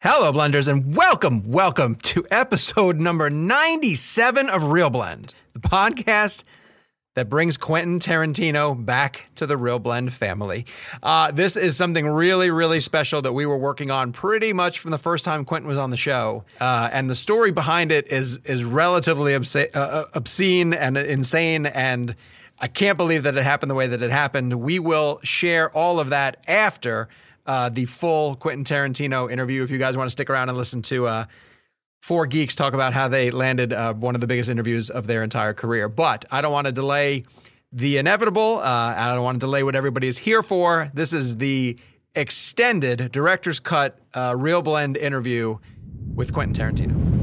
[0.00, 6.44] Hello, blenders, and welcome, welcome to episode number 97 of Real Blend, the podcast
[7.16, 10.66] that brings Quentin Tarantino back to the Real Blend family.
[11.02, 14.92] Uh, this is something really, really special that we were working on pretty much from
[14.92, 18.36] the first time Quentin was on the show, uh, and the story behind it is
[18.44, 22.14] is relatively obscene, uh, obscene and insane and.
[22.60, 24.52] I can't believe that it happened the way that it happened.
[24.54, 27.08] We will share all of that after
[27.48, 29.64] uh, the full Quentin Tarantino interview.
[29.64, 31.24] If you guys want to stick around and listen to uh,
[32.02, 35.24] four geeks talk about how they landed uh, one of the biggest interviews of their
[35.24, 35.88] entire career.
[35.88, 37.24] But I don't want to delay
[37.72, 38.58] the inevitable.
[38.58, 40.90] Uh, I don't want to delay what everybody is here for.
[40.92, 41.78] This is the
[42.14, 45.56] extended director's cut uh, real blend interview
[46.14, 47.17] with Quentin Tarantino.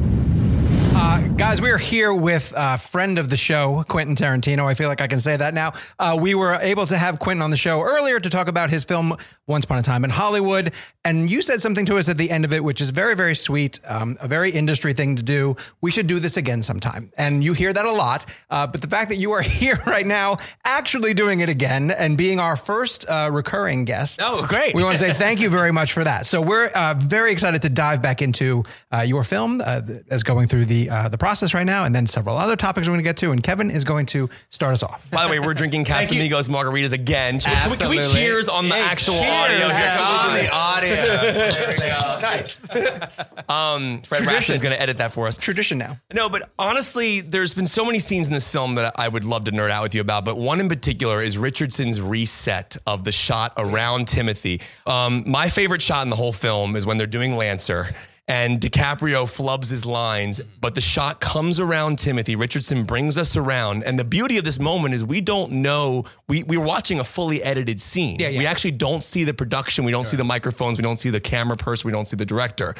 [0.98, 4.64] Uh, guys, we are here with a friend of the show, Quentin Tarantino.
[4.66, 5.74] I feel like I can say that now.
[6.00, 8.86] Uh, we were able to have Quentin on the show earlier to talk about his
[8.86, 9.14] film
[9.46, 10.74] Once Upon a Time in Hollywood.
[11.04, 13.36] And you said something to us at the end of it, which is very, very
[13.36, 15.58] sweet, um, a very industry thing to do.
[15.82, 17.12] We should do this again sometime.
[17.18, 18.26] And you hear that a lot.
[18.50, 22.18] Uh, but the fact that you are here right now, actually doing it again and
[22.18, 24.22] being our first uh, recurring guest.
[24.24, 24.74] Oh, great.
[24.74, 26.26] We want to say thank you very much for that.
[26.26, 30.48] So we're uh, very excited to dive back into uh, your film uh, as going
[30.48, 33.10] through the uh, the process right now, and then several other topics we're going to
[33.10, 33.32] get to.
[33.32, 35.12] And Kevin is going to start us off.
[35.12, 37.40] By the way, we're drinking Casamigos margaritas again.
[37.40, 39.30] Can we, can we cheers on the Hey, actual cheers.
[39.30, 39.68] audio?
[39.68, 40.96] Yeah, on the audio.
[40.96, 42.20] there we go.
[42.22, 42.68] nice.
[43.48, 44.56] Um, Fred Tradition.
[44.56, 45.38] is going to edit that for us.
[45.38, 46.00] Tradition now.
[46.16, 49.44] No, but honestly, there's been so many scenes in this film that I would love
[49.44, 50.26] to nerd out with you about.
[50.26, 54.62] But one in particular is Richardson's reset of the shot around Timothy.
[54.88, 57.94] Um, my favorite shot in the whole film is when they're doing Lancer.
[58.28, 62.36] And DiCaprio flubs his lines, but the shot comes around Timothy.
[62.36, 63.84] Richardson brings us around.
[63.84, 67.44] And the beauty of this moment is we don't know, we, we're watching a fully
[67.44, 68.18] edited scene.
[68.20, 68.40] Yeah, yeah.
[68.40, 69.86] We actually don't see the production.
[69.86, 70.80] We don't see the microphones.
[70.80, 71.88] We don't see the camera person.
[71.88, 72.74] We don't see the director.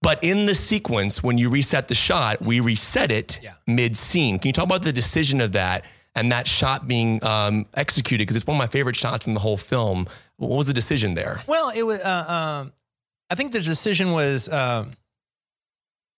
[0.00, 3.52] But in the sequence, when you reset the shot, we reset it Yeah.
[3.66, 4.38] mid scene.
[4.38, 5.84] Can you talk about the decision of that
[6.14, 8.22] and that shot being um, executed?
[8.22, 10.06] Because it's one of my favorite shots in the whole film.
[10.36, 11.42] What was the decision there?
[11.46, 12.00] Well, it was.
[12.00, 12.72] Uh, um,
[13.30, 14.92] I think the decision was um,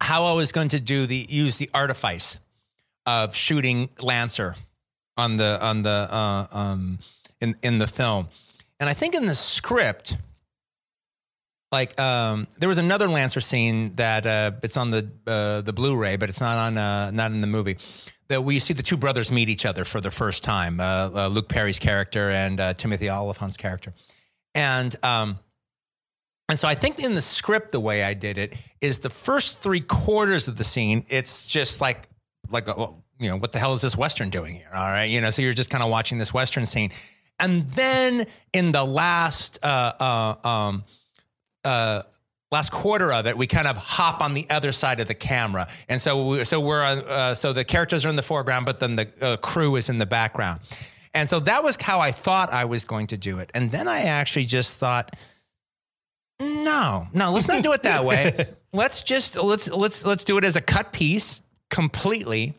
[0.00, 2.38] how I was going to do the use the artifice
[3.06, 4.56] of shooting Lancer
[5.16, 6.98] on the on the uh, um,
[7.40, 8.28] in in the film,
[8.78, 10.18] and I think in the script,
[11.72, 16.16] like um, there was another Lancer scene that uh, it's on the uh, the Blu-ray,
[16.16, 17.76] but it's not on uh, not in the movie.
[18.28, 21.28] That we see the two brothers meet each other for the first time, uh, uh,
[21.28, 23.94] Luke Perry's character and uh, Timothy Olyphant's character,
[24.54, 25.38] and um,
[26.48, 29.60] and so I think in the script, the way I did it is the first
[29.60, 32.08] three quarters of the scene, it's just like,
[32.50, 32.88] like, a,
[33.18, 34.70] you know, what the hell is this Western doing here?
[34.72, 35.04] All right.
[35.04, 36.90] You know, so you're just kind of watching this Western scene.
[37.38, 40.84] And then in the last, uh, uh, um,
[41.64, 42.02] uh,
[42.50, 45.68] last quarter of it, we kind of hop on the other side of the camera.
[45.88, 48.80] And so, we, so we're, on, uh, so the characters are in the foreground, but
[48.80, 50.60] then the uh, crew is in the background.
[51.12, 53.50] And so that was how I thought I was going to do it.
[53.54, 55.14] And then I actually just thought,
[56.40, 58.32] no, no, let's not do it that way.
[58.72, 62.54] let's just let's let's let's do it as a cut piece completely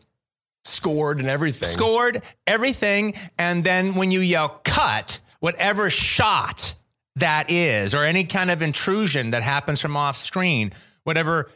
[0.64, 1.68] Scored and everything.
[1.68, 6.74] scored everything and then when you yell cut whatever shot
[7.16, 10.70] that is or any kind of intrusion that happens from off screen
[11.04, 11.50] whatever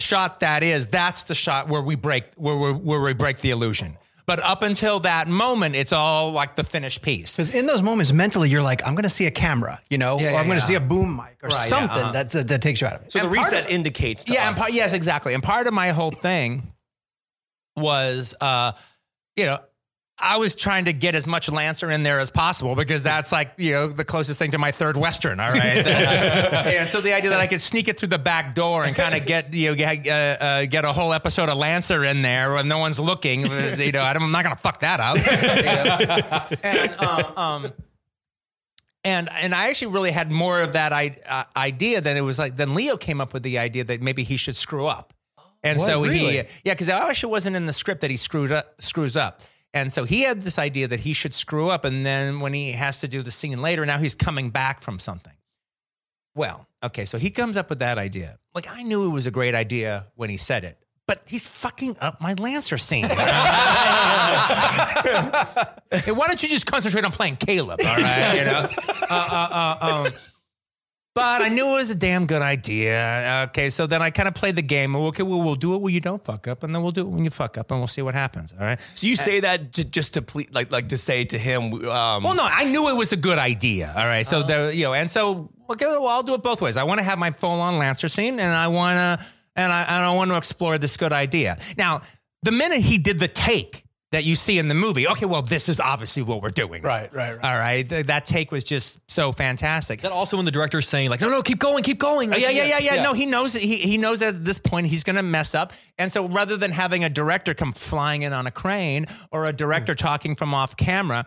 [0.00, 3.50] shot that is that's the shot where we break where we where we break the
[3.50, 3.96] illusion
[4.26, 8.12] but up until that moment it's all like the finished piece Because in those moments,
[8.12, 10.46] mentally, you're like, I'm going to see a camera, you know, Yeah, or yeah, I'm
[10.46, 10.68] going to yeah.
[10.68, 12.12] see a boom mic or Right, yeah, something uh-huh.
[12.12, 13.12] that's, that takes you out of it.
[13.12, 14.60] So the And part reset of- indicates to yeah, and us.
[14.60, 15.34] part, yes, exactly.
[15.34, 16.62] And part of my whole thing
[17.76, 18.72] was, uh,
[19.36, 19.58] you know,
[20.16, 23.52] I was trying to get as much Lancer in there as possible because that's like,
[23.58, 25.40] you know, the closest thing to my third Western.
[25.40, 25.60] All right.
[25.86, 29.14] and so the idea that I could sneak it through the back door and kind
[29.16, 30.10] of get, you know, get, uh,
[30.44, 34.02] uh, get a whole episode of Lancer in there when no one's looking, you know,
[34.02, 35.16] I'm not going to fuck that up.
[35.16, 36.60] You know?
[36.62, 37.72] And, uh, um,
[39.04, 42.38] and and I actually really had more of that I, uh, idea than it was
[42.38, 42.56] like.
[42.56, 45.12] Then Leo came up with the idea that maybe he should screw up,
[45.62, 45.84] and What?
[45.86, 49.14] so he yeah because it actually wasn't in the script that he screwed up screws
[49.14, 49.42] up,
[49.74, 52.72] and so he had this idea that he should screw up, and then when he
[52.72, 55.34] has to do the scene later, now he's coming back from something.
[56.34, 58.36] Well, okay, so he comes up with that idea.
[58.54, 61.96] Like I knew it was a great idea when he said it, but he's fucking
[62.00, 63.06] up my Lancer scene.
[65.92, 67.78] Hey, why don't you just concentrate on playing Caleb?
[67.86, 68.66] All right, you know.
[69.08, 70.12] Uh, uh, uh, um,
[71.14, 73.44] but I knew it was a damn good idea.
[73.48, 74.96] Okay, so then I kind of played the game.
[74.96, 77.08] Okay, well, we'll do it when you don't fuck up, and then we'll do it
[77.08, 78.52] when you fuck up, and we'll see what happens.
[78.52, 78.80] All right.
[78.94, 82.22] So you say that to, just to ple- like like to say to him, um,
[82.24, 83.92] Well, no, I knew it was a good idea.
[83.96, 84.26] All right.
[84.26, 86.76] So there, you know, and so okay, well, I'll do it both ways.
[86.76, 89.26] I want to have my full on Lancer scene, and I want to,
[89.56, 91.58] and I, and I want to explore this good idea.
[91.78, 92.00] Now,
[92.42, 93.83] the minute he did the take
[94.14, 96.82] that you see in the movie, okay, well, this is obviously what we're doing.
[96.82, 97.44] Right, right, right.
[97.44, 97.88] All right.
[97.88, 100.00] Th- that take was just so fantastic.
[100.00, 102.32] That also when the director's saying like, no, no, keep going, keep going.
[102.32, 104.58] Oh, yeah, yeah, yeah, yeah, No, he knows that he, he knows that at this
[104.58, 105.72] point he's going to mess up.
[105.98, 109.52] And so rather than having a director come flying in on a crane or a
[109.52, 111.26] director talking from off camera,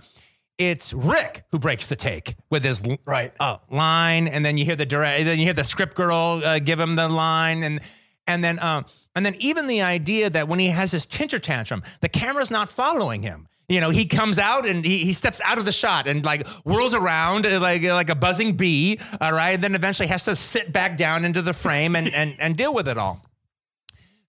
[0.57, 3.31] it's Rick who breaks the take with his Right.
[3.39, 6.57] uh, line, and then you hear the direct, then you hear the script girl uh,
[6.59, 7.79] give him the line, and
[8.25, 8.85] and then um,
[9.17, 12.69] and then even the idea that when he has his tinter tantrum, the camera's not
[12.69, 13.47] following him.
[13.67, 16.47] You know, he comes out and he, he steps out of the shot and like
[16.63, 18.99] whirls around uh, like like a buzzing bee.
[19.19, 22.35] All right, and then eventually has to sit back down into the frame and and
[22.37, 23.25] and deal with it all.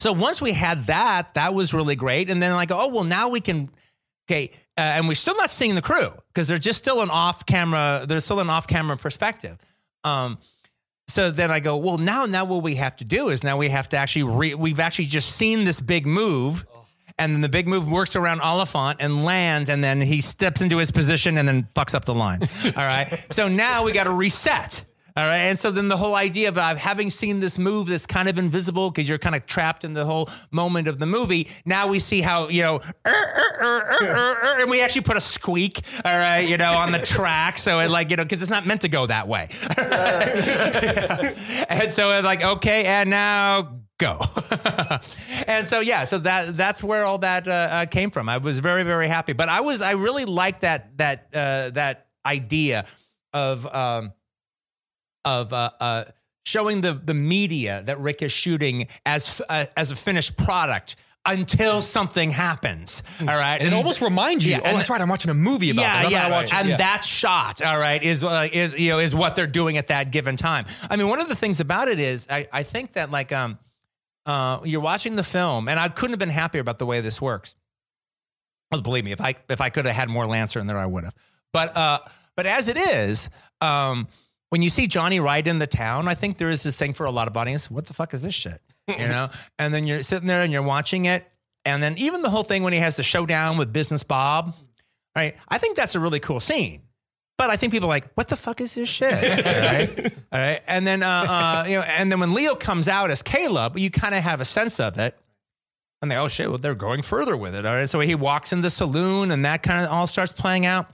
[0.01, 2.31] So once we had that, that was really great.
[2.31, 3.69] And then like, oh well, now we can.
[4.27, 7.45] Okay, uh, and we're still not seeing the crew because they're just still an off
[7.45, 8.07] camera.
[8.09, 9.59] There's still an off camera perspective.
[10.03, 10.39] Um,
[11.09, 13.71] so then I go, well, now now what we have to do is now we
[13.71, 16.67] have to actually re- we've actually just seen this big move.
[17.21, 20.79] And then the big move works around Olyphant and lands, and then he steps into
[20.79, 22.41] his position and then fucks up the line.
[22.65, 23.09] All right.
[23.31, 24.85] So now we got to reset.
[25.19, 25.49] All right.
[25.49, 28.39] And so then the whole idea of uh, having seen this move that's kind of
[28.39, 31.49] invisible because you're kind of trapped in the whole moment of the movie.
[31.67, 35.03] Now we see how, you know, "Er, er, er, er, er, er," and we actually
[35.03, 37.59] put a squeak, all right, you know, on the track.
[37.59, 39.49] So it like, you know, because it's not meant to go that way.
[41.69, 44.21] and so it's like, okay, and now go.
[45.49, 48.29] and so yeah, so that that's where all that uh, uh, came from.
[48.29, 52.07] I was very very happy, but I was I really liked that that uh, that
[52.25, 52.87] idea
[53.33, 54.13] of um,
[55.25, 56.05] of uh, uh,
[56.45, 60.97] showing the the media that Rick is shooting as uh, as a finished product.
[61.27, 64.99] Until something happens, all right, And it almost reminds you, Yeah, oh, and- that's right,
[64.99, 66.07] I'm watching a movie about yeah, it.
[66.07, 66.77] I'm yeah, not watching- and yeah.
[66.79, 70.11] that shot, all right, is uh, is you know is what they're doing at that
[70.11, 70.65] given time.
[70.89, 73.59] I mean, one of the things about it is I, I think that like um
[74.25, 77.21] uh you're watching the film, and I couldn't have been happier about the way this
[77.21, 77.57] works.
[78.71, 80.87] Well, believe me, if I if I could have had more Lancer in there, I
[80.87, 81.15] would have.
[81.53, 81.99] But uh,
[82.37, 83.29] but as it is,
[83.61, 84.09] um,
[84.51, 87.07] when you see Johnny ride in the town, I think there is this thing for
[87.07, 87.71] a lot of audience.
[87.71, 88.61] What the fuck is this shit?
[88.87, 89.29] You know,
[89.59, 91.27] and then you're sitting there and you're watching it,
[91.65, 94.55] and then even the whole thing when he has the showdown with Business Bob,
[95.17, 95.35] right?
[95.49, 96.83] I think that's a really cool scene.
[97.37, 99.13] But I think people are like, what the fuck is this shit?
[99.13, 100.15] All right.
[100.33, 100.61] All right.
[100.67, 103.91] And then, uh, uh, you know, and then when Leo comes out as Caleb, you
[103.91, 105.17] kind of have a sense of it.
[106.03, 107.65] And they, oh shit, well, they're going further with it.
[107.65, 107.89] All right.
[107.89, 110.87] So he walks in the saloon and that kind of all starts playing out.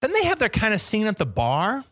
[0.00, 1.84] Then they have their kind of scene at the bar.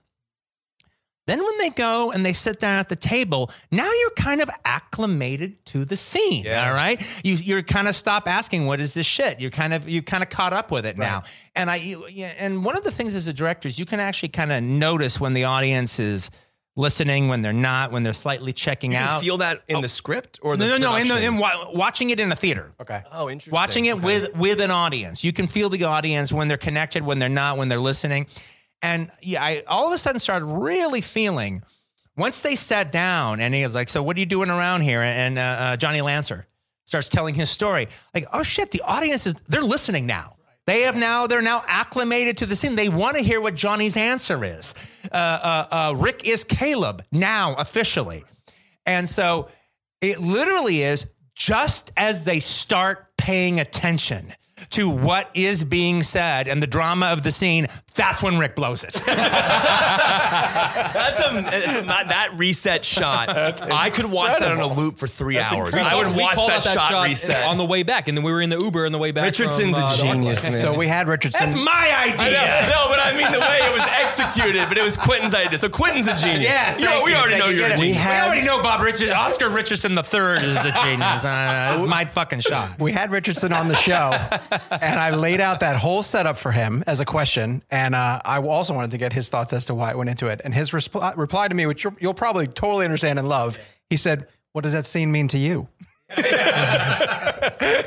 [1.30, 4.50] Then when they go and they sit down at the table, now you're kind of
[4.64, 6.44] acclimated to the scene.
[6.49, 7.00] All right.
[7.25, 9.40] You, you're kind of stop asking, what is this shit?
[9.40, 11.22] You're kind of, you kind of caught up with it now.
[11.54, 12.04] And I, you-
[12.38, 15.20] and one of the things as a director is you can actually kind of notice
[15.20, 16.32] when the audience is
[16.76, 19.22] listening, when they're not, when they're slightly checking you can out.
[19.22, 19.87] feel that in the oh.
[19.87, 20.96] script or the no, no, no.
[20.96, 22.72] In the, in wa- watching it in a theater.
[22.80, 23.02] Okay.
[23.12, 23.52] oh, interesting.
[23.52, 24.04] Watching it Okay.
[24.04, 27.56] with with an audience, you can feel the audience when they're connected, when they're not,
[27.58, 28.26] when they're listening,
[28.82, 31.62] and yeah, I all of a sudden started really feeling
[32.16, 35.00] once they sat down and he was like, "So what are you doing around here?"
[35.00, 36.46] And uh, uh, Johnny Lancer
[36.84, 37.87] starts telling his story.
[38.14, 40.37] Like, oh shit, the audience is they're listening now.
[40.66, 42.76] They have now they're now acclimated to the scene.
[42.76, 44.75] They want to hear what Johnny's answer is.
[45.10, 48.22] Uh, uh, uh, Rick is Caleb now officially,
[48.87, 49.49] and so
[50.00, 54.32] it literally is just as they start paying attention.
[54.68, 58.85] to what is being said and the drama of the scene, that's when Rick blows
[58.85, 58.92] it.
[60.92, 63.28] That's a, it's a not, that reset shot.
[63.70, 65.75] I could watch that on a loop for three hours.
[65.75, 67.47] We I called- would watch called that, out shot, reset.
[67.47, 69.25] on the way back, and then we were in the Uber on the way back.
[69.25, 70.52] Richardson's from, a uh, the genius, man.
[70.52, 71.44] So we had Richardson.
[71.47, 72.38] that's my idea.
[72.70, 75.59] no, but I mean the way it was executed, but it was Quentin's idea.
[75.59, 76.44] So Quentin's a genius.
[76.44, 77.56] Yes, You know, we you, already know you.
[77.59, 77.80] you're a genius.
[77.80, 79.11] We, had- already know Bob Richardson.
[79.16, 81.25] Oscar Richardson the third is a genius.
[81.25, 82.78] Uh, my fucking shot.
[82.78, 84.11] we had Richardson on the show,
[84.70, 88.38] and I laid out that whole setup for him as a question, and uh, I
[88.40, 90.40] also wanted to get his thoughts as to why it went into it.
[90.44, 93.58] And his resp- reply to me, which you'll, you'll probably totally understand and love,
[93.88, 95.68] he said, "What does that scene mean to you?"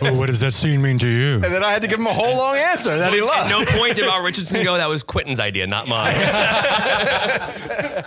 [0.06, 1.36] Oh, what does that scene mean to you?
[1.36, 3.50] And then I had to give him a whole long answer that he At loved.
[3.50, 6.14] no point did about Richardson go, that was Quentin's idea, not mine.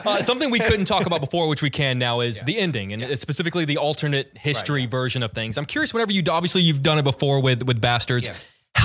[0.05, 3.03] Uh, something we couldn't talk about before, which we can now, is the ending, and
[3.03, 5.59] it's specifically the alternate history version of things.
[5.59, 5.93] I'm curious.
[5.93, 8.29] Whenever you obviously you've done it before with with bastards,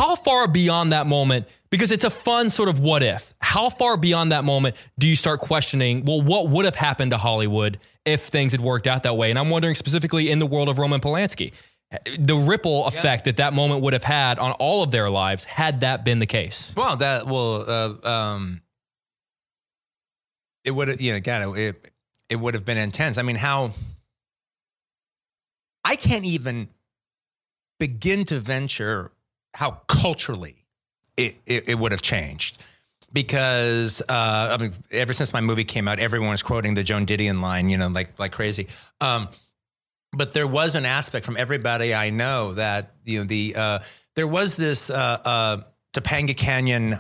[0.02, 1.48] how far beyond that moment?
[1.70, 3.36] Because it's a fun sort of what if.
[3.40, 6.06] How far beyond that moment do you start questioning?
[6.06, 9.30] Well, what would have happened to Hollywood if things had worked out that way?
[9.30, 11.54] And I'm wondering specifically in the world of Roman Polanski,
[12.18, 15.82] the ripple effect that that moment would have had on all of their lives had
[15.82, 16.74] that been the case.
[16.76, 17.66] Well, that will.
[17.68, 18.62] Uh, um,
[20.64, 21.00] it would have.
[21.00, 21.92] You know, God, it
[22.28, 23.20] it would have been intense.
[23.20, 23.72] I mean, how?
[25.86, 26.70] I can't even
[27.78, 29.12] begin to venture
[29.56, 30.66] how culturally
[31.18, 32.62] it it, it would have changed.
[33.14, 37.06] Because uh, I mean, ever since my movie came out, everyone was quoting the Joan
[37.06, 38.68] Didion line, you know, like like crazy.
[39.02, 39.28] Um,
[40.14, 43.80] but there was an aspect from everybody I know that you know the uh,
[44.16, 45.58] there was this uh, uh,
[45.94, 47.00] Topanga Canyon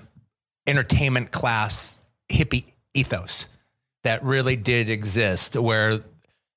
[0.67, 1.97] entertainment class
[2.29, 3.47] hippie ethos
[4.03, 5.99] that really did exist, where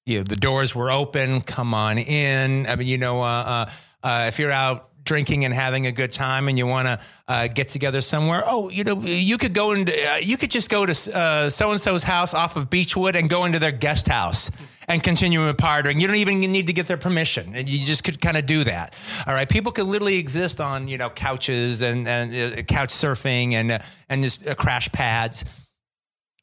[0.07, 2.67] you know the doors were open, come on in.
[2.67, 3.67] I mean, you know, uh,
[4.03, 7.49] uh, if you're out drinking and having a good time and you want to uh,
[7.49, 10.85] get together somewhere, oh, you know, you could go and uh, you could just go
[10.87, 14.51] to so and so's house off of Beechwood and go into their guest house
[14.89, 16.01] and continue partying.
[16.01, 18.65] You don't even need to get their permission, and you just could kind of do
[18.65, 18.99] that.
[19.27, 23.53] All right, people could literally exist on you know couches and and uh, couch surfing
[23.53, 25.64] and uh, and just uh, crash pads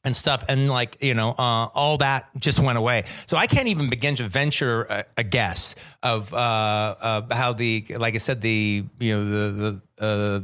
[0.04, 3.02] and stuff and like you know uh, all that just went away.
[3.26, 7.84] So i can't even begin to venture a, a guess of uh, uh, how the
[7.98, 10.40] like i said the you know the the uh,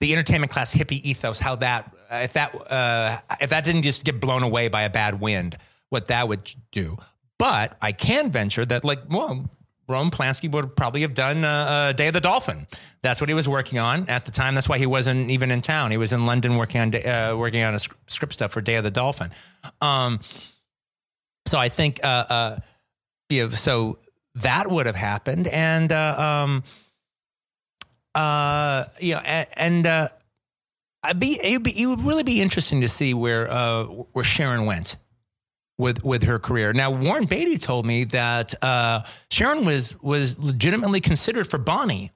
[0.00, 4.20] the entertainment class hippie ethos how that if that uh, if that didn't just get
[4.20, 5.56] blown away by a bad wind
[5.90, 6.96] what that would do.
[7.38, 9.50] But i can venture that like well
[9.86, 12.66] Roman Polanski would probably have done uh, uh, Day of the Dolphin.
[13.02, 14.54] That's what he was working on at the time.
[14.54, 15.90] That's why he wasn't even in town.
[15.90, 18.84] He was in London working on uh, working on a script stuff for Day of
[18.84, 19.30] the Dolphin.
[19.80, 20.20] Um,
[21.46, 22.58] so I think, uh, uh,
[23.28, 23.98] you know, so
[24.36, 26.62] that would have happened, and uh, um,
[29.00, 29.20] you know,
[29.56, 29.86] and,
[31.06, 33.46] I'd be it would be it would really be interesting to see where
[34.12, 34.96] where Sharon went
[35.78, 36.72] with with her career.
[36.72, 42.12] Now Warren Beatty told me that uh, Sharon was was legitimately considered for Bonnie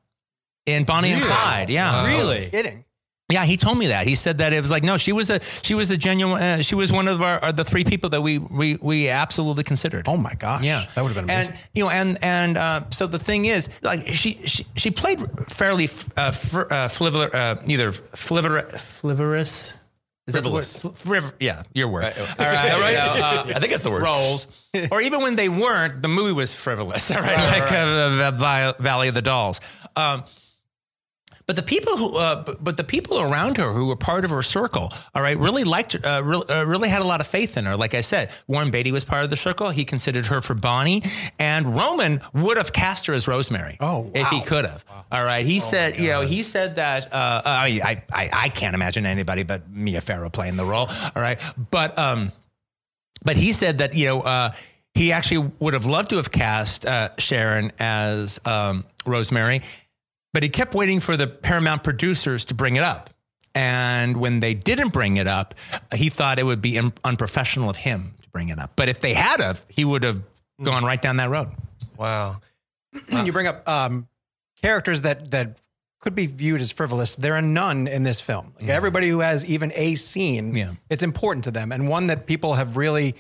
[0.67, 1.71] in Bonnie and Clyde.
[1.71, 2.51] Yeah, Really?
[2.51, 2.85] Kidding.
[3.31, 3.45] yeah.
[3.45, 4.07] He told me that.
[4.07, 6.41] He said that it was like no, she was a she was a genuine.
[6.43, 10.07] Uh, she was one of our, the three people that we we we absolutely considered.
[10.09, 10.63] Oh my gosh.
[10.63, 11.55] Yeah, That would have been amazing.
[11.55, 15.19] And you know, and and uh, so the thing is, like she she, she played
[15.49, 16.89] fairly f- uh, fr- uh,
[17.35, 19.75] uh, either flivor, flivorous.
[20.29, 20.65] Is that the word?
[20.65, 20.83] Frivolous.
[20.85, 22.05] Friv- yeah, your word.
[22.05, 22.93] All right, that right?
[23.21, 24.03] know, uh, I think that's the word.
[24.05, 27.11] roles, or even when they weren't, the movie was frivolous.
[27.15, 29.61] All right, like Uh, Vi- Valley of the Dolls.
[29.97, 30.23] Um,
[31.49, 34.31] but the people who, uh, but, but the people around her who were part of
[34.31, 37.57] her circle, all right, really liked uh, really, uh, really had a lot of faith
[37.57, 37.75] in her.
[37.75, 39.71] Like I said, Warren Beatty was part of the circle.
[39.71, 41.03] He considered her for Bonnie,
[41.39, 43.79] and Roman would have cast her as Rosemary.
[43.81, 44.85] Oh, if he could have.
[45.11, 47.07] All right, he said, you know, he said that.
[47.07, 50.87] Uh, I, I, I, I can't imagine anybody but Mia Farrow playing the role.
[51.17, 52.31] All right, but um,
[53.25, 54.51] but he said that you know uh,
[54.93, 59.63] he actually would have loved to have cast uh, Sharon as um, Rosemary,
[60.35, 63.11] but he kept waiting for the Paramount producers to bring it up.
[63.55, 65.55] And when they didn't bring it up,
[65.95, 68.73] he thought it would be unprofessional of him to bring it up.
[68.77, 70.23] But if they had of, he would have
[70.63, 71.49] gone right down that road.
[71.97, 72.37] Wow.
[73.11, 74.09] And you bring up um,
[74.63, 75.61] characters that that
[76.01, 77.15] could be viewed as frivolous.
[77.17, 78.55] There are none in this film.
[78.61, 80.73] Like everybody who has even a scene, Yeah.
[80.89, 81.71] it's important to them.
[81.73, 83.15] And one that people have really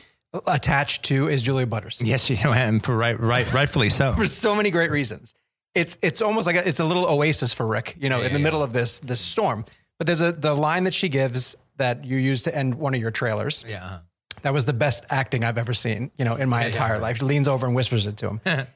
[0.47, 2.01] attached to is Julia Butters.
[2.05, 4.13] Yes, you know, and for right, right, rightfully so.
[4.17, 5.35] for so many great reasons.
[5.75, 8.39] It's it's almost like a, it's a little oasis for Rick, you know, in the
[8.39, 9.65] middle of this this storm.
[9.99, 13.01] But there's a the line that she gives that you used to end one of
[13.01, 13.65] your trailers.
[13.69, 13.99] Yeah.
[14.43, 17.19] That was the best acting I've ever seen, you know, in my entire life.
[17.19, 18.41] She leans over and whispers it to him.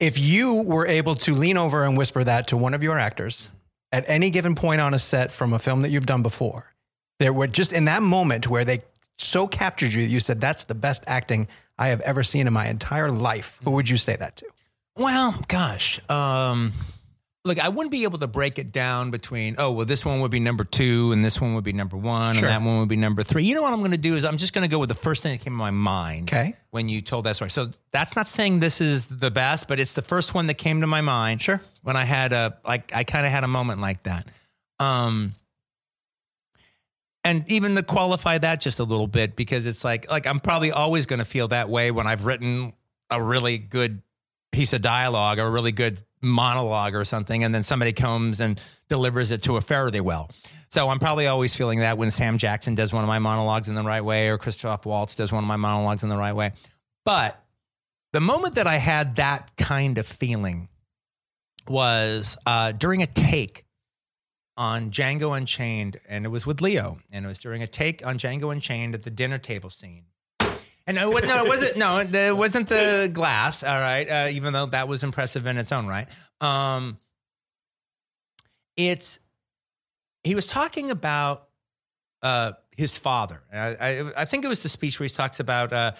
[0.00, 3.50] if you were able to lean over and whisper that to one of your actors,
[3.90, 6.74] at any given point on a set from a film that you've done before,
[7.18, 8.80] there were just in that moment where they
[9.16, 12.52] so captured you, that you said, that's the best acting I have ever seen in
[12.52, 13.58] my entire life.
[13.58, 13.74] Who mm-hmm.
[13.74, 14.46] would you say that to?
[14.98, 16.00] Well, gosh.
[16.10, 16.72] Um,
[17.44, 20.30] look, I wouldn't be able to break it down between, oh, well, this one would
[20.30, 22.44] be number two and this one would be number one Sure.
[22.48, 23.44] and that one would be number three.
[23.44, 24.94] You know what I'm going to do is I'm just going to go with the
[24.96, 26.28] first thing that came to my mind.
[26.28, 26.54] Okay.
[26.70, 27.50] When you told that story.
[27.50, 30.80] So that's not saying this is the best, but it's the first one that came
[30.80, 31.40] to my mind.
[31.40, 31.60] Sure.
[31.82, 34.26] When I had a, like, I kind of had a moment like that.
[34.80, 35.34] Um,
[37.24, 40.70] and even to qualify that just a little bit because it's like like I'm probably
[40.70, 42.72] always going to feel that way when I've written
[43.10, 44.02] a really good
[44.52, 48.60] piece of dialogue or a really good monologue or something and then somebody comes and
[48.88, 50.30] delivers it to a fairly well.
[50.68, 53.74] So I'm probably always feeling that when Sam Jackson does one of my monologues in
[53.74, 56.52] the right way or Christoph Waltz does one of my monologues in the right way.
[57.04, 57.42] But
[58.12, 60.68] the moment that I had that kind of feeling
[61.66, 63.64] was uh, during a take
[64.56, 68.18] on Django Unchained, and it was with Leo, and it was during a take on
[68.18, 70.06] Django Unchained at the dinner table scene.
[70.88, 71.76] And no, it- no, it wasn't.
[71.76, 73.62] No, it wasn't the glass.
[73.62, 76.08] All right, uh, even though that was impressive in its own right.
[76.40, 76.98] Um,
[78.76, 79.20] it's
[80.24, 81.46] he was talking about
[82.22, 83.42] uh, his father.
[83.52, 85.92] I, I, I think it was the speech where he talks about uh,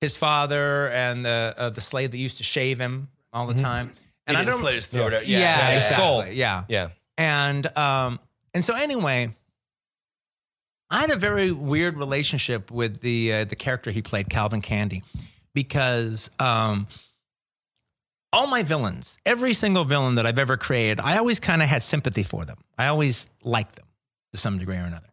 [0.00, 3.92] his father and the uh, the slave that used to shave him all the time.
[4.26, 5.14] And I didn't slit his throat.
[5.14, 5.26] out.
[5.26, 6.20] Yeah, yeah, the skull.
[6.20, 6.88] exactly, Yeah, yeah.
[7.16, 8.20] and um,
[8.52, 9.30] and so anyway,
[10.90, 15.02] I had a very weird relationship with the uh, the character he played, Calvin Candie,
[15.54, 16.86] because um,
[18.32, 21.82] all my villains, every single villain that I've ever created, I always kind of had
[21.82, 22.58] sympathy for them.
[22.78, 23.86] I always liked them
[24.32, 25.08] to some degree or another,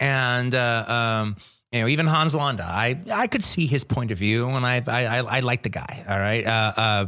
[0.00, 0.54] and.
[0.54, 0.84] Uh,
[1.24, 1.36] um,
[1.72, 4.80] you know, even Hans Landa, I I could see his point of view, and I
[4.86, 6.04] I I, I liked the guy.
[6.08, 7.06] All right, uh, uh,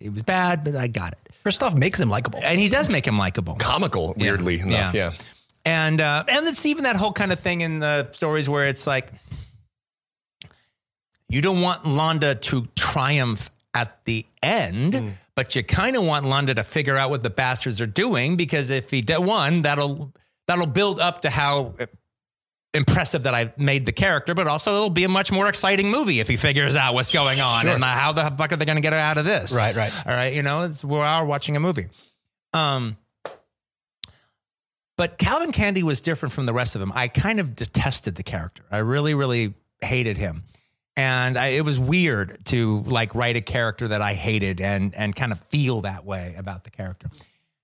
[0.00, 2.40] it was bad, but I got it, Christoph makes him likable.
[2.42, 3.54] and he does make him likable.
[3.54, 4.94] Comical, weirdly enough.
[4.94, 5.12] Yeah.
[5.70, 8.88] And uh, and it's even that whole kind of thing in the stories where it's
[8.88, 9.06] like
[11.28, 14.94] you don't want Landa to triumph at the end,
[15.36, 18.70] but you kind of want Landa to figure out what the bastards are doing because
[18.70, 20.12] if he does one, that'll
[20.48, 21.72] that'll build up to how
[22.74, 26.18] impressive that I made the character, but also it'll be a much more exciting movie
[26.18, 28.74] if he figures out what's going on and uh, how the fuck are they going
[28.74, 29.54] to get out of this?
[29.54, 29.92] Right, right.
[30.04, 31.86] All right, you know, it's, we are watching a movie.
[32.52, 32.96] Um,
[35.00, 36.92] but Calvin Candie was different from the rest of them.
[36.94, 38.64] I kind of detested the character.
[38.70, 40.42] I really, really hated him.
[40.94, 45.16] And I, it was weird to like write a character that I hated and and
[45.16, 47.08] kind of feel that way about the character.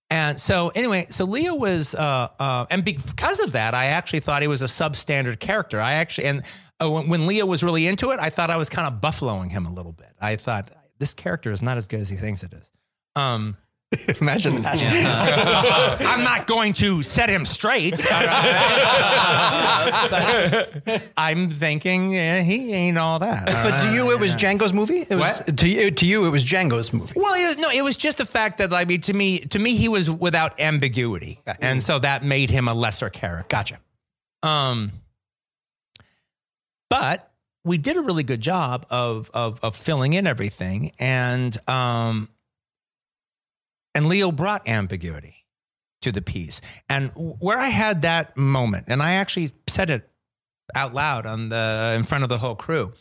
[0.08, 4.40] And so anyway, so Leo was, uh, uh, and because of that, I actually thought
[4.40, 5.78] he was a substandard character.
[5.78, 6.42] I actually, and
[6.80, 9.50] uh, when, when Leo was really into it, I thought I was kind of buffaloing
[9.50, 10.14] him a little bit.
[10.22, 12.70] I thought this character is not as good as he thinks it is.
[13.14, 13.58] Um,
[14.20, 14.80] Imagine that.
[16.00, 17.92] I'm not going to set him straight.
[17.92, 18.02] But
[21.16, 23.46] I'm thinking eh, he ain't all that.
[23.46, 25.06] But to you, it was Django's movie.
[25.08, 25.56] It was What?
[25.58, 25.90] to you.
[25.92, 27.12] To you, it was Django's movie.
[27.14, 29.88] Well, no, it was just a fact that I mean, to me, to me, he
[29.88, 33.46] was without ambiguity, and so that made him a lesser character.
[33.48, 33.78] Gotcha.
[34.42, 34.90] Um,
[36.90, 37.30] but
[37.64, 42.28] we did a really good job of of of filling in everything, and um,
[43.96, 45.46] and Leo brought ambiguity
[46.02, 46.60] to the piece.
[46.90, 50.06] And where I had that moment, and I actually said it
[50.74, 52.92] out loud on the in front of the whole crew,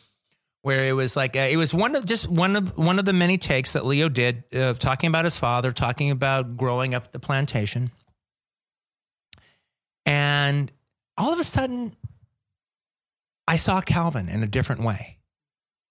[0.61, 3.11] where it was like uh, it was one of just one of one of the
[3.11, 7.11] many takes that Leo did, uh, talking about his father, talking about growing up at
[7.11, 7.91] the plantation,
[10.05, 10.71] and
[11.17, 11.93] all of a sudden,
[13.49, 15.17] I saw Calvin in a different way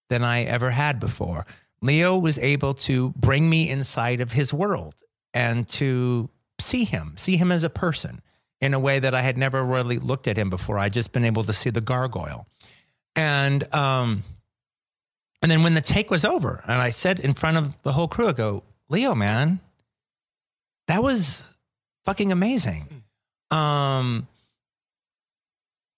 [0.09, 1.45] than I ever had before.
[1.85, 4.95] Leo was able to bring me inside of his world
[5.35, 8.23] and to see him, see him as a person
[8.59, 10.79] in a way that I had never really looked at him before.
[10.79, 12.47] I'd just been able to see the gargoyle.
[13.15, 14.23] And um,
[15.43, 18.09] and then when the take was over, and I said in front of the whole
[18.09, 19.61] crew, I go, Leo, man,
[20.89, 21.53] that was
[22.07, 23.03] fucking amazing.
[23.51, 24.27] Um,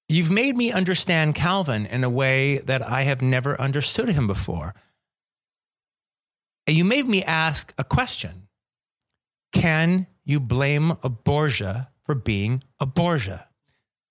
[0.09, 4.75] you've made me understand Calvin in a way that I have never understood him before.
[6.67, 8.49] And you made me ask a question
[9.53, 13.49] Can you blame a Borgia for being a Borgia?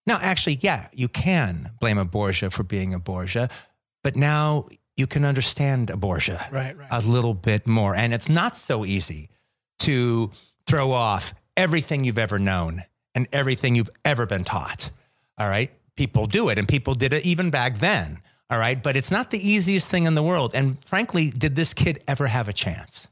[0.08, 3.50] Now, actually, yeah, you can blame a Borgia for being a Borgia,
[4.04, 6.88] but now you can understand a Borgia Right, right.
[6.92, 7.96] a little bit more.
[7.96, 9.30] And it's not so easy
[9.80, 10.32] to
[10.68, 14.92] throw off everything you've ever known and everything you've ever been taught.
[15.38, 15.72] All right.
[15.98, 18.20] People do it, and people did it even back then.
[18.50, 18.82] All right.
[18.82, 20.52] But it's not the easiest thing in the world.
[20.54, 23.08] And frankly, did this kid ever have a chance?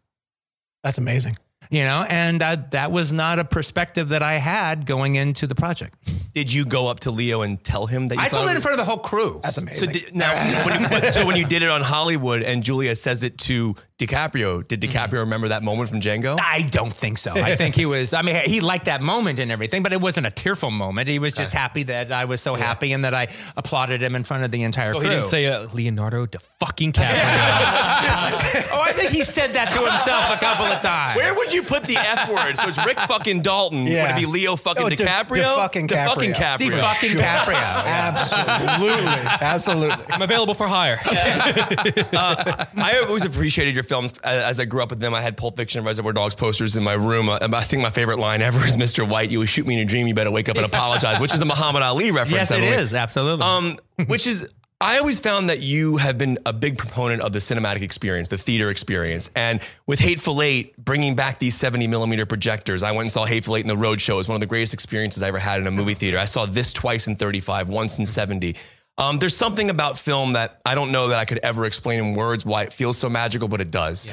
[0.83, 1.37] That's amazing.
[1.71, 5.55] You know, and uh, that was not a perspective that I had going into the
[5.55, 5.95] project.
[6.33, 8.61] Did you go up to Leo and tell him that you I told it in
[8.61, 9.39] front of the whole crew.
[9.41, 9.91] That's So, amazing.
[9.91, 10.33] did, now,
[10.65, 14.67] when you, so when you did it on Hollywood and Julia says it to DiCaprio,
[14.67, 16.35] did DiCaprio remember that moment from Django?
[16.41, 17.31] I don't think so.
[17.35, 18.13] I think he was.
[18.13, 21.07] I mean, he liked that moment and everything, but it wasn't a tearful moment.
[21.07, 24.23] He was just happy that I was so happy and that I applauded him in
[24.23, 25.09] front of the entire So crew.
[25.09, 27.03] he didn't say uh, Leonardo to fucking Caprio.
[28.73, 31.15] oh, I think he said that to himself a couple of times.
[31.17, 32.57] Where would you put the F word?
[32.57, 33.85] So it's Rick fucking Dalton.
[33.85, 34.07] Yeah.
[34.15, 35.43] Would it be Leo fucking Oh, De- DiCaprio?
[35.55, 36.57] DeFucking De fucking Caprio.
[36.57, 36.79] the Caprio.
[36.81, 37.21] fucking Sure.
[37.21, 37.53] Caprio?
[37.85, 39.21] Absolutely.
[39.41, 40.05] Absolutely.
[40.09, 40.97] I'm available for hire.
[41.05, 45.13] I always appreciated your films uh, as I grew up with them.
[45.13, 47.29] I had Pulp Fiction and Reservoir Dogs posters in my room.
[47.29, 49.07] Uh, I think my favorite line ever is Mr.
[49.07, 51.41] White, you shoot me in a dream, you better wake up and apologize, which is
[51.41, 52.31] a Muhammad Ali reference.
[52.31, 52.79] Yes, it believe.
[52.79, 53.45] is absolutely.
[53.45, 53.77] Um,
[54.07, 54.47] which is,
[54.81, 58.37] I always found that you have been a big proponent of the cinematic experience, the
[58.37, 59.29] theater experience.
[59.35, 63.57] And with Hateful Eight, bringing back these 70 millimeter projectors, I went and saw Hateful
[63.57, 64.15] Eight in the Road Show.
[64.15, 66.17] It was one of the greatest experiences I ever had in a movie theater.
[66.17, 68.55] I saw this twice in 35, once in 70.
[68.97, 72.13] Um, there's something about film that I don't know that I could ever explain in
[72.13, 74.07] words why it feels so magical, but it does.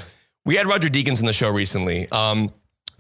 [0.46, 2.10] We had Roger Deakins in the show recently.
[2.10, 2.50] Um,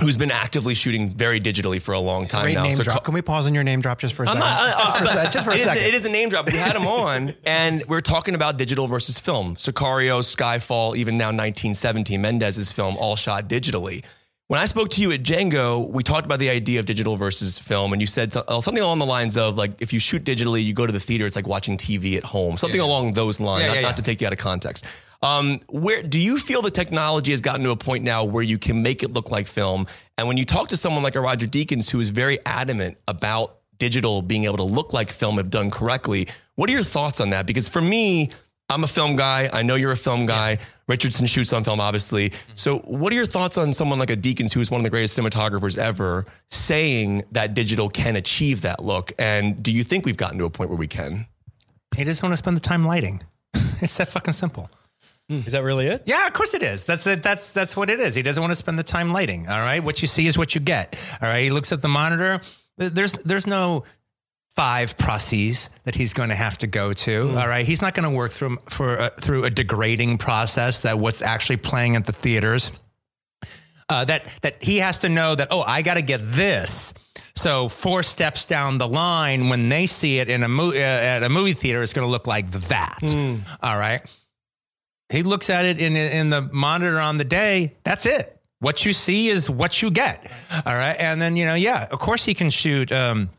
[0.00, 2.62] Who's been actively shooting very digitally for a long time Great now?
[2.62, 3.04] name So drop.
[3.04, 4.48] Can we pause on your name drop just for a I'm second?
[4.48, 5.82] not, uh, just for a, just for a it is- second.
[5.84, 6.46] it is a name drop.
[6.50, 9.56] We had him on, and we're talking about digital versus film.
[9.56, 14.02] Sicario, Skyfall, even now 1917, Mendes's film, all shot digitally.
[14.50, 17.56] When I spoke to you at Django, we talked about the idea of digital versus
[17.56, 20.64] film, and you said uh, something along the lines of like, if you shoot digitally,
[20.64, 23.60] you go to the theater, it's like watching TV at home, something along those lines,
[23.60, 24.84] Yeah, not, yeah, not to take you out of context.
[25.22, 28.58] Um, where do you feel the technology has gotten to a point now where you
[28.58, 29.86] can make it look like film?
[30.18, 33.58] And when you talk to someone like a Roger Deakins, who is very adamant about
[33.78, 37.30] digital being able to look like film if done correctly, what are your thoughts on
[37.30, 37.46] that?
[37.46, 38.30] Because for me,
[38.70, 39.50] I'm a film guy.
[39.52, 40.58] I know you're a film guy.
[40.86, 42.30] Richardson shoots on film, obviously.
[42.30, 42.52] Mm-hmm.
[42.54, 44.90] So, what are your thoughts on someone like a Deakins, who is one of the
[44.90, 49.12] greatest cinematographers ever, saying that digital can achieve that look?
[49.18, 51.26] And do you think we've gotten to a point where we can?
[51.96, 53.20] he doesn't want to spend the time lighting.
[53.54, 54.70] it's that fucking simple.
[55.28, 55.40] Hmm.
[55.46, 56.04] Is that really it?
[56.06, 56.84] Yeah, of course it is.
[56.86, 57.22] That's it.
[57.22, 58.14] That's that's what it is.
[58.14, 59.48] He doesn't want to spend the time lighting.
[59.48, 60.98] All right, what you see is what you get.
[61.20, 62.40] All right, he looks at the monitor.
[62.76, 63.84] There's there's no
[64.60, 67.30] five processes that he's going to have to go to.
[67.30, 70.98] All right, he's not going to work through for a, through a degrading process that
[70.98, 72.70] what's actually playing at the theaters.
[73.88, 76.92] Uh, that that he has to know that oh I got to get this.
[77.34, 81.22] So four steps down the line, when they see it in a mo- uh, at
[81.22, 82.98] a movie theater, it's going to look like that.
[83.62, 84.02] All right
[85.10, 87.74] he looks at it in in the monitor on the day.
[87.84, 88.40] That's it.
[88.60, 90.30] What you see is what you get.
[90.66, 93.30] All right, and then you know, yeah, of course he can shoot um,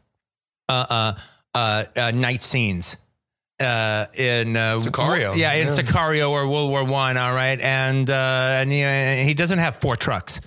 [0.71, 1.13] uh, uh,
[1.53, 2.97] uh, uh, night scenes.
[3.59, 5.37] Uh, in uh, Sicario.
[5.37, 8.81] yeah, in Sicario or World War One, all right, and uh, and he,
[9.27, 10.41] he doesn't have four trucks,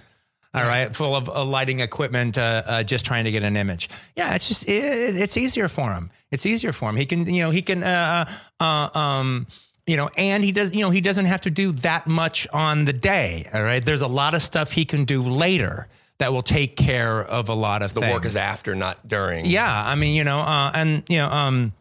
[0.52, 3.88] all right, full of uh, lighting equipment, uh, uh, just trying to get an image.
[4.16, 6.10] Yeah, it's just it, it's easier for him.
[6.32, 6.96] It's easier for him.
[6.96, 8.24] He can, you know, he can, uh,
[8.58, 9.46] uh, um,
[9.86, 12.84] you know, and he does, you know, he doesn't have to do that much on
[12.84, 13.46] the day.
[13.54, 15.86] All right, there's a lot of stuff he can do later
[16.24, 18.12] that will take care of a lot of The things.
[18.14, 19.44] work is after, not during.
[19.44, 21.74] Yeah, I mean, you know, uh, and you know, um,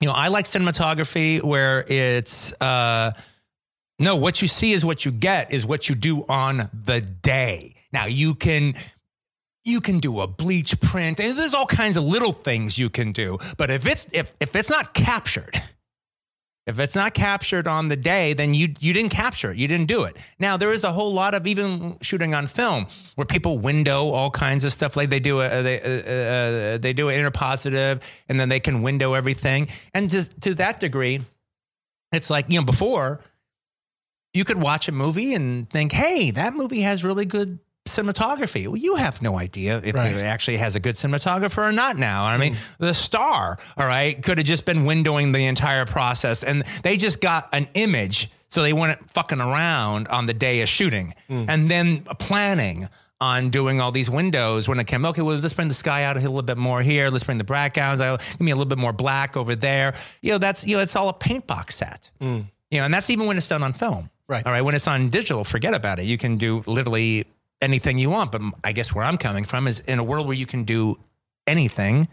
[0.00, 3.10] you know, I like cinematography where it's uh,
[3.98, 7.74] no, what you see is what you get is what you do on the day.
[7.92, 8.74] Now you can.
[9.64, 13.12] You can do a bleach print, and there's all kinds of little things you can
[13.12, 13.38] do.
[13.56, 15.54] But if it's if if it's not captured,
[16.66, 19.56] if it's not captured on the day, then you you didn't capture it.
[19.56, 20.16] You didn't do it.
[20.38, 24.30] Now there is a whole lot of even shooting on film where people window all
[24.30, 24.96] kinds of stuff.
[24.96, 28.82] Like they do a they uh, uh, they do an interpositive, and then they can
[28.82, 29.68] window everything.
[29.92, 31.20] And to to that degree,
[32.12, 33.20] it's like you know before
[34.34, 38.66] you could watch a movie and think, hey, that movie has really good cinematography.
[38.66, 40.14] Well, you have no idea if Right.
[40.14, 42.24] it actually has a good cinematographer or not now.
[42.24, 42.76] I mean, mm.
[42.78, 47.20] the star, all right, could have just been windowing the entire process and they just
[47.20, 48.30] got an image.
[48.48, 51.46] So they weren't fucking around on the day of shooting mm.
[51.48, 55.06] and then planning on doing all these windows when it came.
[55.06, 57.08] Okay, well, let's bring the sky out a little bit more here.
[57.08, 57.98] Let's bring the black out.
[57.98, 59.94] Give me a little bit more black over there.
[60.20, 62.10] You know, that's, you know, it's all a paint box set.
[62.20, 62.44] Mm.
[62.70, 64.10] You know, and that's even when it's done on film.
[64.28, 64.44] Right.
[64.46, 64.62] All right.
[64.62, 66.06] When it's on digital, forget about it.
[66.06, 67.26] You can do literally
[67.62, 68.32] anything you want.
[68.32, 70.96] But I guess where I'm coming from is in a world where you can do
[71.46, 72.08] anything,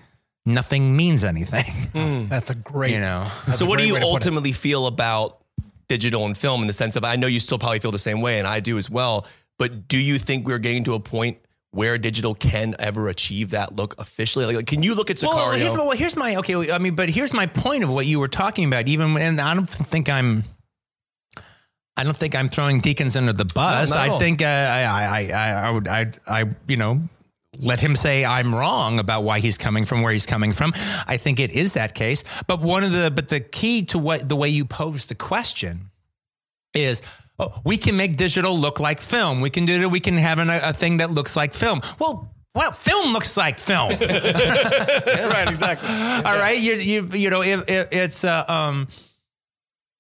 [0.46, 1.66] nothing means anything.
[1.90, 2.28] Hmm.
[2.30, 2.94] That's a great.
[2.94, 3.26] You know.
[3.56, 4.14] so what do you way to put it.
[4.14, 5.40] ultimately feel about
[5.88, 8.22] digital and film in the sense of I know you still probably feel the same
[8.22, 9.26] way and I do as well,
[9.58, 11.40] but do you think we're getting to a point
[11.72, 14.46] where digital can ever achieve that look officially?
[14.46, 15.34] Like, like, can you look at Sicario?
[15.34, 16.72] Well, here's, well, here's my okay.
[16.72, 18.88] I mean, but here's my point of what you were talking about.
[18.88, 20.44] Even and I don't think I'm.
[22.00, 23.94] I don't think I'm throwing Deakins under the bus.
[23.94, 24.20] No, I all.
[24.20, 27.02] think uh, I, I, I, I would, I, I, you know,
[27.60, 30.72] let him say I'm wrong about why he's coming from where he's coming from.
[31.08, 32.24] I think it is that case.
[32.44, 35.90] But one of the, but the key to what the way you pose the question
[36.74, 37.02] is.
[37.38, 39.42] Oh, we can make digital look like film.
[39.42, 39.92] We can do it.
[39.92, 41.82] We can have an, a thing that looks like film.
[42.00, 43.90] Well, well, film looks like film.
[43.92, 45.90] right, exactly.
[46.26, 48.88] All right, you you you know if, if it's uh, um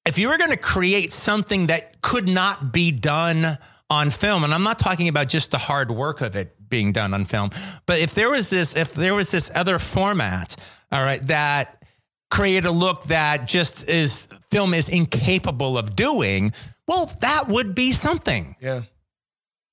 [0.10, 3.58] if you were going to create something that could not be done
[3.90, 7.14] on film, and I'm not talking about just the hard work of it being done
[7.14, 7.50] on film,
[7.86, 10.56] but if there was this if there was this other format,
[10.92, 11.84] all right, that
[12.30, 16.54] created a look that just is film is incapable of doing,
[16.88, 18.82] well, that would be something Yeah.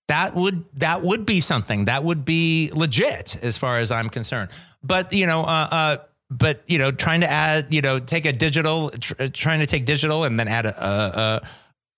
[0.08, 4.50] that would that would be something that would be legit as far as I'm concerned.
[4.82, 5.96] But you know, uh, uh,
[6.30, 9.84] but you know, trying to add, you know, take a digital, tr- trying to take
[9.86, 11.40] digital and then add a a, a,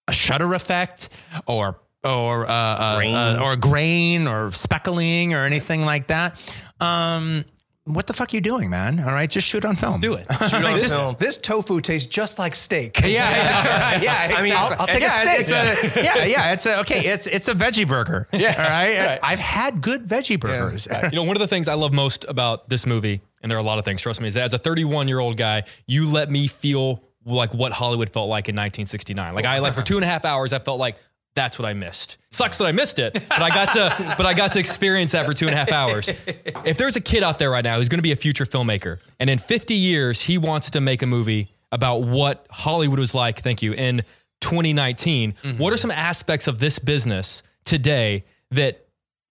[0.08, 1.08] a shutter effect
[1.46, 3.14] or or uh, uh, Grain.
[3.14, 6.38] uh, or grain or speckling or anything like that.
[6.80, 7.44] Um,
[7.84, 9.00] what the fuck are you doing, man?
[9.00, 10.00] All right, just shoot on film.
[10.02, 10.26] Do it.
[10.50, 11.16] Shoot on This, film.
[11.18, 13.00] this tofu tastes just like steak.
[13.00, 14.36] Yeah, yeah, yeah.
[14.36, 14.52] I mean.
[14.54, 15.40] I'll- I'll take a steak.
[15.40, 15.50] It's
[15.96, 16.52] a, yeah, yeah.
[16.52, 17.00] It's a, okay.
[17.06, 18.28] It's it's a veggie burger.
[18.32, 19.18] Yeah, all right.
[19.22, 20.86] I've had good veggie burgers.
[21.10, 23.60] You know, one of the things I love most about this movie, and there are
[23.60, 26.46] a lot of things, trust me, as a 31 year old guy, you let me
[26.46, 29.34] feel like what Hollywood felt like in 1969.
[29.34, 30.96] Like I like for two and a half hours, I felt like
[31.34, 32.18] that's what I missed.
[32.30, 35.24] Sucks that I missed it, but I got to, but I got to experience that
[35.24, 36.08] for two and a half hours.
[36.64, 38.98] If there's a kid out there right now who's going to be a future filmmaker,
[39.20, 43.40] and in 50 years he wants to make a movie about what Hollywood was like,
[43.40, 44.02] thank you, in
[44.40, 48.87] 2019, what are some aspects of this business today that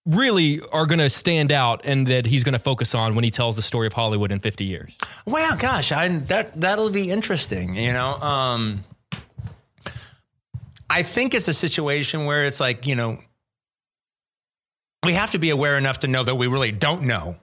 [0.08, 3.30] really are going to stand out and that he's going to focus on when he
[3.30, 4.98] tells the story of Hollywood in 50 years.
[5.26, 7.74] Wow, gosh, I, that that'll be interesting.
[7.74, 8.80] You know, um,
[10.90, 13.18] I think it's a situation where it's like you know,
[15.04, 17.36] we have to be aware enough to know that we really don't know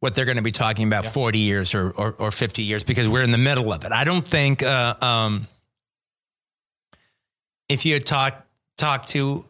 [0.00, 3.08] what they're going to be talking about 40 years or, or or 50 years because
[3.08, 3.92] we're in the middle of it.
[3.92, 5.46] I don't think uh, um,
[7.68, 8.44] if you had talked
[8.76, 9.44] talk to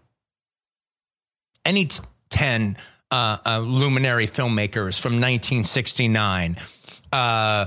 [1.64, 2.76] any t- 10
[3.10, 6.56] uh, uh, luminary filmmakers from 1969,
[7.12, 7.66] uh,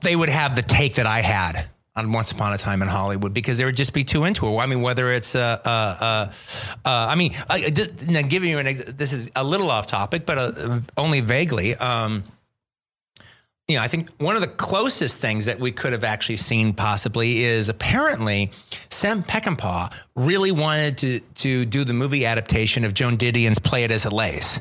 [0.00, 3.34] they would have the take that I had on Once Upon a Time in Hollywood
[3.34, 4.58] because they would just be too into it.
[4.58, 6.32] I mean, whether it's, uh, uh,
[6.84, 7.32] uh, I mean,
[7.72, 11.74] just, now giving you an, this is a little off topic, but only vaguely.
[11.74, 12.24] Um,
[13.72, 16.72] you know, I think one of the closest things that we could have actually seen
[16.72, 18.50] possibly is apparently
[18.90, 23.90] Sam Peckinpah really wanted to to do the movie adaptation of Joan Didion's Play It
[23.90, 24.60] As It Lays.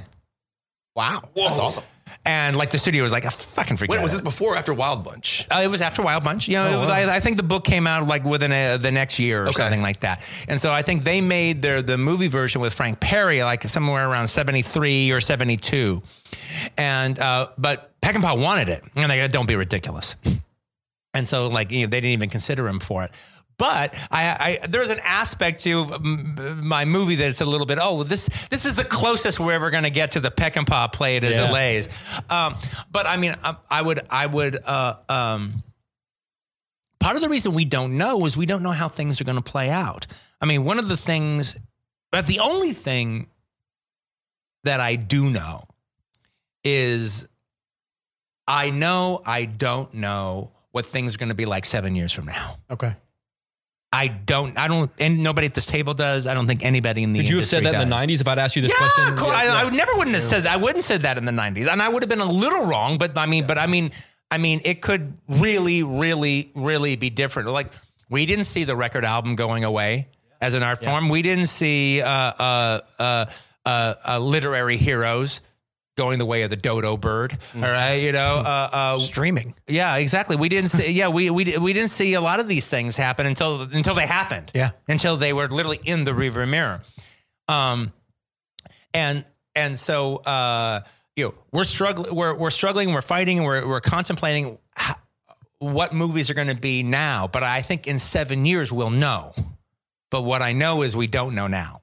[0.96, 1.22] Wow.
[1.36, 1.84] That's awesome.
[2.26, 4.58] And like the studio was like, "Ah, fucking forget When was it." this before or
[4.58, 5.48] after Wild Bunch?
[5.50, 6.48] Uh, it was after Wild Bunch.
[6.50, 8.92] You know, it was- I, I think the book came out like within a, the
[8.92, 9.54] next year or Okay.
[9.54, 10.22] something like that.
[10.50, 14.08] And so I think they made their the movie version with Frank Perry like somewhere
[14.08, 16.04] around seventy three or seventy two.
[16.78, 20.16] And uh, but Peckinpah wanted it, and they go, "Don't be ridiculous."
[21.14, 23.12] And so like you know, they didn't even consider him for it.
[23.58, 28.02] But I, I there's an aspect to mm, my movie that's a little bit oh
[28.04, 31.24] this this is the closest we're ever going to get to the Peckinpah play it
[31.24, 31.50] as Yeah.
[31.50, 32.22] it lays.
[32.32, 32.56] Um,
[32.92, 35.62] but I mean I, I would I would uh, um,
[37.00, 39.38] part of the reason we don't know is we don't know how things are going
[39.38, 40.08] to play out.
[40.40, 41.56] I mean one of the things,
[42.12, 43.28] but the only thing
[44.64, 45.66] that I do know
[46.64, 47.28] is
[48.48, 52.26] I know I don't know what things are going to be like seven years from
[52.26, 52.56] now.
[52.70, 52.96] Okay.
[53.94, 54.58] I don't.
[54.58, 54.90] I don't.
[55.02, 56.26] And nobody at this table does.
[56.26, 58.22] I don't think anybody in the Did you have said industry that in the 90s
[58.22, 59.14] if I'd asked you this Yeah, question?
[59.14, 59.36] of course.
[59.36, 60.54] I, I never wouldn't have said that.
[60.54, 62.98] I wouldn't said that in the '90s, and I would have been a little wrong.
[62.98, 63.92] But I mean, but I mean,
[64.32, 67.50] I mean, it could really, really, really be different.
[67.50, 67.68] Like
[68.10, 70.08] we didn't see the record album going away
[70.40, 71.10] as an art form.
[71.10, 73.26] We didn't see uh, uh, uh,
[73.66, 75.42] uh, uh, literary heroes
[75.98, 77.38] going the way of the dodo bird.
[77.56, 78.44] All right, you know.
[78.46, 79.54] Uh, uh, Streaming.
[79.68, 80.36] yeah, exactly.
[80.36, 80.92] We didn't see.
[80.92, 84.08] Yeah, we we we didn't see a lot of these things happen until until they
[84.08, 84.52] happened.
[84.56, 84.72] Yeah.
[84.88, 86.82] until they were literally in the rearview mirror.
[87.48, 87.92] Um,
[88.94, 89.26] and
[89.56, 90.82] and so uh,
[91.16, 92.16] you know we're struggling.
[92.16, 92.94] We're we're struggling.
[92.94, 93.44] We're fighting.
[93.44, 94.96] We're we're contemplating how,
[95.60, 97.28] what movies are going to be now.
[97.28, 99.34] But I think in seven years we'll know.
[100.10, 101.81] But what I know is we don't know now.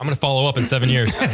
[0.00, 1.20] I'm going to follow up in seven years.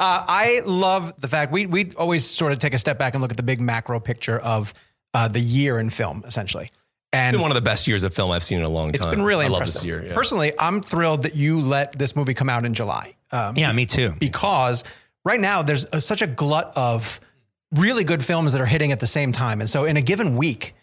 [0.00, 3.22] Uh, I love the fact we we always sort of take a step back and
[3.22, 4.72] look at the big macro picture of
[5.14, 6.70] uh, the year in film, essentially.
[7.12, 8.92] And It's been one of the best years of film I've seen in a long
[8.92, 8.94] time.
[8.94, 9.80] It's been really I love impressive.
[9.82, 10.04] this year.
[10.04, 10.14] Yeah.
[10.14, 13.14] Personally, I'm thrilled that you let this movie come out in July.
[13.32, 14.12] Um, Yeah, me too.
[14.20, 14.84] because
[15.24, 17.18] right now there's a, such a glut of
[17.74, 19.60] really good films that are hitting at the same time.
[19.60, 20.74] And so in a given week,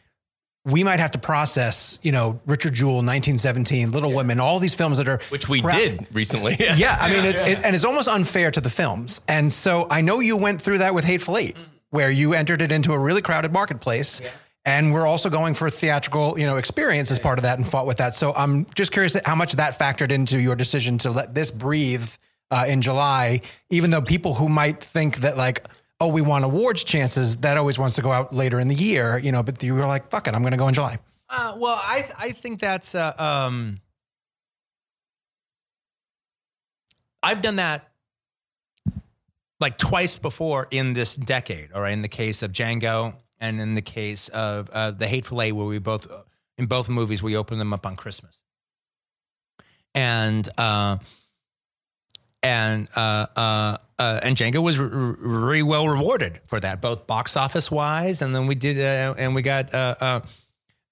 [0.65, 4.97] we might have to process, you know, Richard Jewell, 1917, Little Women, all these films
[4.97, 6.56] that are Which we did recently.
[6.60, 9.21] Yeah, I mean, it's It, and it's almost unfair to the films.
[9.28, 11.56] And so I know you went through that with Hateful Eight,
[11.91, 14.21] where you entered it into a really crowded marketplace.
[14.65, 17.86] And we're also going for theatrical, you know, experience as part of that and fought
[17.86, 18.15] with that.
[18.15, 22.10] So I'm just curious how much that factored into your decision to let this breathe
[22.49, 25.67] uh, in July, even though people who might think that like,
[25.99, 29.17] oh, we want awards chances, that always wants to go out later in the year,
[29.17, 30.97] you know, but you were like, fuck it, I'm going to go in July.
[31.29, 33.79] Uh, well, I I think that's uh, um,
[37.23, 37.91] I've done that
[39.60, 43.81] like twice before in this decade, or in the case of Django, and in the
[43.81, 46.08] case of uh, the Hateful Eight, where we both
[46.58, 48.43] in both movies we opened them up on Christmas,
[49.95, 50.97] and uh,
[52.45, 57.08] and uh, uh, uh, and Django was r- r- very well rewarded for that, both
[57.08, 59.73] box office wise, and then we did, uh, and we got.
[59.73, 60.19] Uh, uh,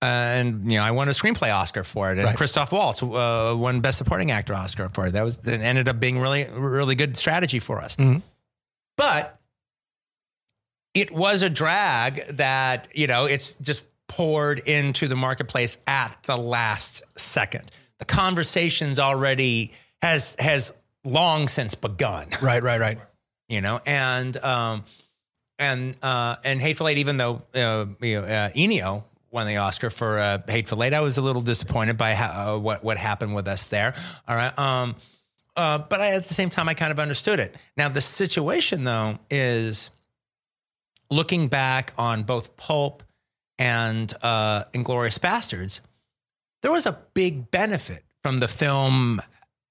[0.02, 2.36] and you know, I won a screenplay Oscar for it, and Right.
[2.36, 5.12] Christoph Waltz uh, won Best Supporting Actor Oscar for it.
[5.12, 7.96] That was that ended up being really, really good strategy for us.
[8.98, 9.40] But
[10.94, 16.36] it was a drag that you know it's just poured into the marketplace at the
[16.38, 17.72] last second.
[18.00, 22.98] The conversations already has has long since begun Right, right, right.
[23.50, 24.84] you know, and um,
[25.60, 29.90] and uh, and Hateful Eight, even though uh, you know, uh, Ennio won the Oscar
[29.90, 33.36] for uh, Hateful Eight, I was a little disappointed by how, uh, what what happened
[33.36, 33.94] with us there.
[34.28, 34.96] All right, um,
[35.56, 37.56] uh, but I, at the same time, I kind of understood it.
[37.78, 39.92] Now the situation though is
[41.10, 43.04] looking back on both Pulp
[43.60, 45.80] and uh, Inglourious Basterds,
[46.62, 49.20] there was a big benefit from the film.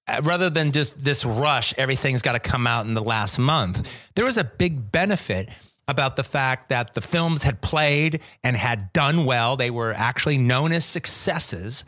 [0.09, 4.13] Uh, Rather than just this rush, everything's got to come out in the last month.
[4.15, 5.49] There was a big benefit
[5.89, 9.57] about the fact that the films had played and had done well.
[9.57, 11.85] They were actually known as successes,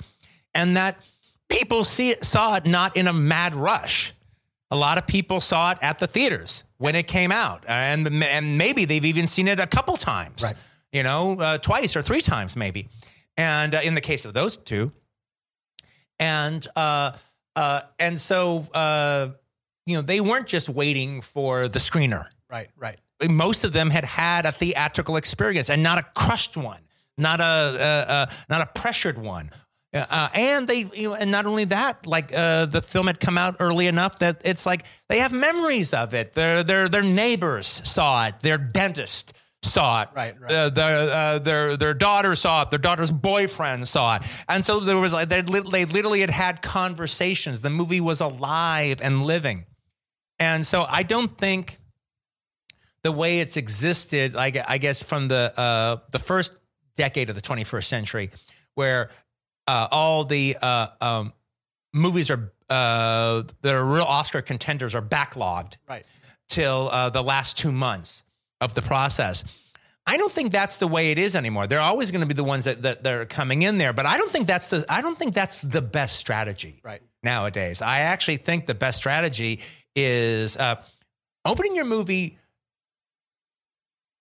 [0.54, 1.08] and that
[1.48, 4.12] people see it, saw it not in a mad rush.
[4.70, 8.58] A lot of people saw it at the theaters when it came out, and and
[8.58, 10.54] maybe they've even seen it a couple times, Right.
[10.92, 12.88] You know, uh, twice or three times maybe.
[13.36, 14.92] And uh, in the case of those two,
[16.18, 17.12] and uh,
[17.56, 19.28] uh, and so uh,
[19.86, 22.26] you know they weren't just waiting for the screener.
[22.50, 22.98] Right, right.
[23.28, 26.80] Most of them had had a theatrical experience and not a crushed one,
[27.16, 29.50] not a uh, uh, not a pressured one.
[29.94, 33.38] Uh, and they, you know, and not only that, like uh, the film had come
[33.38, 36.32] out early enough that it's like they have memories of it.
[36.32, 38.40] Their their their neighbors saw it.
[38.40, 40.08] Their dentist saw it.
[40.14, 40.52] Right, right.
[40.52, 42.70] Uh, their uh, their their daughter saw it.
[42.70, 44.44] Their daughter's boyfriend saw it.
[44.48, 47.60] And so there was like they they literally had had conversations.
[47.62, 49.66] The movie was alive and living.
[50.38, 51.78] And so I don't think
[53.02, 56.52] the way it's existed, like I guess from the uh, the first
[56.96, 58.30] decade of the 21st century,
[58.74, 59.10] where
[59.66, 61.32] uh, all the uh, um,
[61.92, 66.04] movies are uh, that are real Oscar contenders are backlogged Right.
[66.48, 68.23] till uh, the last two months
[68.64, 69.60] of the process.
[70.06, 71.66] I don't think that's the way it is anymore.
[71.66, 74.04] They're always going to be the ones that, that that are coming in there, but
[74.06, 77.00] I don't think that's the I don't think that's the best strategy Right.
[77.22, 77.80] nowadays.
[77.80, 79.60] I actually think the best strategy
[79.96, 80.82] is uh,
[81.44, 82.36] opening your movie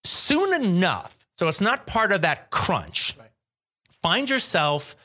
[0.06, 3.18] soon enough so it's not part of that crunch.
[4.02, 4.96] Find yourself.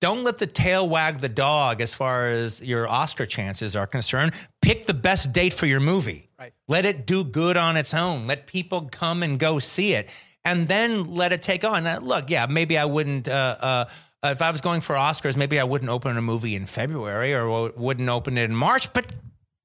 [0.00, 4.32] Don't let the tail wag the dog as far as your Oscar chances are concerned.
[4.62, 6.28] Pick the best date for your movie.
[6.38, 6.52] Right.
[6.68, 8.28] Let it do good on its own.
[8.28, 11.82] Let people come and go see it, and then let it take on.
[11.84, 13.26] Now, look, yeah, maybe I wouldn't.
[13.26, 13.84] Uh, uh,
[14.24, 17.70] if I was going for Oscars, maybe I wouldn't open a movie in February or
[17.70, 18.92] wouldn't open it in March.
[18.92, 19.06] But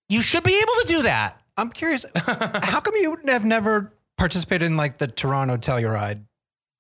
[0.10, 1.39] you should be able to do that.
[1.58, 6.24] I'm curious, how come you have never participated in like the Toronto Telluride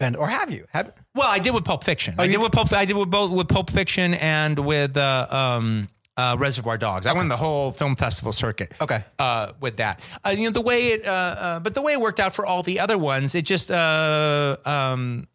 [0.03, 0.65] bend, or have you?
[0.73, 2.15] Have Well, I did with Pulp Fiction.
[2.17, 2.71] I you- did with Pulp.
[2.73, 5.87] I did with both with Pulp Fiction and with uh, um,
[6.17, 7.07] uh, Reservoir Dogs.
[7.07, 8.73] I won the whole film festival circuit.
[8.81, 9.03] Okay.
[9.17, 12.01] Uh, with that, uh, you know the way it, uh, uh, but the way it
[12.01, 15.27] worked out for all the other ones, it just, uh, um,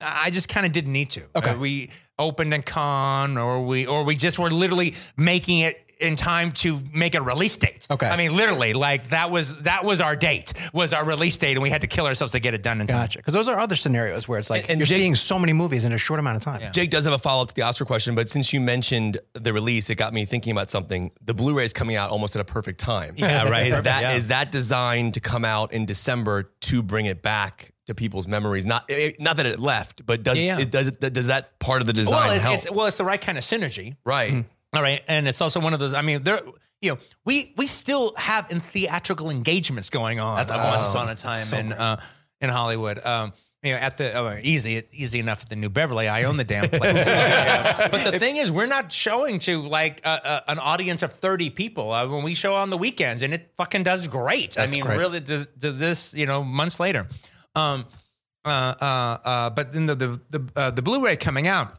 [0.00, 1.22] I just kind of didn't need to.
[1.36, 1.56] Okay.
[1.56, 6.52] We opened in con, or we, or we just were literally making it in time
[6.52, 7.86] to make a release date.
[7.90, 8.08] Okay.
[8.08, 11.62] I mean, literally, like that was that was our date, was our release date, and
[11.62, 12.98] we had to kill ourselves to get it done in time.
[13.00, 13.18] Gotcha.
[13.18, 15.52] Because those are other scenarios where it's like And- and you're Jake- seeing so many
[15.52, 16.60] movies in a short amount of time.
[16.72, 19.52] Jake does have a follow up to the Oscar question, but since you mentioned the
[19.52, 21.10] release, it got me thinking about something.
[21.24, 23.14] The Blu-ray is coming out almost at a perfect time.
[23.16, 23.66] Yeah, right.
[23.66, 24.42] Is that is Yeah.
[24.44, 28.66] that designed to come out in December to bring it back to people's memories?
[28.66, 30.62] Not it, not that it left, but does Yeah, yeah.
[30.62, 32.54] it does does that part of the design well, it's, help?
[32.56, 33.96] it's well, it's the right kind of synergy.
[34.04, 34.30] right.
[34.30, 34.40] Mm-hmm.
[34.74, 35.94] All right, and it's also one of those.
[35.94, 36.40] I mean, there.
[36.82, 40.36] You know, we we still have in theatural engagements going on.
[40.36, 42.00] That's That's once upon a time in uh,
[42.40, 43.04] in Hollywood.
[43.04, 46.08] Um, you know, at the oh, easy, easy enough at the New Beverly.
[46.08, 46.80] I own the damn place.
[47.90, 51.50] but the thing is, we're not showing to like uh, uh, an audience of thirty
[51.50, 54.58] people uh, when we show on the weekends, and it fucking does great.
[54.58, 54.98] I mean, great.
[54.98, 57.06] really, to, to this, you know, months later.
[57.54, 57.84] Um,
[58.46, 61.78] uh, uh, uh, but then the the the, uh, the Blu-ray coming out,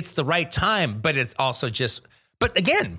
[0.00, 2.08] it's the right time, but it's also just.
[2.38, 2.98] But again,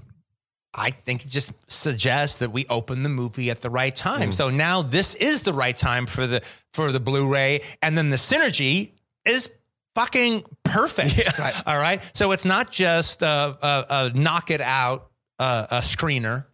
[0.71, 4.29] I think it just suggests that we open the movie at the right time.
[4.29, 4.33] Mm.
[4.33, 6.41] So now this is the right time for the
[6.73, 8.91] for the Blu-ray, and then the synergy
[9.25, 9.51] is
[9.95, 11.39] fucking perfect.
[11.65, 13.25] All right, so it's not just a,
[13.61, 16.45] a, a knock it out uh, a screener.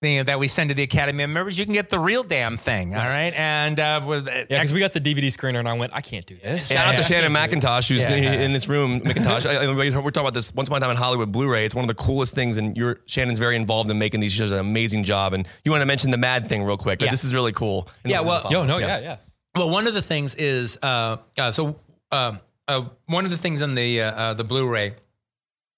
[0.00, 2.22] You know, that we send to the Academy of members, you can get the real
[2.22, 2.94] damn thing.
[2.94, 5.92] All right, and uh, with Yeah, because we got the DVD screener, and I went,
[5.92, 6.68] I can't do this.
[6.68, 7.60] Shout out to I Shannon can't do it.
[7.62, 8.32] McIntosh, who's Yeah.
[8.32, 9.00] in this room.
[9.00, 11.64] McIntosh, I- I- we're talking about this once upon a time in Hollywood Blu-ray.
[11.64, 14.52] It's one of the coolest things, and you're Shannon's very involved in making these shows
[14.52, 15.32] an amazing job.
[15.32, 17.02] And you want to mention the Mad thing real quick?
[17.02, 17.10] Yeah.
[17.10, 17.88] This is really cool.
[18.04, 18.52] Yeah, well- follow.
[18.52, 19.16] Yo, no, yeah, yeah.
[19.56, 21.80] Well, one of the things is uh, uh, so
[22.12, 22.38] um,
[22.68, 24.92] uh, one of the things on the uh, uh, the Blu-ray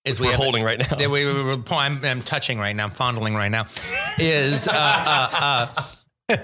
[0.05, 0.97] is we we're have- holding right now.
[0.97, 2.85] that we, we, we- I'm, I'm touching right now.
[2.85, 3.67] I'm fondling right now.
[4.19, 5.67] Is uh, uh,
[6.29, 6.37] uh,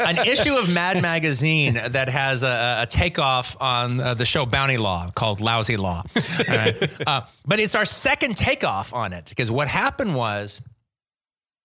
[0.00, 4.76] an issue of Mad Magazine that has a, a takeoff on uh, the show Bounty
[4.76, 6.02] Law called Lousy Law.
[6.48, 6.76] Right?
[7.06, 10.60] uh, but it's our second takeoff on it because what happened was,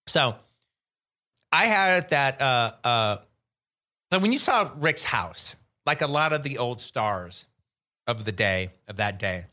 [0.08, 0.36] so
[1.52, 2.40] I had that.
[2.42, 3.18] Uh, uh,
[4.14, 5.56] so when you saw Rick's house,
[5.88, 7.46] like a lot of the old stars
[8.06, 9.46] of the day of that day,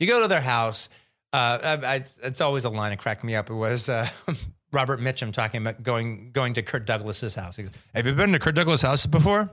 [0.00, 0.88] you go to their house.
[1.34, 3.50] Uh, I, I, it's always a line that cracked me up.
[3.50, 4.06] It was uh,
[4.72, 7.56] Robert Mitchum talking about going going to Kirk Douglas's house.
[7.56, 9.50] He goes, "Have you been to Kirk Douglas' house before?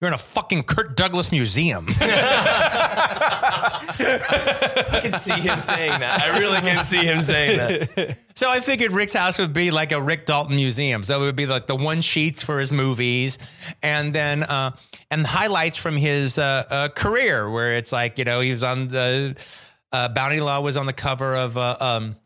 [0.00, 1.86] You're in a fucking Kirk Douglas museum."
[4.04, 6.20] I can see him saying that.
[6.22, 8.18] I really can see him saying that.
[8.34, 11.02] So I figured Rick's house would be like a Rick Dalton museum.
[11.02, 13.36] So it would be like the one sheets for his movies,
[13.82, 14.70] and then uh,
[15.10, 18.88] and highlights from his uh, uh, career, where it's like you know he was on
[18.88, 19.34] the
[19.92, 22.16] uh, Bounty Law was on the cover of uh, um,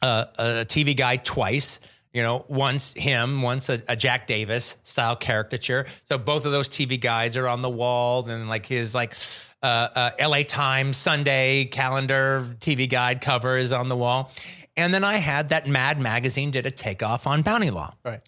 [0.00, 1.80] uh, a TV Guide twice.
[2.12, 5.86] You know, once him, once a, a Jack Davis style caricature.
[6.04, 8.20] So both of those TV guides are on the wall.
[8.22, 9.14] Then like his like
[9.62, 10.44] uh, uh, L.A.
[10.44, 14.30] Times Sunday calendar TV guide cover is on the wall.
[14.76, 17.94] And then I had that Mad magazine did a takeoff on Bounty Law.
[18.04, 18.22] Right.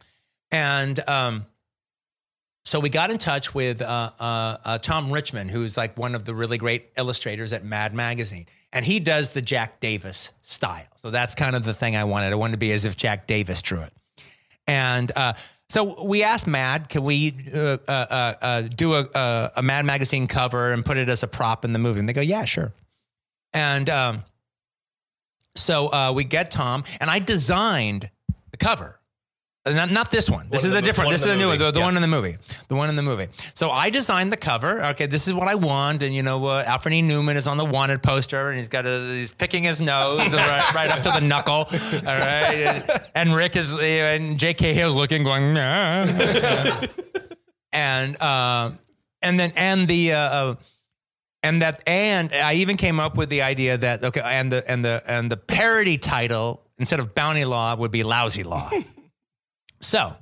[0.50, 1.44] And um,
[2.66, 6.24] so we got in touch with uh, uh, uh, Tom Richmond, who's like one of
[6.24, 8.46] the really great illustrators at Mad Magazine.
[8.72, 10.86] And he does the Jack Davis style.
[10.96, 12.32] So that's kind of the thing I wanted.
[12.32, 13.92] I wanted to be as if Jack Davis drew it.
[14.66, 15.34] And uh,
[15.68, 20.86] so we asked Mad, can we uh, uh, do a, a, Mad Magazine cover and
[20.86, 22.00] put it as a prop in the movie?
[22.00, 22.72] And they go, yeah, sure.
[23.52, 24.24] And um,
[25.54, 28.10] so we get Tom, and I designed
[28.52, 28.98] the cover.
[29.66, 30.46] Uh, Not, not this one.
[30.50, 31.06] This One is a different.
[31.06, 31.58] one This is a new one.
[31.58, 31.84] The, the Yeah.
[31.86, 32.36] one in the movie.
[32.68, 33.28] The one in the movie.
[33.54, 34.82] So I designed the cover.
[34.90, 36.02] Okay, this is what I want.
[36.02, 37.00] And you know, uh, Alfred E.
[37.02, 40.74] Neuman is on the wanted poster, and he's got a, he's picking his nose right,
[40.74, 41.54] right up to the knuckle.
[41.64, 41.66] All
[42.04, 46.06] right, and, and Rick is and Jake Cahill's looking, going, nah.
[47.72, 48.70] and uh,
[49.22, 50.12] and then and the.
[50.12, 50.54] Uh, uh,
[51.42, 54.82] and that and I even came up with the idea that okay and the and
[54.82, 58.70] the and the parody title instead of bounty law would be lousy law.
[59.84, 60.16] so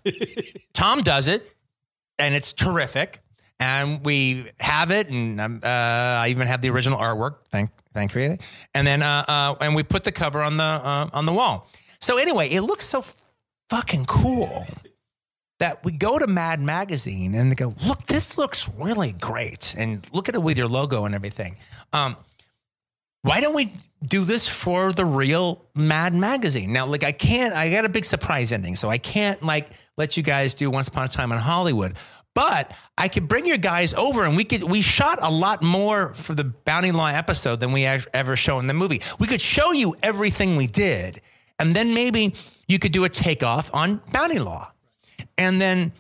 [0.73, 1.43] Tom does it
[2.19, 3.21] and it's terrific
[3.61, 8.15] and we have it and um, uh, I even have the original artwork thank thank
[8.15, 8.37] you.
[8.75, 11.69] and then uh, uh, and we put the cover on the uh, on the wall.
[12.01, 13.05] So anyway, it looks so
[13.71, 14.67] fucking cool
[15.61, 19.77] that we go to Mad Magazine and they go, look, this looks really great.
[19.79, 21.57] And look at it with your logo and everything.
[21.93, 22.17] Um,
[23.23, 23.73] why don't we
[24.05, 26.73] do this for the real Mad Magazine?
[26.73, 30.17] Now, like, I can't, I got a big surprise ending, so I can't, like, let
[30.17, 31.97] you guys do Once Upon a Time in Hollywood.
[32.35, 36.15] But I could bring your guys over and we could, we shot a lot more
[36.15, 39.03] for the Bounty Law episode than we ever show in the movie.
[39.21, 41.21] We could show you everything we did.
[41.59, 42.35] And then maybe
[42.67, 44.73] you could do a takeoff on Bounty Law.
[45.37, 45.93] And then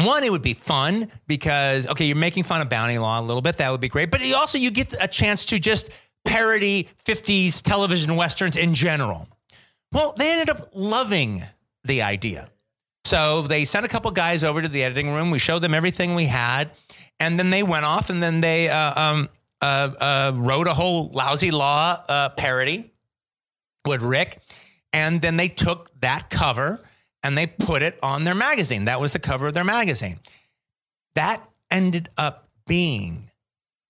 [0.00, 3.42] one, it would be fun because okay, you're making fun of bounty law a little
[3.42, 3.58] bit.
[3.58, 4.10] That would be great.
[4.10, 5.90] But also you get a chance to just
[6.24, 9.28] parody 50s television westerns in general.
[9.92, 11.44] Well, they ended up loving
[11.84, 12.48] the idea.
[13.04, 15.30] So they sent a couple guys over to the editing room.
[15.30, 16.70] We showed them everything we had,
[17.18, 19.28] and then they went off and then they uh, um,
[19.60, 22.90] uh, uh, wrote a whole lousy law uh, parody
[23.86, 24.40] with Rick,
[24.92, 26.82] and then they took that cover
[27.22, 28.86] and they put it on their magazine.
[28.86, 30.18] That was the cover of their magazine.
[31.14, 33.30] That ended up being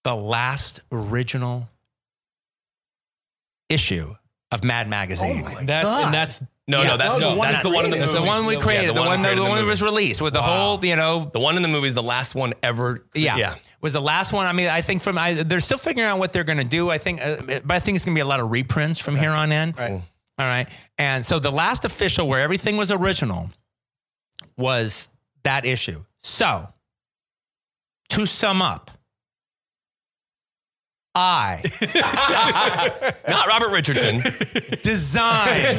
[0.05, 1.69] the last original
[3.73, 4.15] issue
[4.51, 5.45] of Mad Magazine.
[5.65, 6.91] That's and that's No, Yeah.
[6.91, 8.13] no, that's No, the one that's the one in the movie.
[8.13, 10.33] the one we Yeah, created, the, one, that, created the one that was released with
[10.33, 13.05] the whole, you know, The one in the movie is the last one ever.
[13.15, 13.55] yeah, yeah.
[13.81, 14.47] was the last one.
[14.47, 16.89] I mean, I think from I, they're still figuring out what they're going to do.
[16.91, 19.17] I think, uh, but I think it's going to be a lot of reprints from
[19.17, 19.73] here on in.
[19.77, 19.91] Right.
[19.93, 20.69] All right.
[20.99, 23.51] And so the last official where everything was original
[24.57, 25.09] was
[25.43, 26.05] that issue.
[26.19, 26.69] So
[28.11, 28.91] to sum up,
[31.15, 31.61] I
[33.29, 34.23] Not Robert Richardson.
[34.83, 35.77] designed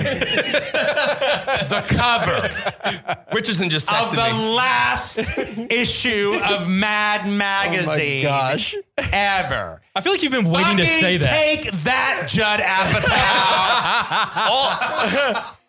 [1.70, 2.50] the cover
[3.34, 4.56] Richardson just of the me.
[4.56, 5.18] last
[5.72, 8.76] issue of Mad oh Magazine gosh.
[9.12, 9.82] ever.
[9.96, 11.34] I feel like you've been waiting to Fucking say that.
[11.36, 12.60] Take that, Judd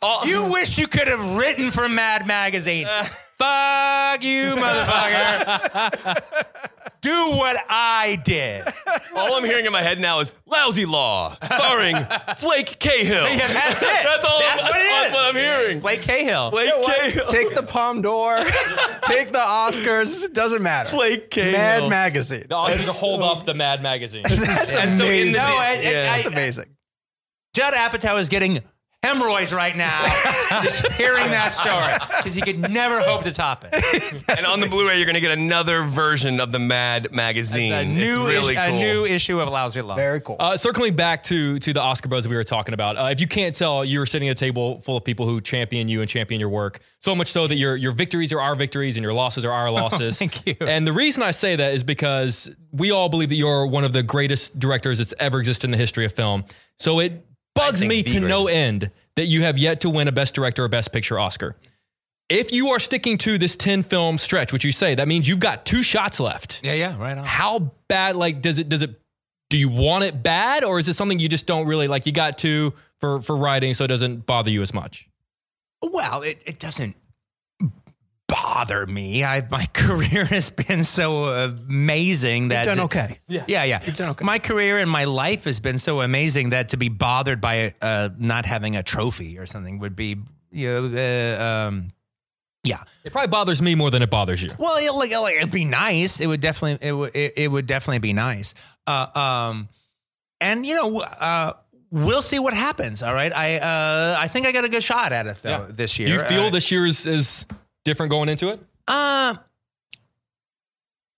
[0.02, 0.28] Apatow.
[0.28, 2.86] you wish you could have written for Mad Magazine.
[2.88, 3.04] Uh,
[3.38, 6.20] Fuck you, motherfucker.
[7.00, 8.64] Do what I did.
[9.14, 11.96] All I'm hearing in my head now is "Lousy Law," starring
[12.38, 13.24] Flake Cahill.
[13.24, 13.88] Yeah, that's it.
[14.04, 14.38] That's all.
[14.38, 15.12] That's I'm, what it that's is.
[15.12, 15.80] what I'm hearing.
[15.80, 16.50] Blake Cahill.
[16.50, 17.26] Flake Cahill.
[17.26, 18.36] Take the Palme d'Or,
[19.02, 20.24] take the Oscars.
[20.24, 20.88] It doesn't matter.
[20.88, 21.52] Flake Cahill.
[21.52, 22.44] Mad Magazine.
[22.48, 24.22] The Oscars to hold up the Mad magazine.
[24.22, 25.32] That's And so in amazing.
[25.34, 25.88] No, I- I- Yeah.
[26.12, 26.76] I- That's amazing.
[27.52, 28.60] Judd Apatow is getting
[29.04, 30.02] hemorrhoids right now
[30.62, 34.24] just hearing that story because he could never hope to top it.
[34.36, 37.72] and on the Blu-ray, you're going to get another version of the Mad magazine.
[37.72, 38.76] A It's new, really issue, cool.
[38.76, 39.96] a new issue of Lousy Love.
[39.96, 40.36] Very cool.
[40.40, 42.96] Uh, circling back to to the Oscar buzz we were talking about.
[42.96, 45.40] Uh, if you can't tell, you were sitting at a table full of people who
[45.40, 46.80] champion you and champion your work.
[47.00, 49.70] So much so that your your victories are our victories and your losses are our
[49.80, 50.18] losses.
[50.18, 50.54] thank you.
[50.66, 53.92] And the reason I say that is because we all believe that you're one of
[53.92, 56.44] the greatest directors that's ever existed in the history of film.
[56.78, 57.24] So it
[57.54, 60.68] bugs me to no end that you have yet to win a Best Director or
[60.68, 61.56] Best Picture Oscar.
[62.28, 65.40] If you are sticking to this 10 film stretch, which you say, that means you've
[65.40, 67.24] got two shots left yeah, yeah, right on.
[67.24, 68.98] how bad like does it does it
[69.50, 72.12] do you want it bad or is it something you just don't really like you
[72.12, 75.06] got to for for writing so it doesn't bother you as much
[75.82, 76.96] Well, it, it doesn't
[78.34, 79.22] bother me.
[79.24, 83.18] I my career has been so amazing that You've done okay.
[83.28, 83.80] Yeah, yeah, yeah.
[83.84, 84.24] You've done okay.
[84.24, 88.10] My career and my life has been so amazing that to be bothered by uh,
[88.18, 90.16] not having a trophy or something would be,
[90.50, 90.84] you know,
[91.38, 91.88] uh, um,
[92.64, 92.78] yeah.
[93.04, 95.64] it probably bothers me more than it bothers you Well, it, like, like, it'd be
[95.64, 96.20] nice.
[96.20, 98.54] It would definitely, it would, it, it would definitely be nice.
[98.86, 99.68] Uh, um,
[100.40, 101.52] and you know, uh,
[101.90, 103.02] we'll see what happens.
[103.02, 103.32] All right.
[103.32, 105.66] I, uh, I think I got a good shot at it though Yeah.
[105.70, 106.08] this year.
[106.08, 107.46] do you feel Uh, this year is, is
[107.84, 109.34] different going into it Uh,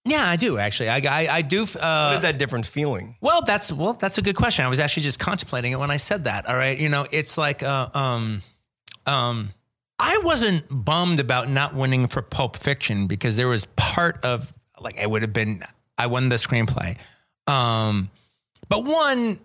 [0.04, 0.88] yeah, I do actually.
[0.88, 1.64] I, I, I do.
[1.64, 3.16] Uh, What is that different feeling?
[3.20, 4.64] Well, that's well, that's a good question.
[4.64, 6.46] I was actually just contemplating it when I said that.
[6.48, 8.40] All right, you know, it's like, uh, um,
[9.04, 9.50] um,
[9.98, 14.96] I wasn't bummed about not winning for Pulp Fiction because there was part of like
[14.96, 15.60] it would have been
[15.98, 16.98] I won the screenplay,
[17.48, 18.08] um,
[18.68, 19.38] but one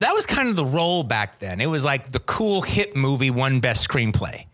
[0.00, 1.62] that was kind of the role back then.
[1.62, 4.44] It was like the cool hit movie won best screenplay.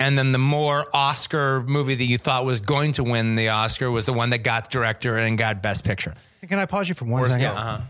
[0.00, 3.90] And then the more Oscar movie that you thought was going to win the Oscar
[3.90, 6.14] was the one that got director and got best picture.
[6.48, 7.46] Can I pause you for one second?
[7.46, 7.80] Uh-huh.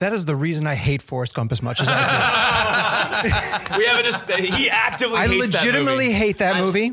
[0.00, 3.28] That is the reason I hate Forrest Gump as much as I do.
[3.78, 4.30] We haven't just.
[4.32, 5.16] He actively.
[5.18, 6.12] I hates that legitimately movie.
[6.16, 6.92] hate that movie.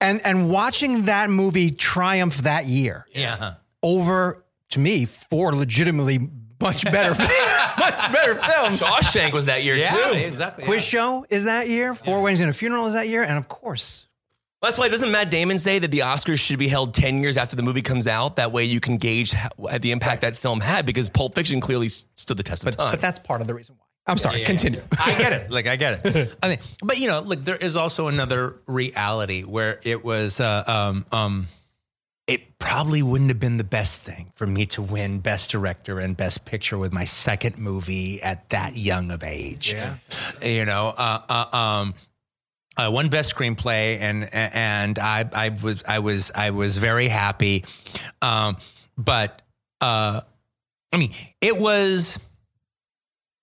[0.00, 3.54] And and watching that movie triumph that year Yeah.
[3.82, 6.18] over to me four legitimately
[6.64, 7.28] much better film.
[7.78, 8.82] much better films.
[8.82, 10.16] Shawshank was that year too.
[10.16, 10.64] exactly.
[10.64, 11.94] Quiz show is that year.
[11.94, 14.06] Four Weddings and a Funeral is that year, and of course,
[14.62, 17.54] That's why doesn't Matt Damon say that the Oscars should be held ten years after
[17.54, 18.36] the movie comes out?
[18.36, 21.90] That way you can gauge how, the impact that film had because Pulp Fiction clearly
[21.90, 22.90] stood the test of time.
[22.90, 23.84] but that's part of the reason why.
[24.06, 24.42] I'm sorry.
[24.44, 24.82] continue.
[24.98, 25.50] I get it.
[25.50, 26.36] Like I get it.
[26.42, 30.62] I think, but you know, look, there is also another reality where it was, uh,
[30.66, 31.46] um, um,
[32.26, 36.16] it probably wouldn't have been the best thing for me to win Best Director and
[36.16, 39.72] Best Picture with my second movie at that young of age.
[39.72, 39.96] Yeah.
[40.42, 41.94] You know, uh, uh, um,
[42.76, 47.64] I won Best Screenplay, and and I I was I was I was very happy,
[48.20, 48.56] um,
[48.96, 49.42] but
[49.80, 50.20] uh,
[50.92, 52.18] I mean, it was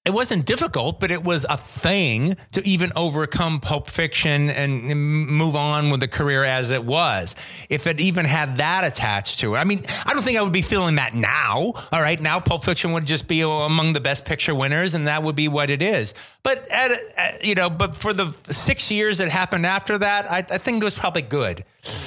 [0.04, 4.84] it wasn't difficult, but it was a thing to even overcome Pulp Fiction and
[5.28, 7.36] move on with the career as it was.
[7.70, 10.54] If it even had that attached to it, I mean, I don't think I would
[10.54, 11.74] be feeling that now.
[11.92, 15.22] All right, now Pulp Fiction would just be among the best picture winners, and that
[15.22, 16.16] would be what it is.
[16.42, 20.38] But at, at, you know, but for the six years that happened after that, I,
[20.38, 21.64] I think it was probably good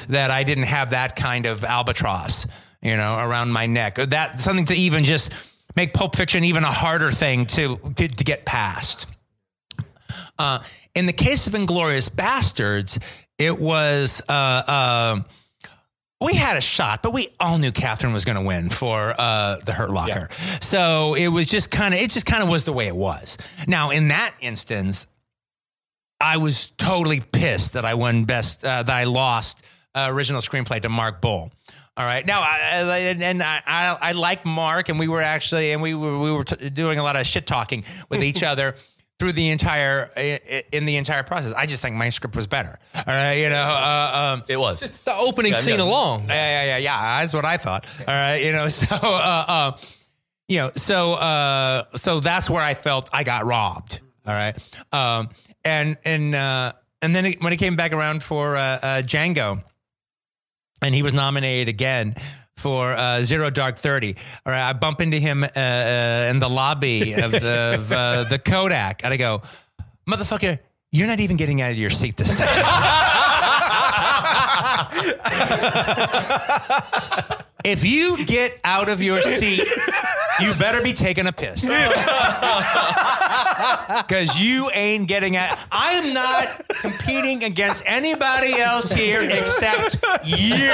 [0.08, 2.48] that I didn't have that kind of albatross,
[2.82, 3.94] you know, around my neck.
[3.94, 8.24] That something to even just make Pulp Fiction even a harder thing to to, to
[8.24, 9.06] get past.
[10.38, 10.58] Uh,
[10.94, 12.98] in the case of Inglourious Basterds,
[13.38, 14.22] it was.
[14.28, 15.20] Uh, uh,
[16.20, 19.56] we had a shot, but we all knew Kathryn was going to win for uh,
[19.64, 20.28] the Hurt Locker.
[20.62, 23.36] So it was just kind of, it just kind of was the way it was.
[23.66, 25.06] Now, in that instance,
[26.20, 30.80] I was totally pissed that I won best, uh, that I lost uh, original screenplay
[30.82, 31.50] to Mark Boal.
[31.96, 32.26] All right.
[32.26, 35.94] Now, I, I, and I, I, I like Mark, and we were actually, and we
[35.94, 38.74] were, we were t- doing a lot of shit talking with each other
[39.20, 40.10] through the entire,
[40.72, 41.52] in the entire process.
[41.54, 42.76] I just think my script was better.
[42.96, 43.34] All right.
[43.34, 44.90] You know, uh, um, It was.
[45.04, 45.84] The opening Yeah, scene yeah.
[45.84, 46.24] alone.
[46.26, 47.20] yeah, yeah, yeah, yeah.
[47.20, 47.86] That's what I thought.
[48.00, 49.72] All right, you know, so uh, uh,
[50.48, 54.00] you know, so uh, so that's where I felt I got robbed.
[54.26, 54.56] All right,
[54.92, 55.28] um,
[55.64, 56.72] and and uh,
[57.02, 59.62] and then it, when it came back around for uh, uh, Django,
[60.84, 62.14] and he was nominated again.
[62.56, 64.14] For uh, Zero Dark Thirty,
[64.46, 64.68] all right.
[64.68, 69.04] I bump into him uh, uh, in the lobby of the of, uh, the Kodak,
[69.04, 69.42] and I go,
[70.08, 70.60] "Motherfucker,
[70.92, 72.46] you're not even getting out of your seat this time."
[77.64, 79.66] if you get out of your seat,
[80.40, 81.70] you better be taking a piss.
[84.06, 85.58] Because you ain't getting at.
[85.70, 90.70] I am not competing against anybody else here except you.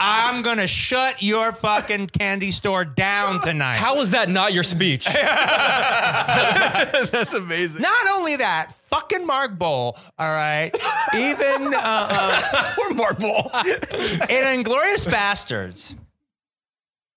[0.00, 3.76] I'm going to shut your fucking candy store down tonight.
[3.76, 5.06] How is that not your speech?
[7.12, 7.82] That's amazing.
[7.82, 10.70] not only that, fucking Mark Boal, all right,
[11.16, 13.44] even uh, uh, Poor Mark Boal.
[14.30, 15.96] in Inglourious Basterds,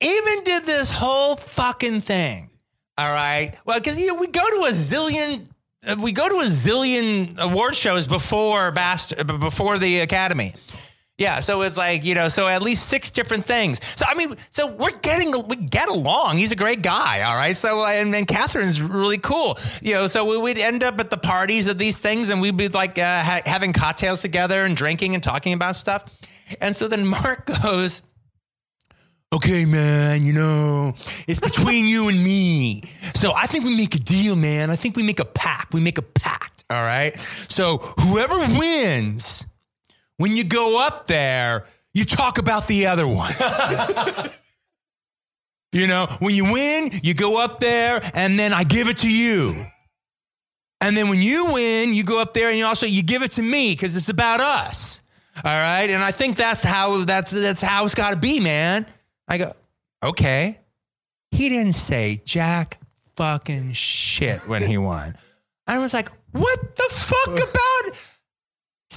[0.02, 2.50] even did this whole fucking thing.
[2.98, 3.54] All right.
[3.66, 5.48] Well, because you know, we go to a zillion.
[5.88, 10.54] uh, We go to a zillion award shows before Bast- uh, before the Academy.
[11.18, 13.80] Yeah, so it's like you know, so at least six different things.
[13.98, 16.38] So I mean, so we're getting we get along.
[16.38, 17.56] He's a great guy, all right.
[17.56, 20.08] So uh, and, then Kathryn's really cool, you know.
[20.08, 23.00] So we, we'd end up at the parties of these things, and we'd be like
[23.00, 26.20] uh, ha- having cocktails together and drinking and talking about stuff.
[26.60, 28.02] And so then Mark goes,
[29.36, 30.94] okay, man, you know,
[31.28, 32.82] it's between you and me.
[33.14, 34.70] So I think we make a deal, man.
[34.70, 35.74] I think we make a pact.
[35.74, 36.64] We make a pact.
[36.70, 37.16] All right.
[37.18, 39.46] So whoever wins,
[40.18, 43.34] when you go up there, you talk about the other one.
[45.72, 49.12] you know, when you win, you go up there and then I give it to
[49.12, 49.54] you.
[50.82, 53.32] And then when you win, you go up there and you also you give it
[53.32, 55.02] to me because it's about us.
[55.38, 55.90] All right.
[55.90, 58.86] And I think that's how that's that's how it's gotta be, man.
[59.28, 59.52] I go,
[60.04, 60.60] okay.
[61.32, 62.80] He didn't say jack
[63.16, 65.16] fucking shit when he won.
[65.68, 68.06] I was like, what the fuck about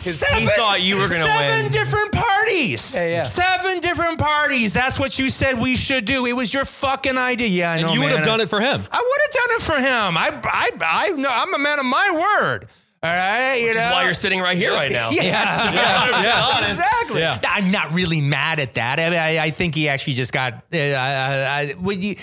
[0.05, 1.73] he thought you were gonna seven win.
[1.73, 2.95] different parties.
[2.95, 3.23] Yeah, yeah.
[3.23, 4.73] Seven different parties.
[4.73, 6.27] That's what you said we should do.
[6.27, 7.49] It was your fucking idea.
[7.49, 7.93] Yeah, I know.
[7.93, 8.19] you would man.
[8.19, 8.81] have done it for him.
[8.93, 10.17] I would have done it for him.
[10.17, 11.31] I, I, I know.
[11.33, 12.69] I'm a man of my word.
[13.01, 13.83] All right, you Which know.
[13.87, 15.11] is why you're sitting right here right now.
[15.13, 16.59] Yeah, yeah.
[16.69, 17.21] exactly.
[17.21, 17.39] Yeah.
[17.45, 18.99] I'm not really mad at that.
[18.99, 20.55] I, mean, I, I think he actually just got.
[20.75, 22.17] Uh, I, I, would you?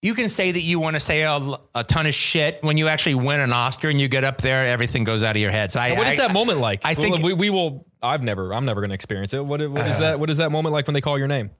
[0.00, 1.38] You can say that you want to say a,
[1.76, 4.66] a ton of shit when you actually win an Oscar and you get up there,
[4.72, 5.70] everything goes out of your head.
[5.70, 6.80] So I, What is I- that moment like?
[6.84, 7.86] I think we, we will.
[8.02, 8.52] I've never.
[8.52, 9.44] I'm never going to experience it.
[9.44, 10.18] What, what is that?
[10.18, 11.50] What is that moment like when they call your name?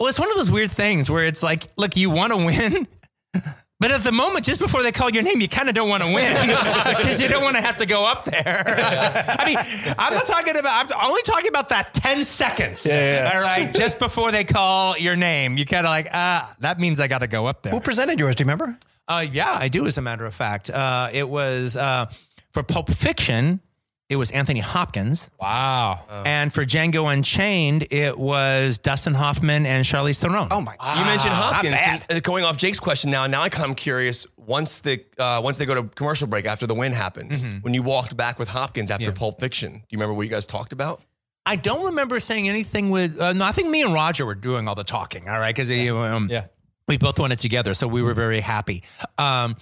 [0.00, 2.88] Well, it's one of those weird things where it's like, look, you want to win,
[3.80, 6.02] but at the moment, just before they call your name, you kind of don't want
[6.02, 6.32] to win
[6.96, 8.44] because you don't want to have to go up there.
[8.66, 9.56] I mean,
[9.98, 10.92] I'm not talking about.
[10.92, 12.86] I'm only talking about that ten seconds.
[12.86, 17.00] All right, just before they call your name, you kind of like, ah, that means
[17.00, 17.72] I got to go up there.
[17.72, 18.36] Who presented yours?
[18.36, 18.78] Do you remember?
[19.08, 19.86] Uh, yeah, I do.
[19.86, 22.06] As a matter of fact, uh, it was uh,
[22.50, 23.60] for Pulp Fiction.
[24.10, 25.30] It was Anthony Hopkins.
[25.40, 26.00] Wow.
[26.26, 30.48] And for Django Unchained, it was Dustin Hoffman and Charlize Theron.
[30.50, 30.72] Oh my!
[30.98, 31.74] You mentioned Hopkins.
[31.74, 32.04] bad.
[32.10, 34.26] Uh, Going off Jake's question now, now I come curious.
[34.36, 37.82] Once the uh, once they go to commercial break after the win happens, when you
[37.84, 39.14] walked back with Hopkins after Mm-hmm.
[39.14, 39.18] Yeah.
[39.18, 41.00] Pulp Fiction, do you remember what you guys talked about?
[41.46, 43.18] I don't remember saying anything with.
[43.20, 45.28] Uh, no, I think me and Roger were doing all the talking.
[45.28, 46.46] All right, because um, Yeah.
[46.88, 48.82] we both won it together, so we were very happy.
[49.18, 49.56] Um,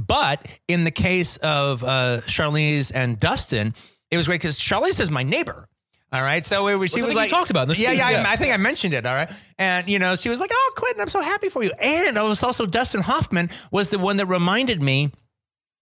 [0.00, 3.74] but in the case of uh, Charlize and Dustin,
[4.10, 5.68] it was great because Charlize is my neighbor.
[6.12, 8.24] All right, so it was, she was like, you talked about this yeah, yeah, yeah.
[8.26, 9.04] I, I think I mentioned it.
[9.04, 11.72] All right, and you know, she was like, "Oh, Quentin, I'm so happy for you."
[11.82, 15.10] And it was also Dustin Hoffman was the one that reminded me.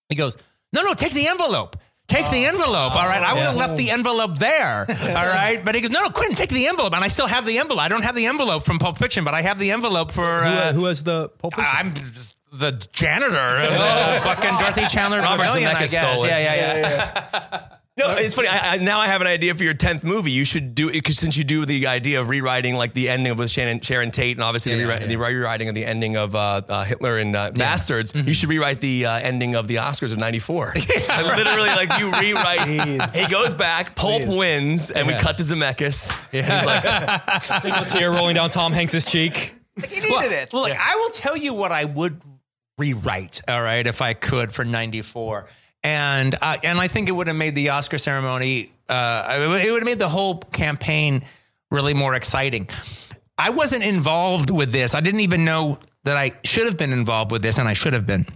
[0.09, 0.37] He goes,
[0.73, 3.23] "No, no, take the envelope." Take the envelope, all right.
[3.23, 5.63] I would have left the envelope there, all right.
[5.65, 7.81] But he goes, no, no, Quentin, take the envelope, and I still have the envelope.
[7.81, 10.21] I don't have the envelope from Pulp Fiction, but I have the envelope for.
[10.23, 11.73] Who, Uh, uh, who has the Pulp Fiction?
[11.75, 16.13] I'm just the janitor of the fucking Dorothy Chandler Robert Pavilion, I Zemeckis guess.
[16.13, 16.29] stole it.
[16.29, 17.61] Yeah, yeah, yeah.
[17.97, 18.49] No, it's funny.
[18.49, 20.33] I, I, now I have an idea for your tenth movie.
[20.33, 23.53] You should do because since you do the idea of rewriting like the ending with
[23.53, 25.07] Sharon, Sharon Tate and obviously the, Yeah, yeah.
[25.07, 28.13] the rewriting of the ending of uh, uh, Hitler and uh, Bastards.
[28.13, 28.27] Mm-hmm.
[28.27, 30.73] You should rewrite the uh, ending of the Oscars of '94.
[31.37, 32.67] Literally, like you rewrite.
[33.15, 36.13] he goes back, Pulp wins, and we cut to Zemeckis.
[36.33, 39.55] He's like, Single tear rolling down Tom Hanks's cheek.
[39.77, 42.21] well, Well, like, I will tell you what I would
[42.79, 45.49] rewrite, all right, if I could for 94.
[45.83, 48.73] and uh, and I think it would have made the Oscar ceremony.
[48.89, 51.23] Uh, it would have made the whole campaign
[51.71, 52.69] really more exciting.
[53.39, 54.95] I wasn't involved with this.
[54.95, 57.93] I didn't even know that I should have been involved with this, and I should
[57.95, 58.27] have been.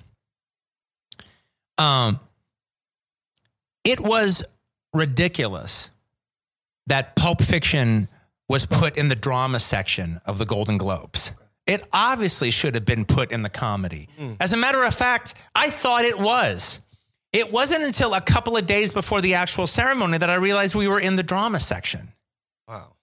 [1.79, 2.19] Um,
[3.85, 4.43] it was
[4.95, 5.91] ridiculous
[6.87, 8.09] that Pulp Fiction
[8.49, 11.33] was put in the drama section of the Golden Globes.
[11.69, 14.09] It obviously should have been put in the comedy.
[14.19, 14.39] Mm.
[14.41, 16.81] As a matter of fact, I thought it was.
[17.33, 20.89] It wasn't until a couple of days before the actual ceremony that I realized we
[20.89, 22.09] were in the drama section.
[22.67, 22.95] Wow.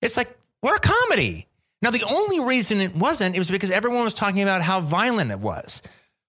[0.00, 1.46] It's like, we're a comedy.
[1.82, 5.30] Now, the only reason it wasn't, it was because everyone was talking about how violent
[5.30, 5.82] it was.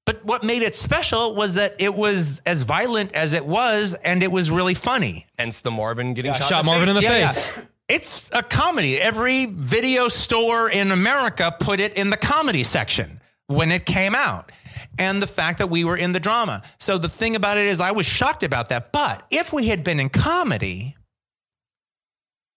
[0.05, 4.21] But what made it special was that it was as violent as it was, and
[4.21, 5.25] it was really funny.
[5.38, 6.49] Hence the Marvin getting shot.
[6.49, 7.51] Shot in the Marvin in the face.
[7.51, 7.65] face.
[7.89, 9.01] It's a comedy.
[9.01, 14.51] Every video store in America put it in the comedy section when it came out.
[14.99, 16.61] And the fact that we were in the drama.
[16.77, 18.91] So the thing about it is, I was shocked about that.
[18.91, 20.95] But if we had been in comedy,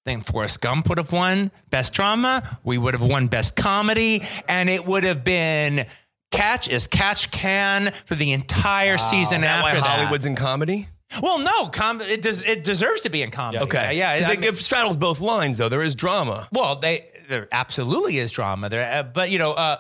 [0.04, 2.42] then Forrest Gump would have won Best Drama.
[2.64, 4.20] We would have won Best Comedy.
[4.48, 5.86] And it would have been
[6.32, 9.98] catch as catch can for the entire season Is that after why that.
[10.00, 10.88] Hollywood's in comedy?
[11.22, 13.64] Well, no, com- it, des- it deserves to be in comedy.
[13.64, 13.96] Okay.
[13.96, 14.14] Yeah.
[14.16, 15.68] Because I it mean- straddles both lines, though.
[15.68, 16.48] There is drama.
[16.52, 19.76] well, they there absolutely is drama there, uh, but you know, uh,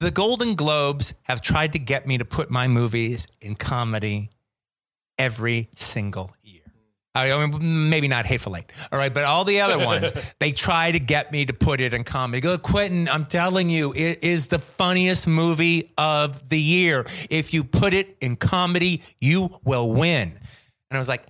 [0.00, 4.30] the Golden Globes have tried to get me to put my movies in comedy
[5.18, 6.60] every single year.
[7.14, 10.90] I mean, maybe not Hateful Eight, all right, but all the other ones, they try
[10.92, 12.40] to get me to put it in comedy.
[12.40, 17.04] Go, Quentin, I'm telling you, it is the funniest movie of the year.
[17.28, 20.32] If you put it in comedy, you will win.
[20.92, 21.24] And I was like,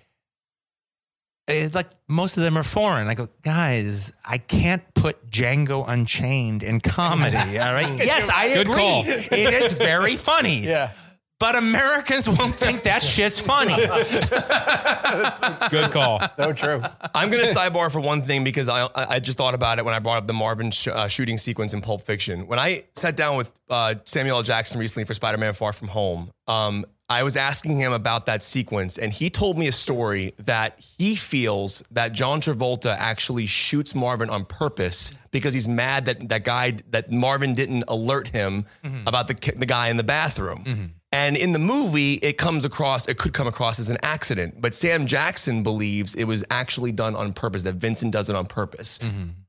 [1.47, 3.07] it's like most of them are foreign.
[3.07, 7.37] I go, guys, I can't put Django Unchained in comedy.
[7.61, 7.89] All right.
[7.97, 8.75] Yes, I Good agree.
[8.77, 9.05] call.
[9.07, 10.65] It is very funny.
[10.67, 10.91] Yeah.
[11.39, 13.75] But Americans won't think that shit's funny.
[15.71, 16.21] Good call.
[16.37, 16.81] So true.
[17.15, 19.93] I'm going to sidebar for one thing because I I just thought about it when
[19.93, 22.47] I brought up the Marvin sh- uh, shooting sequence in Pulp Fiction.
[22.47, 24.43] When I sat down with uh, Samuel L.
[24.45, 28.97] Jackson recently for Spider-Man: Far From Home, um, I was asking him about that sequence,
[28.97, 34.31] and he told me a story that he feels that John Travolta actually shoots Marvin
[34.31, 39.07] on purpose because he's mad that that guy that Marvin didn't alert him mm-hmm.
[39.07, 40.65] about the the guy in the bathroom.
[40.65, 40.85] Mm-hmm.
[41.15, 44.75] And in the movie, it comes across, it could come across as an accident, but
[44.75, 48.99] Sam Jackson believes it was actually done on purpose, that Vincent does it on purpose.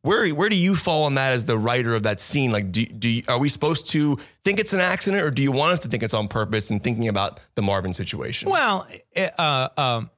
[0.02, 2.52] Where, where do you fall on that as the writer of that scene?
[2.52, 5.54] Like, do, do you, are we supposed to think it's an accident or do you
[5.54, 8.50] want us to think it's on purpose and thinking about the Marvin situation?
[8.50, 8.86] well,
[9.38, 10.10] uh, um,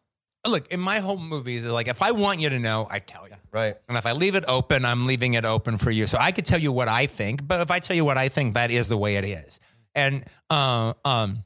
[0.48, 3.36] look, in my whole movies, like if I want you to know, I tell you.
[3.52, 3.76] right.
[3.88, 6.08] And if I leave it open, I'm leaving it open for you.
[6.08, 8.30] So I could tell you what I think, but if I tell you what I
[8.30, 9.60] think, that is the way it is.
[9.96, 11.44] And uh, um,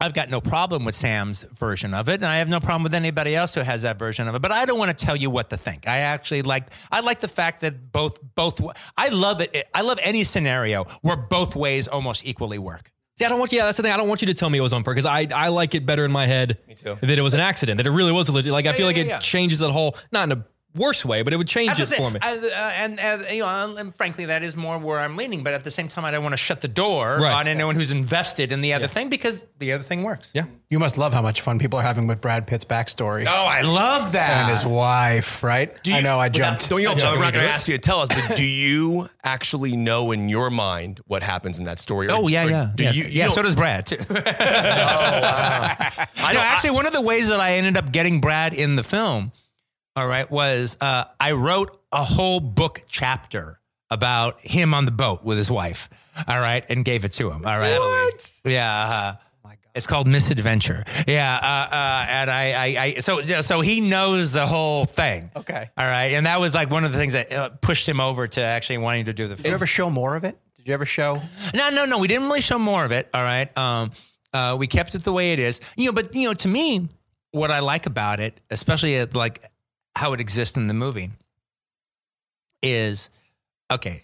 [0.00, 2.94] I've got no problem with Sam's version of it, and I have no problem with
[2.94, 4.42] anybody else who has that version of it.
[4.42, 5.88] But I don't want to tell you what to think.
[5.88, 8.60] I actually like I like the fact that both both
[8.96, 9.56] I love it.
[9.74, 12.90] I love any scenario where both ways almost equally work.
[13.18, 13.58] See, I don't want you.
[13.58, 13.92] Yeah, that's the thing.
[13.92, 15.74] I don't want you to tell me it was on purpose because I, I like
[15.74, 16.58] it better in my head.
[16.68, 16.98] Me too.
[17.00, 17.78] That it was an accident.
[17.78, 18.52] That it really was a legit.
[18.52, 19.18] Like I Yeah, feel yeah, like it yeah.
[19.20, 20.46] changes the whole not in a
[20.76, 22.20] worse way, but it would change At it same- for me.
[22.22, 25.42] uh, uh, and, uh, you know, and frankly, that is more where I'm leaning.
[25.42, 27.32] But at the same time, I don't want to shut the door Right.
[27.32, 30.30] on anyone who's invested in the other thing because the other thing works.
[30.34, 30.44] yeah.
[30.68, 33.62] You must love how much fun people are having with Brad Pitt's backstory Oh, I
[33.62, 34.42] love that.
[34.42, 35.72] and his wife, right?
[35.88, 36.68] I know I jumped.
[36.68, 39.08] Don't you, I'm Yeah, not going to ask you to tell us, but do you
[39.22, 42.08] actually know in your mind what happens in that story?
[42.08, 42.90] Or- Oh yeah, yeah, Do yeah.
[42.90, 43.86] you, yeah you so does Brad.
[43.86, 43.96] Too.
[44.10, 48.76] I no, know, actually, one of the ways that I ended up getting Brad in
[48.76, 49.32] the film,
[49.96, 53.58] all right, was uh, I wrote a whole book chapter
[53.90, 55.88] about him on the boat with his wife.
[56.28, 57.44] All right, and gave it to him.
[57.46, 57.78] All right.
[57.78, 58.40] What?
[58.44, 58.88] Yeah.
[58.90, 59.14] Uh,
[59.74, 60.84] it's called Misadventure.
[61.06, 65.30] Yeah, uh, uh, and I, I, I, so, so he knows the whole thing.
[65.36, 65.68] Okay.
[65.76, 68.26] All right, and that was like one of the things that uh, pushed him over
[68.26, 69.50] to actually wanting to do the Did film.
[69.50, 70.38] you ever show more of it?
[70.56, 71.18] Did you ever show?
[71.54, 71.98] No, no, no.
[71.98, 73.08] We didn't really show more of it.
[73.12, 73.56] All right.
[73.58, 73.92] Um,
[74.32, 75.60] uh, we kept it the way it is.
[75.76, 76.88] You know, but you know, to me,
[77.32, 79.42] what I like about it, especially at, like
[79.96, 81.10] how it exists in the movie,
[82.62, 83.08] is
[83.72, 84.02] okay.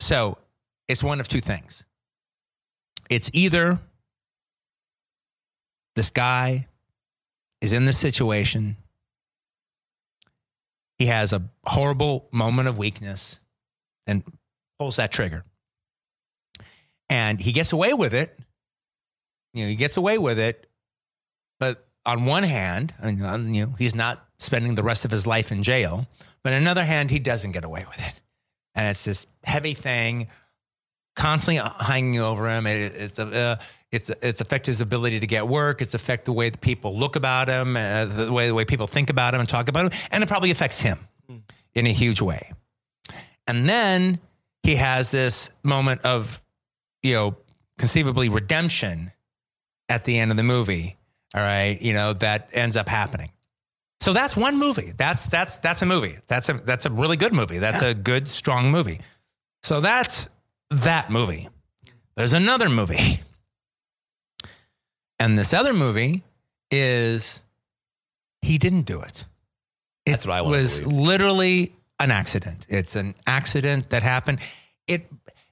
[0.00, 0.36] So
[0.86, 1.86] it's one of two things.
[3.08, 3.78] It's either
[5.96, 6.66] this guy
[7.62, 8.76] is in this situation.
[10.98, 13.40] He has a horrible moment of weakness
[14.06, 14.22] and
[14.78, 15.42] pulls that trigger.
[17.08, 18.38] And he gets away with it.
[19.54, 20.66] You know, he gets away with it.
[21.58, 21.78] But
[22.08, 26.06] on one hand, you know, he's not spending the rest of his life in jail.
[26.42, 28.20] But on another hand, he doesn't get away with it.
[28.74, 30.28] And it's this heavy thing
[31.14, 32.66] constantly hanging over him.
[32.66, 33.56] It, it's uh,
[33.90, 35.80] It's it's affect his ability to get work.
[35.80, 38.86] It's affect the way the people look about him, uh, the way the way people
[38.86, 40.98] think about him and talk about him, and it probably affects him
[41.74, 42.52] in a huge way.
[43.46, 44.20] And then
[44.62, 46.42] he has this moment of,
[47.02, 47.36] you know,
[47.78, 49.10] conceivably redemption
[49.88, 50.97] at the end of the movie.
[51.34, 53.30] All right, you know that ends up happening.
[54.00, 54.92] So that's one movie.
[54.96, 56.16] That's that's that's a movie.
[56.28, 57.58] That's a that's a really good movie.
[57.58, 59.00] That's a good strong movie.
[59.62, 60.28] So that's
[60.70, 61.48] that movie.
[62.16, 63.20] There's another movie.
[65.20, 66.22] And this other movie
[66.70, 67.42] is
[68.40, 69.24] he didn't do it.
[70.06, 72.66] It That's what I was literally an accident.
[72.68, 74.38] It's an accident that happened.
[74.86, 75.10] It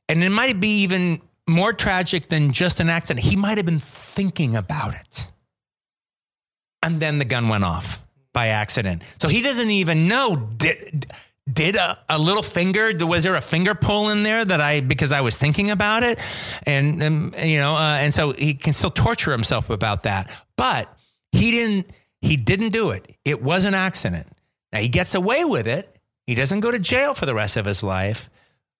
[0.09, 3.27] and it might be even more tragic than just an accident.
[3.27, 5.29] He might have been thinking about it.
[6.87, 8.01] And then the gun went off
[8.33, 9.03] by accident.
[9.21, 11.07] So he doesn't even know did
[11.53, 15.11] did a, a little finger was there a finger pull in there that I because
[15.11, 16.19] I was thinking about it
[16.67, 20.31] and, um, you know uh, and so he can still torture himself about that.
[20.57, 20.89] But
[21.33, 23.11] he didn't he didn't do it.
[23.25, 24.29] It was an accident.
[24.73, 25.93] Now he gets away with it.
[26.27, 28.31] He doesn't go to jail for the rest of his life,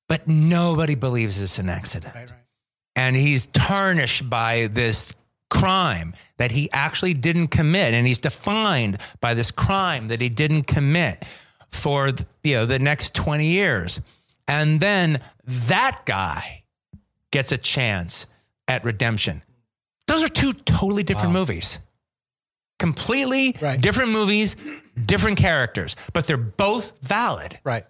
[0.09, 2.15] but nobody believes it's an accident.
[2.95, 5.15] And he's tarnished by this
[5.49, 7.95] crime that he actually didn't commit.
[7.95, 11.25] And he's defined by this crime that he didn't commit
[11.71, 12.11] for
[12.43, 14.01] you know the next 20 years.
[14.49, 16.65] And then that guy
[17.31, 18.27] gets a chance
[18.69, 19.43] at redemption.
[20.07, 21.81] Those are two totally different movies.
[22.79, 23.81] Completely Right.
[23.81, 24.55] different movies,
[25.07, 27.59] different characters, but they're both valid.
[27.65, 27.85] Right.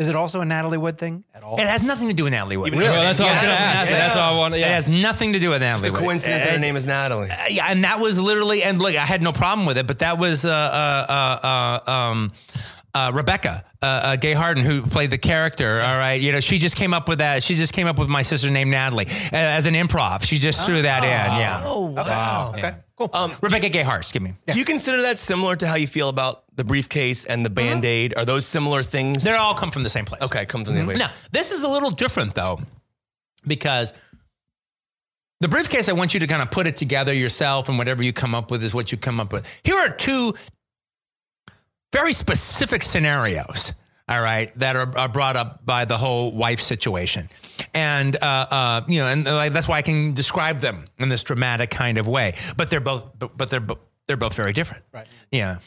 [0.00, 1.54] Is it also a Natalie Wood thing at all?
[1.60, 2.74] It has nothing to do with Natalie Wood.
[2.74, 3.76] Well, that's what I was going to ask.
[3.80, 4.54] nothing- That's what I want.
[4.54, 6.00] It has nothing to do with The Natalie Wood.
[6.00, 7.28] coincidence that her name is Natalie.
[7.30, 9.98] uh, yeah, and that was literally, and look, I had no problem with it, but
[10.00, 12.32] that was uh, uh, uh, uh, um,
[12.94, 15.68] uh, Rebecca uh, uh, Gay Harden who played the character.
[15.80, 17.42] All right, you know, she just came up with that.
[17.42, 20.22] She just came up with my sister named Natalie uh, as an improv.
[20.24, 21.10] She just threw that in.
[21.40, 21.62] Yeah.
[21.64, 22.54] oh, wow.
[22.56, 22.72] Okay.
[23.00, 23.10] Cool.
[23.14, 24.34] Um, Rebecca Gayheart, excuse me.
[24.46, 27.86] Do you consider that similar to how you feel about the briefcase and the band
[27.86, 28.14] aid?
[28.14, 29.24] Are those similar things?
[29.24, 30.20] They all come from the same place.
[30.22, 30.98] okay, come from the same place.
[30.98, 32.60] Now, this is a little different though,
[33.46, 33.94] because
[35.40, 38.12] the briefcase, I want you to kind of put it together yourself, and whatever you
[38.12, 39.60] come up with is what you come up with.
[39.64, 40.34] Here are two
[41.94, 43.72] very specific scenarios,
[44.10, 47.28] all right, that are, are brought up by the whole wife situation.
[47.72, 51.22] And, uh, uh, you know, and like, that's why I can describe them in this
[51.22, 52.32] dramatic kind of way.
[52.56, 54.82] But they're both, but, but they're, bo- they're both very different.
[54.92, 55.06] Right.
[55.30, 55.58] Yeah.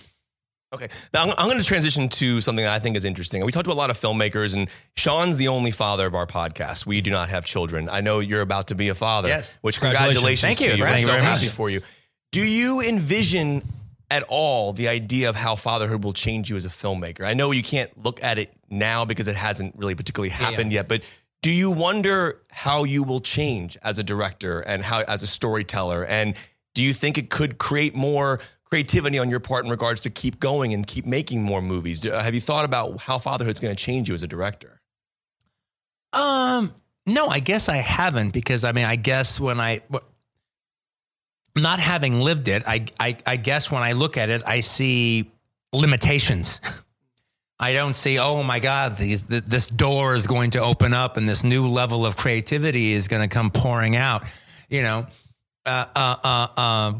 [0.74, 0.88] Okay.
[1.14, 3.46] Now I'm, I'm going to transition to something that I think is interesting.
[3.46, 6.86] We talked to a lot of filmmakers, and Sean's the only father of our podcast.
[6.88, 7.88] We do not have children.
[7.90, 9.30] I know you're about to be a father.
[9.30, 9.58] Yes.
[9.62, 10.42] Which Congratulations.
[10.42, 10.72] congratulations, Thank you.
[10.72, 10.84] to you.
[10.84, 11.80] Thank We're you so very happy for you.
[12.32, 13.62] Do you envision
[14.14, 17.26] at all the idea of how fatherhood will change you as a filmmaker?
[17.26, 20.88] I know you can't look at it now because it hasn't really particularly happened yet,
[20.88, 21.04] but
[21.42, 26.06] do you wonder how you will change as a director and how as a storyteller?
[26.06, 26.36] And
[26.76, 30.40] do you think it could create more creativity on your part in regards to keep
[30.40, 32.00] going and keep making more movies?
[32.00, 34.80] Do, have you thought about how fatherhood's going to change you as a director?
[36.14, 36.72] Um,
[37.08, 39.82] no, I guess I haven't because I mean, I guess when I,
[41.56, 45.32] not having lived it, I, I, I guess when I look at it, I see
[45.72, 46.60] limitations.
[47.60, 51.18] I don't see, oh my God, these, th- this door is going to open up
[51.18, 54.24] and this new level of creativity is going to come pouring out.
[54.70, 55.08] You know,
[55.66, 56.94] uh, uh, uh, uh,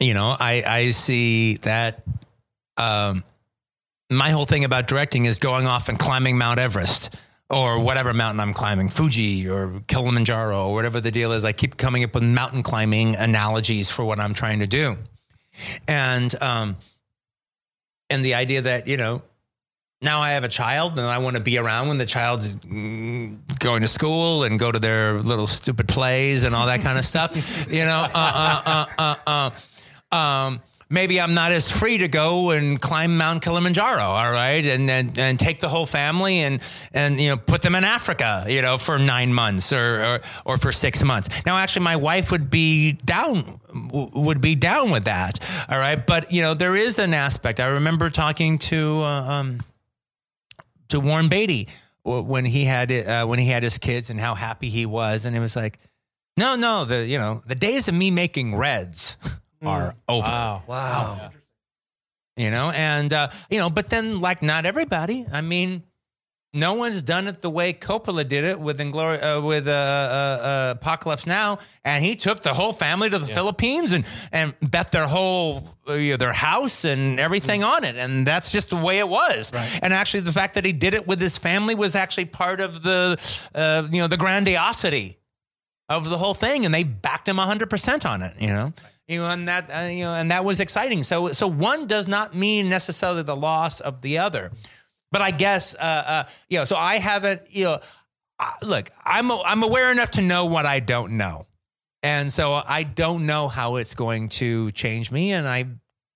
[0.00, 2.02] you know, I, I see that.
[2.76, 3.22] Um,
[4.10, 7.14] my whole thing about directing is going off and climbing Mount Everest
[7.50, 11.44] or whatever mountain I'm climbing, Fuji or Kilimanjaro or whatever the deal is.
[11.44, 14.96] I keep coming up with mountain climbing analogies for what I'm trying to do.
[15.88, 16.76] And um
[18.08, 19.22] and the idea that, you know,
[20.02, 23.36] now I have a child and I want to be around when the child's mm,
[23.58, 27.04] going to school and go to their little stupid plays and all that kind of
[27.04, 27.70] stuff.
[27.70, 29.50] You know, uh, uh, uh, uh,
[30.12, 34.64] uh, um, maybe I'm not as free to go and climb Mount Kilimanjaro, all right,
[34.64, 36.60] and and, and take the whole family and
[36.92, 40.58] and you know put them in Africa, you know, for nine months or or, or
[40.58, 41.44] for six months.
[41.46, 43.60] Now, actually, my wife would be down
[43.92, 45.38] would be down with that,
[45.70, 46.04] all right.
[46.04, 47.60] But you know, there is an aspect.
[47.60, 49.00] I remember talking to.
[49.00, 49.60] Uh, um,
[50.88, 51.68] to Warren Beatty
[52.02, 55.36] when he had uh, when he had his kids and how happy he was, and
[55.36, 55.78] it was like,
[56.36, 59.16] no, no, the you know the days of me making reds
[59.64, 60.28] are over.
[60.28, 60.62] Wow.
[60.66, 61.30] Wow.
[62.36, 65.26] You know, and uh, you know, but then like not everybody.
[65.30, 65.82] I mean,
[66.54, 69.74] no one's done it the way Coppola did it with Inglori- uh, with uh, uh,
[69.74, 74.90] uh, Apocalypse Now, and he took the whole family to the Philippines and and bet
[74.90, 78.76] their whole uh, you know, their house and everything on it, and that's just the
[78.76, 79.52] way it was.
[79.82, 82.82] And actually, the fact that he did it with his family was actually part of
[82.82, 85.18] the uh, you know the grandiosity
[85.88, 88.34] of the whole thing, and they backed him hundred percent on it.
[88.40, 88.72] You know,
[89.10, 91.02] you know, and that uh, you know, and that was exciting.
[91.02, 94.52] So, so one does not mean necessarily the loss of the other,
[95.10, 97.78] but I guess, uh, uh, you know, so I haven't, you know,
[98.38, 101.48] I, look, I'm I'm aware enough to know what I don't know,
[102.04, 105.64] and so I don't know how it's going to change me, and I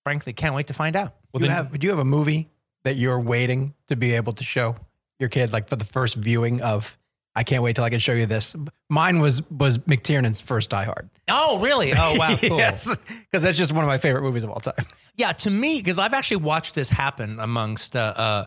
[0.05, 1.17] frankly can't wait to find out.
[1.33, 2.49] Well, do you have do you have a movie
[2.85, 4.77] that you're waiting to be able to show
[5.19, 6.97] your kid, like for the first viewing of?
[7.35, 8.55] I can't wait till I can show you this.
[8.89, 11.11] Mine was was McTiernan's first Die Hard.
[11.29, 11.93] Oh, really?
[11.97, 12.59] Oh, wow, cool.
[12.59, 14.85] yes, because that's just one of my favorite movies of all time.
[15.16, 18.45] Yeah, to me, because I've actually watched this happen amongst uh, uh,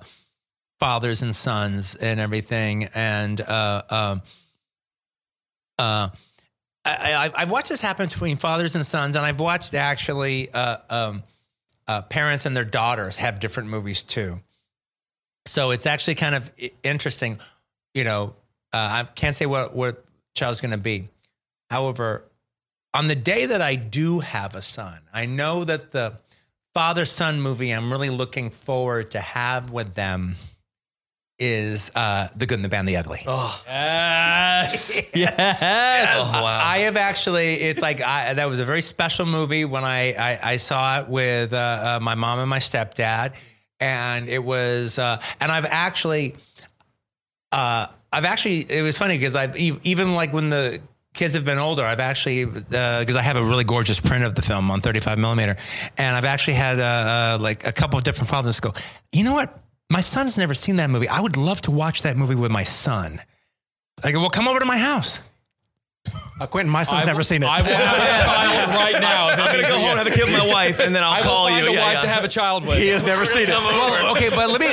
[0.79, 4.21] fathers and sons and everything, and uh, um,
[5.79, 6.09] uh,
[6.85, 10.77] I, I, have watched this happen between fathers and sons, and I've watched actually uh,
[10.89, 11.23] um,
[11.87, 14.39] uh, parents and their daughters have different movies too.
[15.45, 16.53] So it's actually kind of
[16.83, 17.39] interesting.
[17.93, 18.35] You know,
[18.73, 20.05] uh, I can't say what what
[20.35, 21.09] child's going to be.
[21.69, 22.29] However,
[22.93, 26.17] on the day that I do have a son, I know that the
[26.73, 30.35] father son movie I'm really looking forward to have with them
[31.39, 33.21] is uh, The Good and the Bad and the Ugly.
[33.27, 35.01] Oh, Yes.
[35.13, 35.35] yes.
[36.17, 36.61] Oh, wow.
[36.63, 40.39] I have actually, it's like, I, that was a very special movie when I, I,
[40.53, 43.35] I saw it with uh, uh, my mom and my stepdad.
[43.79, 46.35] And it was, uh, and I've actually,
[47.51, 50.81] uh, I've actually, it was funny because I've e- even like when the
[51.17, 54.41] kids have been older, I've actually, because I have a really gorgeous print of the
[54.41, 55.57] film on 35 millimeter.
[55.97, 58.71] And I've actually had uh, uh, like a couple of different fathers go,
[59.11, 59.59] you know what?
[59.91, 61.09] My son's never seen that movie.
[61.09, 63.17] I would love to watch that movie with my son.
[64.03, 65.19] I go, well, come over to my house.
[66.39, 67.47] Uh, Quentin, my son's I never will- seen it.
[67.47, 69.27] I will have a child right now.
[69.29, 71.17] I'm gonna go home and have a kid with my wife, and then I'll I
[71.17, 71.71] will call find you.
[71.71, 72.01] a Yeah, wife yeah.
[72.01, 72.77] to have a child with.
[72.77, 73.49] he has never seen it.
[73.49, 74.67] Well, okay, but let me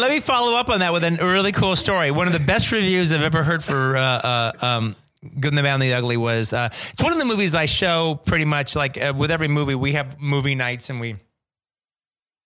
[0.00, 2.10] let me follow up on that with a really cool story.
[2.10, 4.96] One of the best reviews I've ever heard for uh, uh, um,
[5.40, 7.66] Good and the Bad and the Ugly was uh, it's one of the movies I
[7.66, 11.16] show pretty much like uh, with every movie we have movie nights and we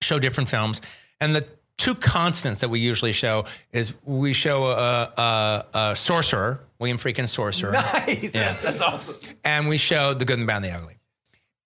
[0.03, 0.81] show different films
[1.21, 6.61] and the two constants that we usually show is we show a, a, a sorcerer
[6.79, 8.35] William Friedkin sorcerer Nice.
[8.35, 8.53] Yeah.
[8.63, 9.17] That's awesome.
[9.45, 10.95] and we showed the good and the bad and the ugly.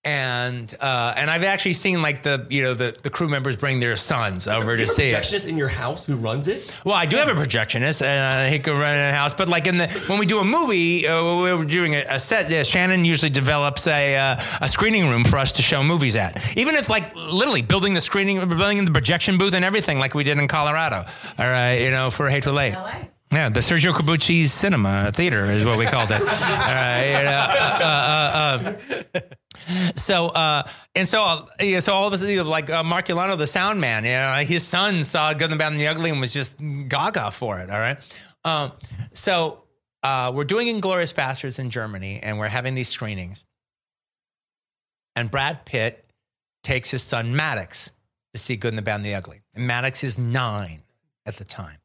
[0.05, 3.79] And uh, and I've actually seen like the you know the, the crew members bring
[3.79, 5.13] their sons over to see it.
[5.13, 6.81] projectionist in your house who runs it?
[6.83, 9.33] Well, I do have a projectionist, and uh, he can run in a house.
[9.33, 12.19] But like in the when we do a movie, uh, when we're doing a, a
[12.19, 12.51] set.
[12.51, 16.57] Uh, Shannon usually develops a uh, a screening room for us to show movies at.
[16.57, 20.25] Even if like literally building the screening, building the projection booth and everything, like we
[20.25, 20.97] did in Colorado.
[20.97, 22.75] All right, you know, for Hateful Eight.
[23.33, 26.21] Yeah, the Sergio Corbucci Cinema Theater is what we called it.
[27.03, 28.73] You know, uh, uh,
[29.15, 29.19] uh,
[29.95, 30.63] so uh,
[30.95, 33.81] and so uh, yeah, so all of a sudden, like uh, Mark Ulano, the sound
[33.81, 36.31] man, you know, his son saw Good and the Bad and the Ugly and was
[36.31, 37.69] just gaga for it.
[37.69, 37.97] All right,
[38.45, 38.71] um,
[39.13, 39.63] so
[40.03, 43.43] uh, we're doing Inglourious Basterds in Germany, and we're having these screenings,
[45.15, 46.07] and Brad Pitt
[46.63, 47.89] takes his son Maddox
[48.33, 50.83] to see Good and the Bad and the Ugly, and Maddox is nine
[51.25, 51.77] at the time.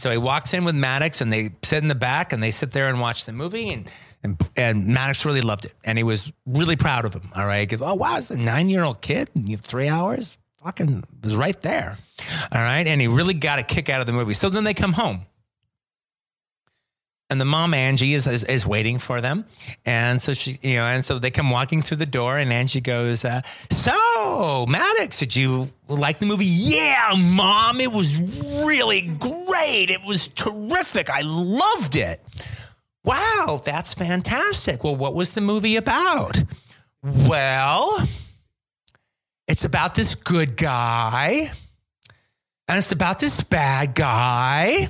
[0.00, 2.70] So he walks in with Maddox and they sit in the back and they sit
[2.70, 3.92] there and watch the movie and
[4.22, 7.30] and, and Maddox really loved it and he was really proud of him.
[7.36, 10.38] All right, goes, oh wow, it's a nine year old kid you have three hours,
[10.64, 11.98] fucking was right there.
[12.50, 14.32] All right, and he really got a kick out of the movie.
[14.32, 15.26] So then they come home.
[17.30, 19.44] And the mom Angie is, is is waiting for them,
[19.86, 22.80] and so she, you know, and so they come walking through the door, and Angie
[22.80, 26.44] goes, uh, "So, Maddox, did you like the movie?
[26.44, 28.18] Yeah, mom, it was
[28.64, 29.90] really great.
[29.90, 31.08] It was terrific.
[31.08, 32.20] I loved it.
[33.04, 34.82] Wow, that's fantastic.
[34.82, 36.42] Well, what was the movie about?
[37.02, 38.04] Well,
[39.46, 41.52] it's about this good guy,
[42.66, 44.88] and it's about this bad guy."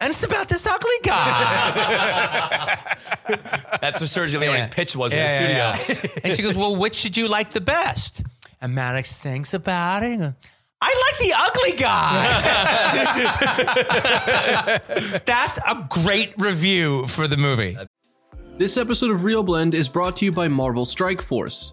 [0.00, 2.78] And it's about this ugly guy.
[3.80, 4.68] That's what Sergio Leone's Yeah.
[4.68, 5.56] pitch was Yeah, in the studio.
[6.14, 6.20] yeah.
[6.24, 8.22] and she goes, Well, which should you like the best?
[8.60, 10.34] And Maddox thinks about it goes,
[10.80, 12.24] I like the ugly guy.
[15.26, 17.76] That's a great review for the movie.
[18.58, 21.72] This episode of ReelBlend is brought to you by Marvel Strike Force.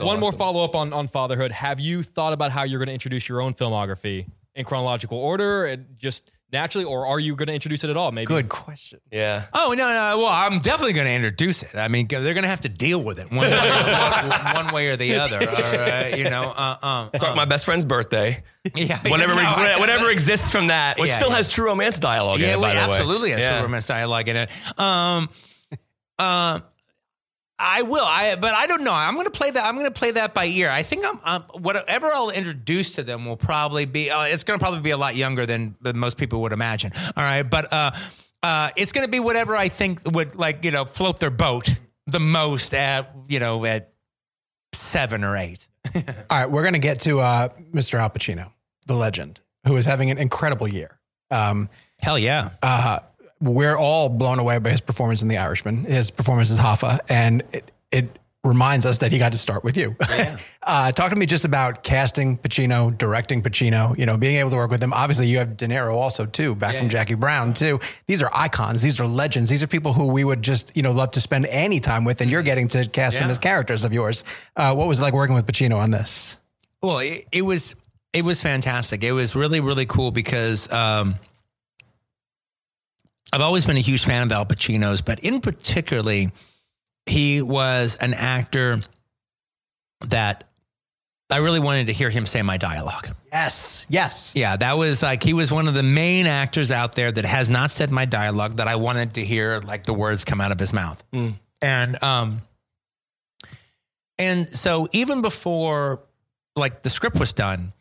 [0.00, 1.52] One more follow up on, on fatherhood.
[1.52, 5.64] Have you thought about how you're going to introduce your own filmography in chronological order,
[5.66, 8.12] and just naturally, or are you going to introduce it at all?
[8.12, 8.26] Maybe.
[8.26, 9.00] Good question.
[9.10, 9.44] Yeah.
[9.52, 10.14] Oh no, no.
[10.18, 11.76] Well, I'm definitely going to introduce it.
[11.78, 14.28] I mean, they're going to have to deal with it one way, or,
[14.64, 15.38] one way or the other.
[15.40, 16.52] All right, you know.
[16.56, 18.42] Uh, um, Start my best friend's birthday.
[18.74, 21.36] yeah, Whatever, no, I- whatever exists from that, which Yeah, still yeah.
[21.36, 22.96] has true romance dialogue in Yeah, it, well, by the way.
[22.96, 23.56] absolutely has Yeah.
[23.58, 23.62] yeah.
[23.62, 24.50] romance dialogue in it.
[24.78, 25.28] Um,
[26.18, 26.60] uh,
[27.58, 28.04] I will.
[28.04, 28.92] I but I don't know.
[28.92, 29.64] I'm going to play that.
[29.64, 30.68] I'm going to play that by ear.
[30.70, 34.10] I think I'm, um whatever I'll introduce to them will probably be.
[34.10, 36.92] Uh, it's going to probably be a lot younger than, than most people would imagine.
[37.16, 37.90] All right, but uh,
[38.42, 41.78] uh, it's going to be whatever I think would like you know float their boat
[42.06, 43.92] the most at you know at
[44.74, 45.66] seven or eight.
[45.94, 47.98] All right, we're going to get to uh, Mr.
[47.98, 48.52] Al Pacino,
[48.86, 50.98] the legend, who is having an incredible year.
[51.30, 52.50] Um, Hell yeah.
[52.62, 52.98] uh,
[53.40, 57.42] we're all blown away by his performance in The Irishman, his performance as Hoffa, and
[57.52, 59.96] it, it reminds us that he got to start with you.
[60.62, 64.56] uh, talk to me just about casting Pacino, directing Pacino, you know, being able to
[64.56, 64.92] work with him.
[64.92, 67.80] Obviously, you have De Niro also too, back from Jackie Brown too.
[68.06, 68.82] These are icons.
[68.82, 69.50] These are legends.
[69.50, 72.20] These are people who we would just, you know, love to spend any time with,
[72.20, 74.24] and you're getting to cast them as characters of yours.
[74.54, 76.38] Uh, what was it like working with Pacino on this?
[76.82, 77.74] Well, it, it was
[78.12, 79.02] it was fantastic.
[79.02, 81.16] It was really really cool because um,
[83.32, 86.30] I've always been a huge fan of Al Pacino's, but in particularly,
[87.06, 88.80] he was an actor
[90.08, 90.44] that
[91.30, 93.08] I really wanted to hear him say my dialogue.
[93.32, 94.32] Yes, yes.
[94.36, 97.50] Yeah, that was like he was one of the main actors out there that has
[97.50, 100.58] not said my dialogue that I wanted to hear like the words come out of
[100.60, 101.02] his mouth.
[101.60, 102.42] And um
[104.18, 106.00] and so even before
[106.54, 107.72] like the script was done,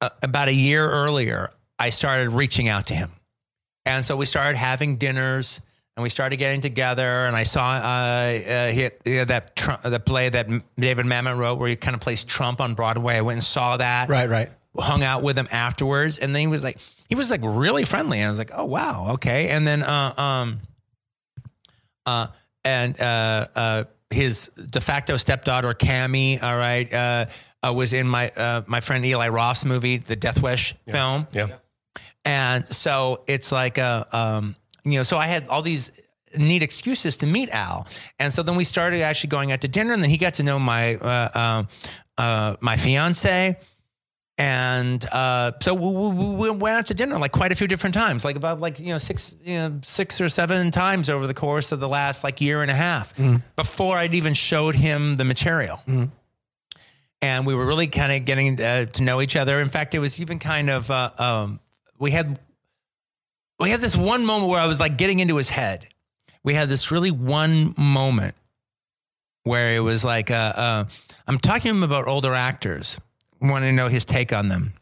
[0.00, 3.10] uh, about a year earlier, I started reaching out to him.
[3.86, 5.60] And so we started having dinners
[5.96, 9.56] and we started getting together and I saw uh, uh, he had, he had that
[9.56, 13.14] Trump, the play that David Mamet wrote where he kind of plays Trump on Broadway.
[13.16, 14.50] I went and saw that Right, right.
[14.76, 16.76] hung out with him afterwards and then he was like
[17.08, 20.12] he was like really friendly and I was like oh wow okay and then uh
[20.18, 20.60] um
[22.04, 22.26] uh
[22.64, 27.26] and uh uh his de facto stepdaughter Cammy all right uh,
[27.62, 31.46] uh was in my uh my friend Eli Roth's movie the Death Wish film Yeah.
[32.26, 36.06] And so it's like a, um, you know, so I had all these
[36.36, 37.86] neat excuses to meet Al.
[38.18, 40.42] And so then we started actually going out to dinner and then he got to
[40.42, 41.62] know my, uh, uh,
[42.18, 43.56] uh, my fiance.
[44.38, 47.94] And uh, so we, we, we went out to dinner like quite a few different
[47.94, 51.32] times, like about like you know six you know six or seven times over the
[51.32, 53.14] course of the last like year and a half
[53.56, 55.80] before I'd even showed him the material.
[57.22, 59.58] And we were really kind of getting uh, to know each other.
[59.58, 61.60] In fact, it was even kind of uh, um,
[61.98, 62.38] we had
[63.58, 65.88] we had this one moment where I was like getting into his head.
[66.42, 68.34] We had this really one moment
[69.44, 70.84] where it was like uh, uh,
[71.26, 73.00] I'm talking to him about older actors,
[73.40, 74.74] wanting to know his take on them.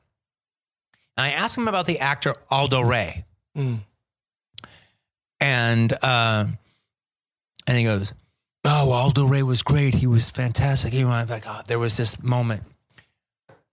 [1.16, 3.24] And I asked him about the actor Aldo Ray,
[5.40, 6.46] and uh,
[7.66, 8.12] and he goes,
[8.64, 9.94] "Oh, Aldo Ray was great.
[9.94, 12.62] He was fantastic." He went like, "Oh, there was this moment."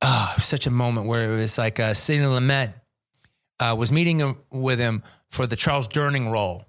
[0.03, 2.73] Oh, such a moment where it was like uh, Sidney Lumet
[3.61, 6.65] uh, was meeting him, with him for the Charles Durning role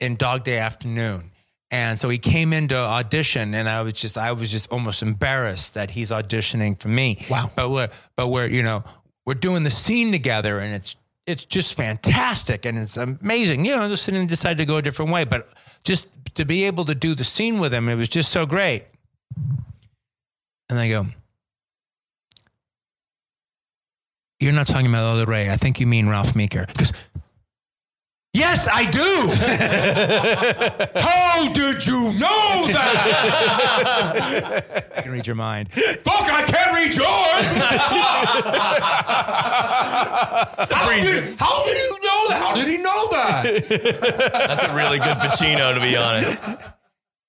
[0.00, 1.30] in Dog Day Afternoon.
[1.70, 5.02] And so he came in to audition, and I was just, I was just almost
[5.02, 7.18] embarrassed that he's auditioning for me.
[7.30, 7.50] Wow.
[7.54, 8.84] But we're, but we're, you know,
[9.26, 10.96] we're doing the scene together, and it's,
[11.26, 13.64] it's just fantastic, and it's amazing.
[13.64, 15.42] You know, just sitting decided to go a different way, but
[15.84, 18.84] just to be able to do the scene with him, it was just so great.
[20.70, 21.06] And I go,
[24.44, 25.50] You're not talking about Aldo Ray.
[25.50, 26.66] I think you mean Ralph Meeker.
[26.66, 26.92] Because,
[28.34, 29.00] Yes, I do.
[31.00, 34.90] How did you know that?
[34.98, 35.72] I can read your mind.
[35.72, 37.06] Fuck, I can't read yours.
[40.74, 42.42] how, did, how did you know that?
[42.42, 43.44] How did he know that?
[44.30, 46.42] That's a really good Pacino, to be honest.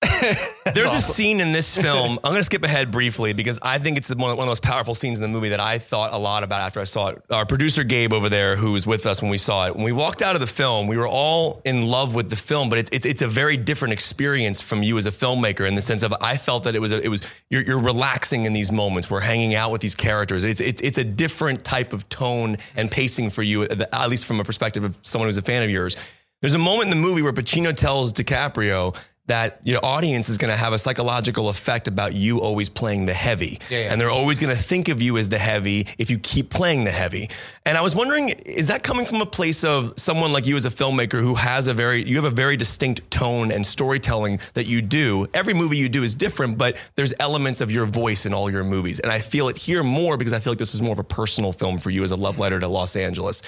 [0.74, 2.18] There's a scene in this film.
[2.22, 4.50] I'm going to skip ahead briefly because I think it's one of, one of the
[4.50, 7.08] most powerful scenes in the movie that I thought a lot about after I saw
[7.08, 7.22] it.
[7.30, 9.92] Our producer Gabe over there, who was with us when we saw it, when we
[9.92, 12.90] walked out of the film, we were all in love with the film, but it's
[12.90, 16.12] it's, it's a very different experience from you as a filmmaker in the sense of
[16.20, 19.10] I felt that it was a, it was you're, you're relaxing in these moments.
[19.10, 20.44] We're hanging out with these characters.
[20.44, 24.40] It's, it's it's a different type of tone and pacing for you, at least from
[24.40, 25.96] a perspective of someone who's a fan of yours.
[26.42, 28.94] There's a moment in the movie where Pacino tells DiCaprio
[29.26, 33.12] that your audience is going to have a psychological effect about you always playing the
[33.12, 33.58] heavy.
[33.70, 33.92] Yeah, yeah.
[33.92, 36.84] And they're always going to think of you as the heavy if you keep playing
[36.84, 37.28] the heavy.
[37.64, 40.64] And I was wondering, is that coming from a place of someone like you as
[40.64, 44.66] a filmmaker who has a very, you have a very distinct tone and storytelling that
[44.66, 45.26] you do?
[45.34, 48.64] Every movie you do is different, but there's elements of your voice in all your
[48.64, 49.00] movies.
[49.00, 51.04] And I feel it here more because I feel like this is more of a
[51.04, 53.42] personal film for you as a love letter to Los Angeles.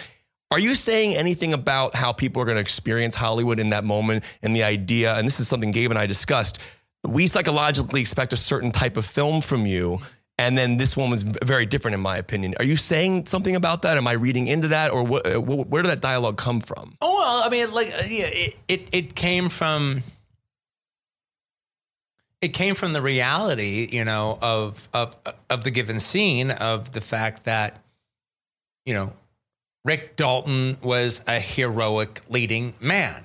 [0.51, 4.25] Are you saying anything about how people are going to experience Hollywood in that moment
[4.43, 5.15] and the idea?
[5.15, 6.59] And this is something Gabe and I discussed.
[7.05, 10.01] We psychologically expect a certain type of film from you.
[10.39, 12.55] And then this one was very different, in my opinion.
[12.59, 13.97] Are you saying something about that?
[13.97, 16.95] Am I reading into that, or uh, where did that dialogue come from?
[17.01, 20.03] Oh well, I mean, like, uh, yeah, it, it it came from
[22.41, 25.17] it came from the reality, you know, of of
[25.51, 27.83] of the given scene, of the fact that,
[28.87, 29.13] you know,
[29.89, 33.25] Rick Dalton was a heroic leading man.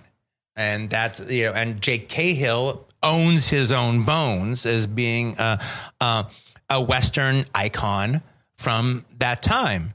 [0.56, 5.60] And that's, you know, and Jake Cahill owns his own bones as being a,
[5.99, 6.26] a,
[6.69, 8.22] a Western icon
[8.57, 9.94] from that time.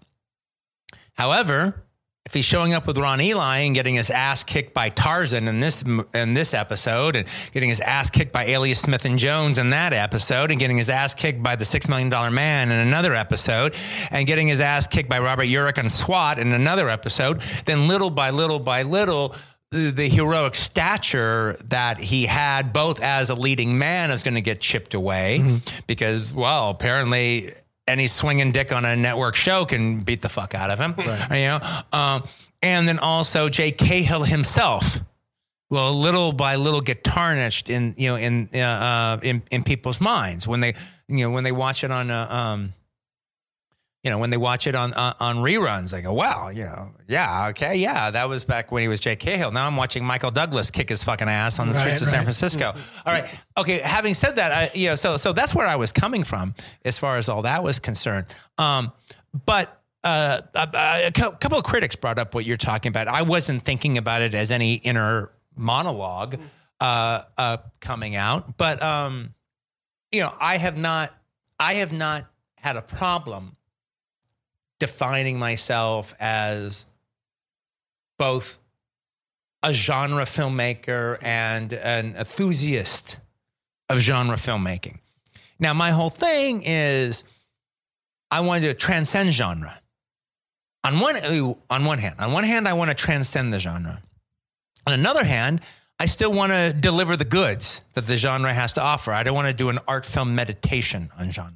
[1.15, 1.85] However,
[2.29, 5.61] if he's showing up with Ron Ely and getting his ass kicked by Tarzan in
[5.61, 5.83] this
[6.13, 9.95] in this episode, and getting his ass kicked by Alias Smith and Jones in that
[9.95, 13.75] episode, and getting his ass kicked by the Six Million Dollar Man in another episode,
[14.11, 18.11] and getting his ass kicked by Robert Urich on SWAT in another episode, then little
[18.11, 19.35] by little by little.
[19.71, 24.41] The, the heroic stature that he had, both as a leading man, is going to
[24.41, 25.81] get chipped away mm-hmm.
[25.87, 27.49] because, well, apparently
[27.89, 30.95] any swinging dick on a network show can beat the fuck out of him.
[30.99, 31.59] You know,
[31.93, 32.23] um,
[32.63, 35.01] and then also Jake Cahill himself
[35.71, 40.01] will little by little get tarnished in you know in uh, uh, in in people's
[40.01, 40.75] minds when they
[41.09, 42.73] you know when they watch it on uh, um
[44.05, 46.93] you know when they watch it on uh, on reruns they go wow you know
[47.09, 49.51] yeah okay yeah that was back when he was Jake Cahill.
[49.51, 52.67] Now I'm watching Michael Douglas kick his fucking ass on the streets of San Francisco.
[52.67, 55.93] All right okay having said that I, you know so so that's where I was
[55.93, 56.55] coming from
[56.85, 58.27] as far as all that was concerned.
[58.57, 58.93] Um
[59.45, 63.09] but uh, a, a couple of critics brought up what you're talking about.
[63.09, 66.41] I wasn't thinking about it as any inner monologue
[66.81, 69.35] uh, uh, coming out, but um,
[70.13, 71.15] you know, I have not,
[71.59, 72.25] I have not
[72.57, 73.57] had a problem
[74.79, 76.87] defining myself as
[78.19, 78.59] both
[79.65, 83.19] a genre filmmaker and an enthusiast
[83.89, 84.99] of genre filmmaking.
[85.59, 87.25] Now, my whole thing is
[88.31, 89.81] I wanted to transcend genre.
[90.85, 91.17] On one,
[91.71, 94.01] on one hand, on one hand, I want to transcend the genre.
[94.87, 95.61] On another hand,
[95.99, 99.11] I still want to deliver the goods that the genre has to offer.
[99.11, 101.53] I don't want to do an art film meditation on genre.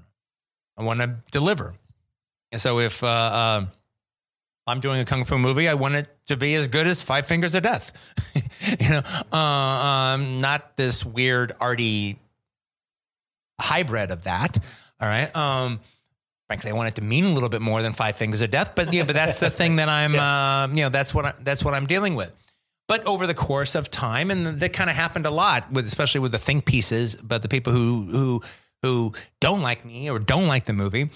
[0.77, 1.75] I want to deliver.
[2.53, 3.67] And so if uh, uh,
[4.67, 7.27] I'm doing a kung fu movie, I want it to be as good as Five
[7.27, 8.15] Fingers of Death.
[8.81, 9.01] you know,
[9.33, 12.19] uh, um, not this weird arty
[13.61, 14.59] hybrid of that.
[15.01, 15.35] All right.
[15.35, 15.81] Um,
[16.47, 18.75] frankly, I want it to mean a little bit more than Five Fingers of Death,
[18.77, 21.65] but yeah, but that's the thing that I'm, uh, you know, that's what I, that's
[21.65, 22.37] what I'm dealing with.
[22.87, 26.21] But over the course of time, and that kind of happened a lot with, especially
[26.21, 28.43] with the think pieces, but the people who who
[28.83, 31.09] who don't like me or don't like the movie,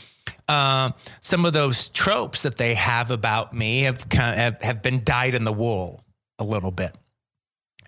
[0.48, 0.90] uh,
[1.20, 5.34] some of those tropes that they have about me have, kind of, have been dyed
[5.34, 6.04] in the wool
[6.38, 6.96] a little bit,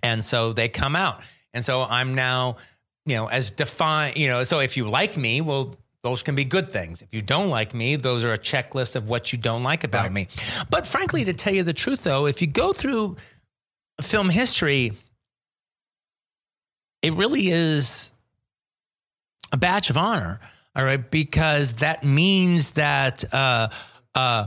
[0.02, 1.22] and so they come out,
[1.54, 2.56] and so I'm now,
[3.06, 6.44] you know, as defined, you know, so if you like me, well, those can be
[6.44, 7.02] good things.
[7.02, 10.12] If you don't like me, those are a checklist of what you don't like about
[10.12, 10.28] me.
[10.70, 13.16] But frankly, to tell you the truth, though, if you go through
[14.00, 14.92] film history,
[17.02, 18.12] it really is
[19.52, 20.40] a badge of honor.
[20.78, 23.66] All right, because that means that uh,
[24.14, 24.46] uh,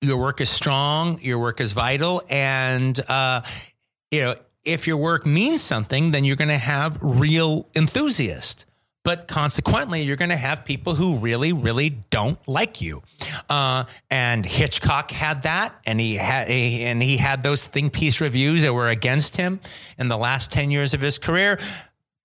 [0.00, 3.42] your work is strong, your work is vital, and uh,
[4.10, 4.34] you know
[4.64, 8.64] if your work means something, then you're going to have real enthusiasts.
[9.02, 13.02] but consequently, you're going to have people who really, really don't like you.
[13.48, 18.20] Uh, and Hitchcock had that, and he had he, and he had those think piece
[18.20, 19.60] reviews that were against him
[19.98, 21.58] in the last ten years of his career.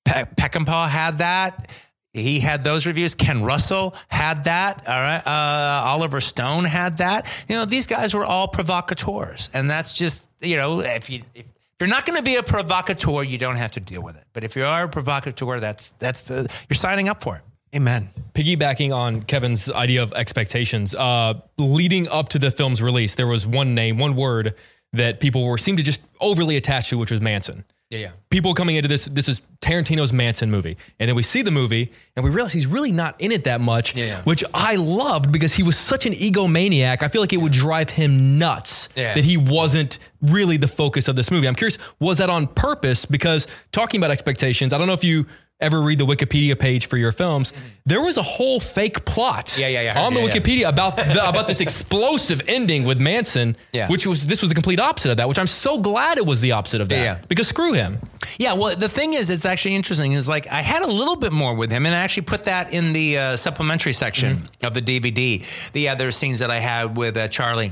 [0.04, 1.72] Pe- Peckinpah had that.
[2.16, 3.14] He had those reviews.
[3.14, 4.88] Ken Russell had that.
[4.88, 5.22] All right.
[5.26, 7.46] Uh, Oliver Stone had that.
[7.50, 11.46] You know, these guys were all provocateurs, and that's just you know if you if
[11.76, 14.24] if you're not going to be a provocateur, you don't have to deal with it.
[14.32, 17.42] But if you are a provocateur, that's that's the you're signing up for it.
[17.76, 18.10] Amen.
[18.34, 23.46] Piggybacking on Kevin's idea of expectations, uh, leading up to the film's release, there was
[23.46, 24.56] one name, one word
[24.94, 27.66] that people were seemed to just overly attach to, which was Manson.
[27.96, 28.12] Yeah, yeah.
[28.30, 31.92] People coming into this, this is Tarantino's Manson movie, and then we see the movie,
[32.16, 34.22] and we realize he's really not in it that much, Yeah, yeah.
[34.24, 37.02] which I loved because he was such an egomaniac.
[37.02, 41.16] I feel like it would drive him nuts that he wasn't really the focus of
[41.16, 41.48] this movie.
[41.48, 43.06] I'm curious, was that on purpose?
[43.06, 45.26] Because talking about expectations, I don't know if you
[45.62, 47.54] ever read the Wikipedia page for your films.
[47.86, 49.62] There was a whole fake plot Mm-hmm.
[49.62, 50.00] Yeah, yeah, yeah.
[50.02, 50.34] on the Yeah, yeah.
[50.34, 53.88] Wikipedia about the, about this explosive ending with Manson, Yeah.
[53.90, 55.28] which was this was the complete opposite of that.
[55.30, 57.22] Which I'm so glad it was the opposite of that Yeah, yeah.
[57.30, 58.00] because screw him.
[58.38, 60.12] Yeah, well, the thing is, it's actually interesting.
[60.12, 62.74] Is like I had a little bit more with him, and I actually put that
[62.74, 64.66] in the uh, supplementary section Mm-hmm.
[64.66, 65.72] of the DVD.
[65.72, 67.72] The other scenes that I had with uh, Charlie,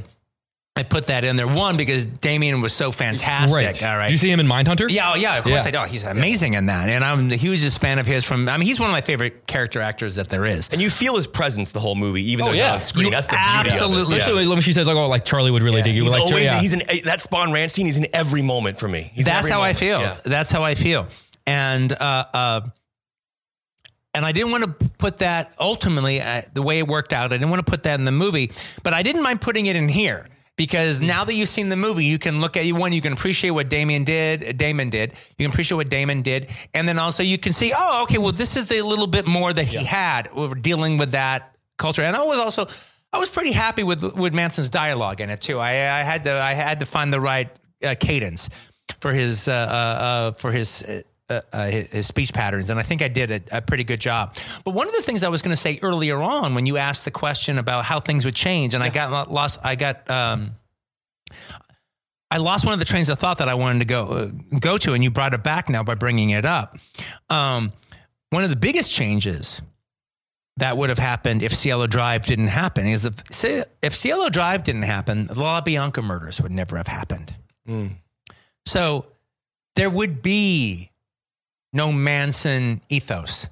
[0.75, 1.47] I put that in there.
[1.47, 3.53] One because Damien was so fantastic.
[3.79, 3.83] Great.
[3.83, 4.05] All right.
[4.07, 4.89] Did you see him in Mindhunter?
[4.89, 5.81] Yeah, oh, yeah, of course Yeah.
[5.81, 5.91] I do.
[5.91, 8.25] He's amazing in that, and I'm the hugest fan of his.
[8.25, 10.69] From I mean, he's one of my favorite character actors that there is.
[10.69, 12.73] And you feel his presence the whole movie, even Oh, though yeah.
[12.73, 13.05] he's on screen.
[13.05, 14.17] You That's the beauty absolutely- of it.
[14.17, 16.43] Especially when she says like, "Oh, like Charlie would really dig you." He's like, always,
[16.43, 16.59] yeah.
[16.59, 17.85] he's in that Spahn Ranch scene.
[17.85, 19.11] He's in every moment for me.
[19.13, 19.99] He's That's every how I feel.
[20.01, 20.17] Yeah.
[20.25, 21.07] That's how I feel.
[21.45, 22.61] And uh, uh,
[24.15, 27.31] and I didn't want to put that ultimately uh, the way it worked out.
[27.31, 28.51] I didn't want to put that in the movie,
[28.81, 32.05] but I didn't mind putting it in here because now that you've seen the movie,
[32.05, 32.93] you can look at you one.
[32.93, 34.57] You can appreciate what Damien did.
[34.57, 35.11] Damon did.
[35.38, 38.31] You can appreciate what Damon did, and then also you can see, oh, okay, well,
[38.31, 40.30] this is a little bit more that he had.
[40.35, 42.65] We're dealing with that culture, and I was also.
[43.15, 45.59] I was pretty happy with with Manson's dialogue in it too.
[45.59, 47.47] I, I had to I had to find the right
[47.85, 48.49] uh, cadence
[49.01, 51.03] for his uh, uh, uh, for his.
[51.29, 54.35] Uh, uh, his speech patterns, and I think I did a, a pretty good job.
[54.65, 57.05] But one of the things I was going to say earlier on, when you asked
[57.05, 60.51] the question about how things would change, and I got lost, I got, um,
[62.29, 64.25] I lost one of the trains of thought that I wanted to go uh,
[64.59, 66.75] go to, and you brought it back now by bringing it up.
[67.29, 67.71] Um,
[68.31, 69.61] one of the biggest changes
[70.57, 73.13] that would have happened if Cielo Drive didn't happen is if
[73.81, 77.33] if Cielo Drive didn't happen, the LaBianca murders would never have happened.
[78.65, 79.07] So
[79.75, 80.89] there would be
[81.73, 83.49] no Manson ethos.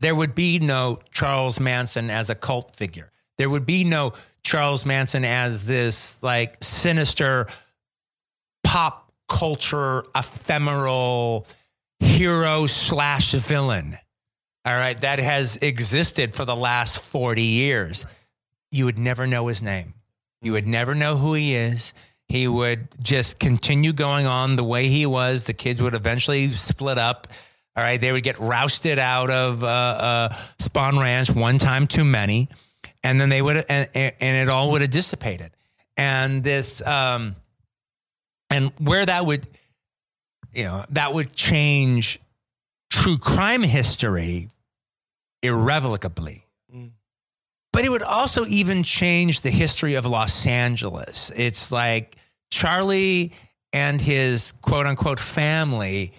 [0.00, 3.10] There would be no Charles Manson as a cult figure.
[3.36, 4.12] There would be no
[4.42, 7.46] Charles Manson as this like sinister
[8.64, 11.46] pop culture ephemeral
[12.00, 13.96] hero slash villain.
[14.64, 18.06] All right, that has existed for the last 40 years.
[18.70, 19.94] You would never know his name.
[20.42, 21.94] You would never know who he is.
[22.28, 25.44] He would just continue going on the way he was.
[25.44, 27.28] The kids would eventually split up.
[27.78, 30.28] All right, they would get rousted out of uh, uh,
[30.58, 32.48] Spahn Ranch one time too many,
[33.04, 35.52] and then they would, and, and it all would have dissipated.
[35.96, 37.36] And this, um,
[38.50, 39.46] and where that would,
[40.52, 42.18] you know, that would change
[42.90, 44.48] true crime history
[45.40, 46.46] irrevocably.
[47.72, 51.30] But it would also even change the history of Los Angeles.
[51.36, 52.16] It's like
[52.50, 53.34] Charlie
[53.72, 56.10] and his quote unquote family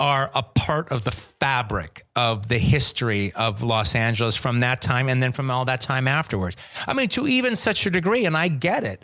[0.00, 5.08] are a part of the fabric of the history of Los Angeles from that time
[5.08, 6.56] and then from all that time afterwards.
[6.86, 9.02] I mean, to even such a degree, and I get it.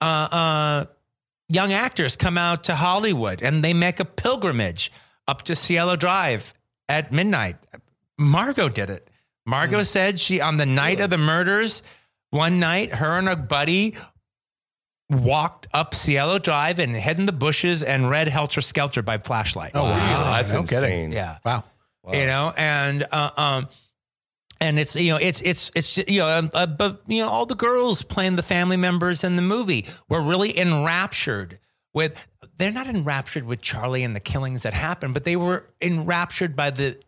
[0.00, 0.84] Uh, uh,
[1.48, 4.92] young actors come out to Hollywood and they make a pilgrimage
[5.26, 6.54] up to Cielo Drive
[6.88, 7.56] at midnight.
[8.16, 9.10] Margot did it.
[9.46, 11.82] Margot said she, on the night of the murders,
[12.30, 13.96] one night, her and a buddy
[15.10, 19.72] walked up Cielo Drive and hid in the bushes and read Helter Skelter by flashlight.
[19.74, 20.80] Oh, Wow, that's No insane.
[20.80, 21.12] kidding.
[21.12, 21.38] yeah.
[21.44, 21.64] Wow.
[22.12, 23.68] You know, and, uh, um,
[24.60, 27.46] and it's you know it's it's it's you know um, uh, but you know all
[27.46, 31.58] the girls playing the family members in the movie were really enraptured
[31.94, 32.28] with
[32.58, 36.68] they're not enraptured with Charlie and the killings that happened but they were enraptured by
[36.70, 36.98] the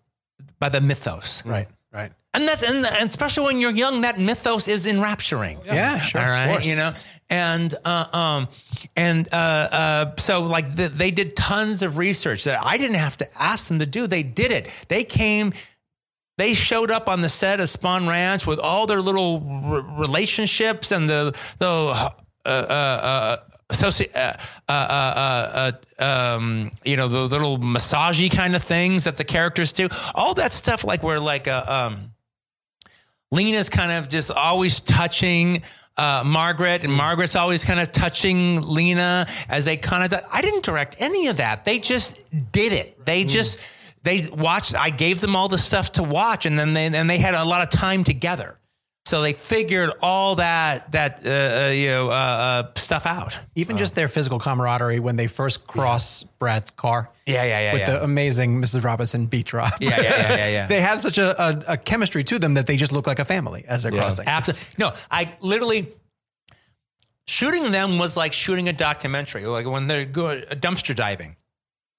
[0.61, 1.69] by the mythos Right.
[1.93, 2.10] Right.
[2.35, 6.20] and that's and, and especially when you're young that mythos is enrapturing Yeah, sure.
[6.20, 6.93] all right, you know,
[7.28, 8.48] and uh, um,
[8.97, 13.16] and uh, uh, so like the, they did tons of research that I didn't have
[13.19, 14.06] to ask them to do.
[14.06, 14.86] They did it.
[14.89, 15.52] They came.
[16.39, 20.90] They showed up on the set of Spahn Ranch with all their little r- relationships
[20.93, 22.12] and the the
[22.44, 23.36] uh, uh,
[23.73, 24.32] uh, associ- uh,
[24.69, 29.73] uh, uh, uh, um, you know, the little massagey kind of things that the characters
[29.73, 29.89] do.
[30.15, 32.12] All that stuff, like where like uh, um,
[33.31, 35.62] Lena's kind of just always touching
[35.97, 40.19] uh, Margaret, and Margaret's always kind of touching Lena as they kind of.
[40.31, 41.65] I didn't direct any of that.
[41.65, 42.20] They just
[42.53, 43.05] did it.
[43.05, 44.74] They just they watched.
[44.74, 47.44] I gave them all the stuff to watch, and then they and they had a
[47.44, 48.59] lot of time together.
[49.05, 53.39] So they figured all that that uh, uh, you know uh, uh, stuff out.
[53.57, 57.11] Even just their physical camaraderie when they first cross Brad's car.
[57.27, 57.91] Yeah, yeah, yeah, With yeah.
[57.91, 58.85] the amazing Mrs.
[58.85, 59.73] Robinson beat drop.
[59.81, 60.66] Yeah, yeah, yeah, yeah, yeah.
[60.69, 63.24] they have such a, a, a chemistry to them that they just look like a
[63.24, 64.27] family as they're crossing.
[64.29, 64.74] Absolutely.
[64.79, 65.89] No, I literally
[67.27, 69.47] shooting them was like shooting a documentary.
[69.47, 71.37] Like when they're good dumpster diving,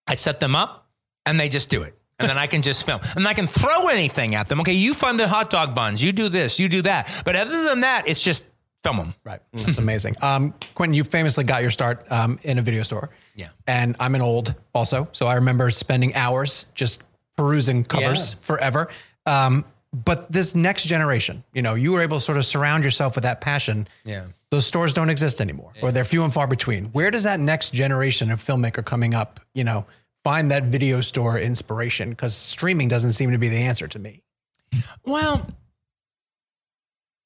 [0.07, 0.89] I set them up
[1.25, 1.93] and they just do it.
[2.19, 2.99] And then I can just film.
[3.15, 4.59] And I can throw anything at them.
[4.61, 6.01] Okay, you find the hot dog buns.
[6.01, 7.21] You do this, you do that.
[7.25, 8.45] But other than that, it's just
[8.83, 9.13] film them.
[9.23, 9.39] Right.
[9.53, 10.15] That's amazing.
[10.21, 13.09] Um, Quentin, you famously got your start um, in a video store.
[13.35, 13.47] Yeah.
[13.65, 15.07] And I'm an old also.
[15.11, 17.01] So I remember spending hours just
[17.35, 18.39] perusing covers Yeah.
[18.41, 18.89] forever.
[19.25, 23.15] Um, but this next generation, you know, you were able to sort of surround yourself
[23.15, 23.87] with that passion.
[24.03, 24.25] Yeah.
[24.49, 26.85] Those stores don't exist anymore, or they're few and far between.
[26.85, 29.85] Where does that next generation of filmmaker coming up, you know,
[30.23, 32.09] find that video store inspiration?
[32.09, 34.21] Because streaming doesn't seem to be the answer to me.
[35.05, 35.45] Well,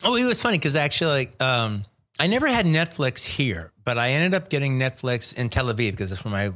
[0.03, 1.84] oh, it was funny because actually, um,
[2.19, 6.10] I never had Netflix here, but I ended up getting Netflix in Tel Aviv because
[6.10, 6.52] that's where my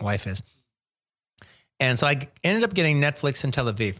[0.00, 0.42] wife is.
[1.80, 3.98] And so I ended up getting Netflix in Tel Aviv.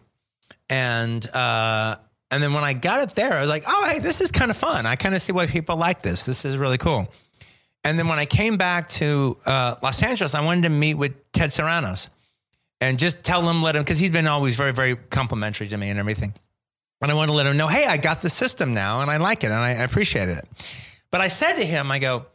[0.71, 1.97] And uh,
[2.31, 4.51] and then when I got it there, I was like, oh, hey, this is kind
[4.51, 4.87] of fun.
[4.87, 6.27] I kind of see why people like this.
[6.27, 7.13] This is really cool.
[7.85, 11.33] And then when I came back to uh, Los Angeles, I wanted to meet with
[11.33, 12.11] Ted Sarandos
[12.81, 15.89] and just tell him, let him, because he's been always very, very complimentary to me
[15.89, 16.35] and everything.
[17.01, 19.19] And I want to let him know, hey, I got the system now and I
[19.19, 20.45] like it and I, I appreciated it.
[21.11, 22.27] But I said to him, I go,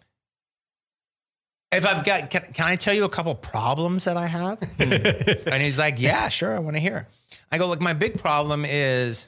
[1.71, 4.61] if I've got, can, can I tell you a couple problems that I have?
[4.79, 6.55] and he's like, yeah, sure.
[6.55, 7.07] I want to hear.
[7.51, 9.27] I go, look, my big problem is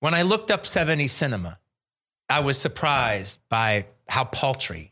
[0.00, 1.58] when I looked up 70 cinema,
[2.28, 4.91] I was surprised by how paltry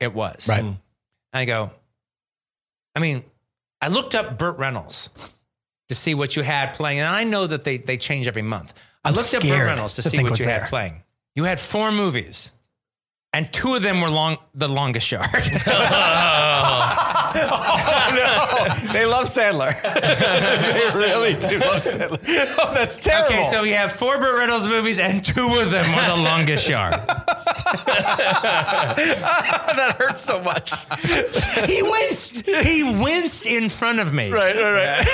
[0.00, 0.48] it was.
[0.48, 0.64] Right.
[0.64, 0.76] Mm.
[1.32, 1.70] I go,
[2.96, 3.22] I mean,
[3.80, 5.10] I looked up Burt Reynolds
[5.88, 7.00] to see what you had playing.
[7.00, 8.72] And I know that they, they change every month.
[9.04, 10.60] I I'm looked up Burt Reynolds to, to see what you there.
[10.60, 11.02] had playing.
[11.34, 12.52] You had four movies,
[13.32, 15.26] and two of them were long, the longest yard.
[17.32, 19.70] Oh, no, they love Sandler.
[19.82, 22.18] they really do love Sandler.
[22.58, 23.28] Oh, that's terrible.
[23.28, 26.68] okay, so you have four Burt Reynolds movies, and two of them are the longest
[26.68, 26.94] yard.
[29.76, 30.70] that hurts so much.
[31.68, 32.46] He winced.
[32.46, 34.30] He winced in front of me.
[34.30, 35.04] Right, right,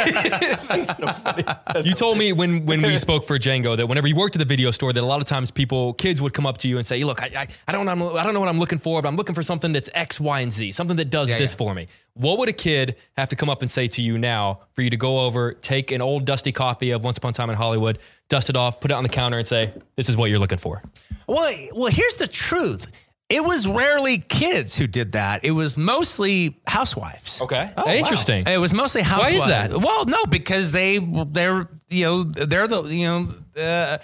[0.71, 1.57] right.
[1.85, 4.47] You told me when when we spoke for Django that whenever you worked at the
[4.47, 6.87] video store, that a lot of times people, kids would come up to you and
[6.87, 9.09] say, "Look, I, I, I don't know, I don't know what I'm looking for, but
[9.09, 11.59] I'm looking for something that's X, Y, and Z, something that does Yeah, this yeah.
[11.59, 14.61] for me." What would a kid have to come up and say to you now
[14.73, 17.51] for you to go over, take an old dusty copy of Once Upon a Time
[17.51, 20.31] in Hollywood, dust it off, put it on the counter, and say, "This is what
[20.31, 20.83] you're looking for"?
[21.27, 22.91] Well, well, here's the truth.
[23.29, 25.45] It was rarely kids who did that.
[25.45, 27.41] It was mostly housewives.
[27.43, 28.45] Okay, interesting.
[28.47, 29.33] It was mostly housewives.
[29.33, 29.77] Why is that?
[29.77, 33.29] Well, no, because they they're you know they're the you know
[33.61, 33.99] uh,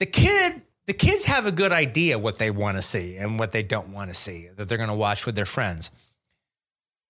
[0.00, 3.52] the kid the kids have a good idea what they want to see and what
[3.52, 5.90] they don't want to see that they're going to watch with their friends.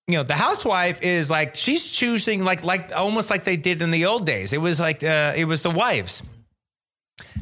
[0.08, 3.90] You know, the housewife is like she's choosing like like almost like they did in
[3.90, 4.52] the old days.
[4.52, 6.22] It was like uh, it was the wives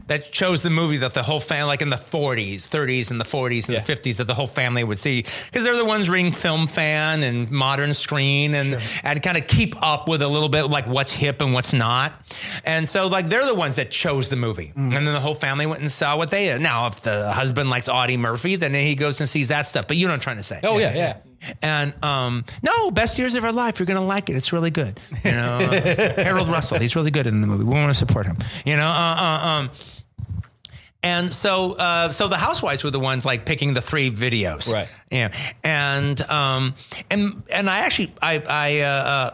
[0.07, 3.25] that chose the movie that the whole family, like in the 40s, 30s, and the
[3.25, 3.81] 40s and Yeah.
[3.81, 7.23] the 50s, that the whole family would see because they're the ones reading Film Fan
[7.23, 11.13] and Modern Screen and and kind of keep up with a little bit like what's
[11.13, 12.13] hip and what's not.
[12.65, 14.95] And so like they're the ones that chose the movie, mm.
[14.97, 16.57] and then the whole family went and saw what they.
[16.59, 19.87] Now, if the husband likes Audie Murphy, then he goes and sees that stuff.
[19.89, 20.61] But you know what I'm trying to say?
[20.63, 21.17] Oh yeah, yeah, yeah.
[21.62, 23.79] And um, no, best years of our life.
[23.79, 24.37] You're gonna like it.
[24.37, 24.99] It's really good.
[25.25, 26.79] You know, uh, Harold Russell.
[26.79, 27.65] He's really good in the movie.
[27.65, 28.37] We want to support him.
[28.65, 28.87] You know.
[28.87, 29.71] Uh, uh, um,
[31.03, 34.91] and so, uh, so the housewives were the ones like picking the three videos, Right.
[35.11, 35.31] Yeah,
[35.62, 36.75] and um,
[37.11, 39.31] and and I actually I I uh, uh,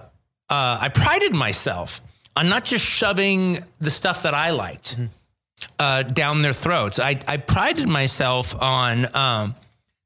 [0.50, 2.02] uh, I prided myself
[2.34, 4.96] on not just shoving the stuff that I liked
[5.78, 6.98] uh, down their throats.
[6.98, 9.54] I I prided myself on um,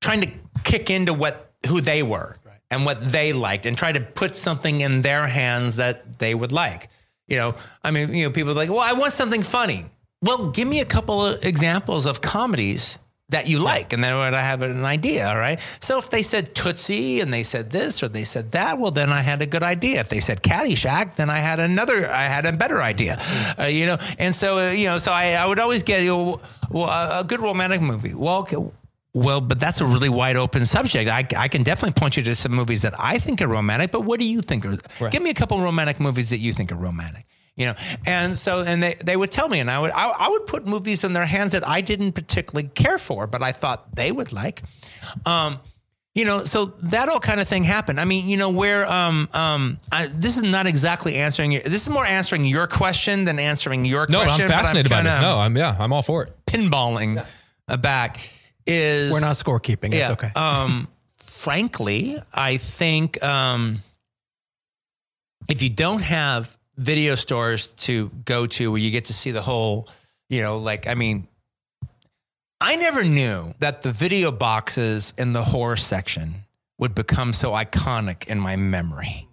[0.02, 0.30] trying to
[0.64, 2.36] kick into what who they were
[2.70, 6.50] and what they liked, and try to put something in their hands that they would
[6.50, 6.88] like.
[7.28, 9.86] You know, I mean, you know, people are like, well, I want something funny.
[10.22, 12.98] Well, give me a couple of examples of comedies
[13.30, 15.26] that you like, and then I have an idea.
[15.26, 15.58] All right.
[15.80, 19.10] So if they said Tootsie and they said this or they said that, well, then
[19.10, 20.00] I had a good idea.
[20.00, 22.06] If they said Caddyshack, then I had another.
[22.06, 23.18] I had a better idea.
[23.58, 26.10] Uh, you know, and so uh, you know, so I, I would always get you
[26.10, 28.14] know, well, a a good romantic movie.
[28.14, 28.56] Well, okay,
[29.14, 31.08] well, but that's a really wide open subject.
[31.08, 34.04] I, I can definitely point you to some movies that I think are romantic, but
[34.04, 34.76] what do you think are?
[35.10, 37.24] Give me a couple romantic movies that you think are romantic.
[37.56, 37.74] You know,
[38.04, 40.66] and so and they, they would tell me, and I would I, I would put
[40.66, 44.32] movies in their hands that I didn't particularly care for, but I thought they would
[44.32, 44.60] like.
[45.24, 45.60] Um,
[46.16, 48.00] you know, so that all kind of thing happened.
[48.00, 51.82] I mean, you know, where um um I, this is not exactly answering your, this
[51.82, 54.46] is more answering your question than answering your No, question.
[54.46, 55.20] I'm fascinated by this.
[55.20, 56.32] No, I'm yeah, I'm all for it.
[56.46, 57.24] pinballing
[57.68, 58.30] uh, back
[58.66, 59.94] is We're not scorekeeping.
[59.94, 60.30] It's okay.
[60.36, 60.88] um,
[61.18, 63.80] frankly, I think um,
[65.48, 69.42] if you don't have video stores to go to where you get to see the
[69.42, 69.88] whole,
[70.28, 71.28] you know, like I mean,
[72.60, 76.34] I never knew that the video boxes in the horror section
[76.78, 79.28] would become so iconic in my memory.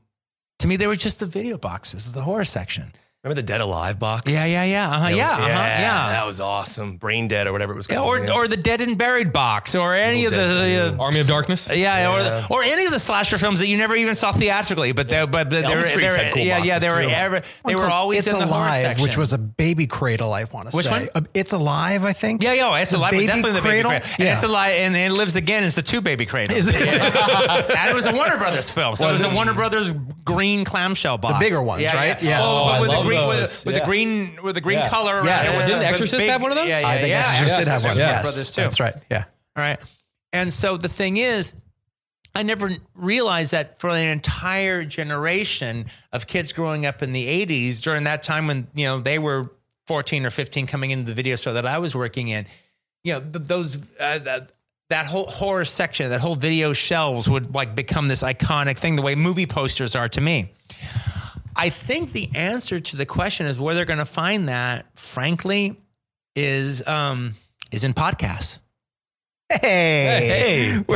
[0.59, 2.91] To me, they were just the video boxes of the horror section.
[3.23, 4.33] Remember the Dead Alive box?
[4.33, 6.09] Yeah, yeah, yeah, uh-huh, That was- yeah, uh-huh, yeah.
[6.09, 6.97] That was awesome.
[6.97, 8.07] Brain Dead or whatever it was called.
[8.19, 8.33] or, yeah.
[8.33, 11.03] or the Dead and Buried box, or any Evil of the Dead uh.
[11.03, 11.69] Army of Darkness.
[11.69, 11.77] Yeah,
[12.17, 12.41] Yeah.
[12.49, 15.23] Or, or any of the slasher films that you never even saw theatrically, but they
[15.27, 17.09] but they Elm were, Streets they were had cool yeah, yeah, they were too.
[17.09, 19.03] ever, they were always It's in the horror Alive, section.
[19.03, 20.33] which was a baby cradle.
[20.33, 21.09] I want to Which say one?
[21.13, 22.03] Uh, It's Alive.
[22.03, 22.41] I think.
[22.41, 23.13] yeah, yeah, it's The alive.
[23.13, 23.91] It's baby definitely the baby cradle?
[23.91, 24.07] cradle.
[24.17, 24.33] And Yeah.
[24.33, 25.63] it's alive, and, and it lives again.
[25.63, 26.67] It's the two baby cradles.
[26.69, 26.73] It?
[26.75, 29.93] and it was a Warner Brothers film, so it was a Warner Brothers
[30.25, 32.17] green clamshell box, the bigger ones, right?
[32.23, 32.41] Yeah,
[33.13, 33.21] Yeah.
[33.21, 33.65] Well, but I with the green, those.
[33.65, 34.89] with, with the green, with the green Yeah.
[34.89, 35.15] color.
[35.15, 35.63] around Yes.
[35.63, 35.71] it.
[35.71, 36.67] Didn't Exorcist big- have one of those?
[36.67, 37.25] Yeah, yeah, I think yeah.
[37.27, 37.97] Exorcist did have one.
[37.97, 38.61] Warner Yes, Brothers too.
[38.61, 38.95] that's right.
[39.09, 39.23] Yeah.
[39.55, 39.79] All right.
[40.33, 41.53] And so the thing is,
[42.33, 47.81] I never realized that for an entire generation of kids growing up in the 80s,
[47.81, 49.51] during that time when, you know, they were
[49.87, 52.45] 14 or 15 coming into the video store that I was working in,
[53.03, 54.53] you know, th- those, uh, that,
[54.87, 59.01] that whole horror section, that whole video shelves would like become this iconic thing, the
[59.01, 60.53] way movie posters are to me.
[61.55, 65.77] I think the answer to the question is where they're going to find that, frankly,
[66.35, 67.33] is um,
[67.71, 68.59] is in podcasts.
[69.49, 70.79] Hey.
[70.79, 70.83] Hey.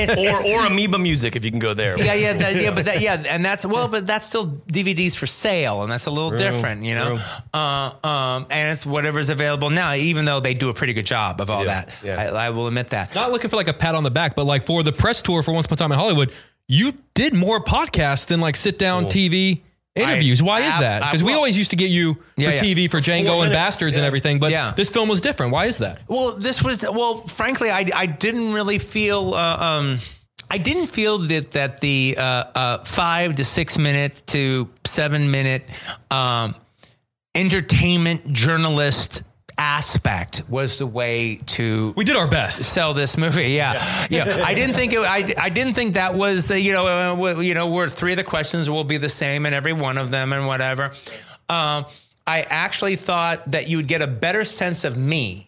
[0.00, 1.96] It's- or, or Amoeba Music if you can go there.
[1.98, 5.26] yeah, yeah, that, yeah, but that, yeah, and that's well, but that's still DVDs for
[5.26, 7.18] sale, and that's a little different, you know.
[7.54, 11.40] Uh, um, and it's whatever's available now, even though they do a pretty good job
[11.40, 12.00] of all Yeah, that.
[12.04, 12.16] yeah.
[12.32, 13.14] I, I will admit that.
[13.14, 15.42] Not looking for like a pat on the back, but like for the press tour
[15.42, 16.32] for Once Upon a Time in Hollywood,
[16.68, 19.60] you did more podcasts than like sit down TV
[19.96, 20.42] interviews.
[20.42, 21.00] Why is I- that?
[21.00, 22.74] Because we well- always used to get you Yeah, for yeah.
[22.74, 24.72] TV for Django and minutes, Bastards and everything, but Yeah.
[24.76, 25.52] this film was different.
[25.52, 26.00] Why is that?
[26.08, 29.34] Well, this was well, frankly, I, I didn't really feel.
[29.34, 29.98] Uh, um,
[30.50, 35.62] I didn't feel that that the uh, uh, five to six minute to seven minute
[36.10, 36.54] um,
[37.34, 39.22] entertainment journalist
[39.58, 42.58] aspect was the way to We did our best.
[42.64, 43.50] sell this movie.
[43.50, 43.72] Yeah,
[44.08, 44.42] yeah.
[44.44, 45.00] I didn't think it.
[45.00, 48.18] I, I didn't think that was the, you know uh, you know where three of
[48.18, 50.84] the questions will be the same in every one of them and whatever.
[51.50, 51.84] Um,
[52.26, 55.47] I actually thought that you would get a better sense of me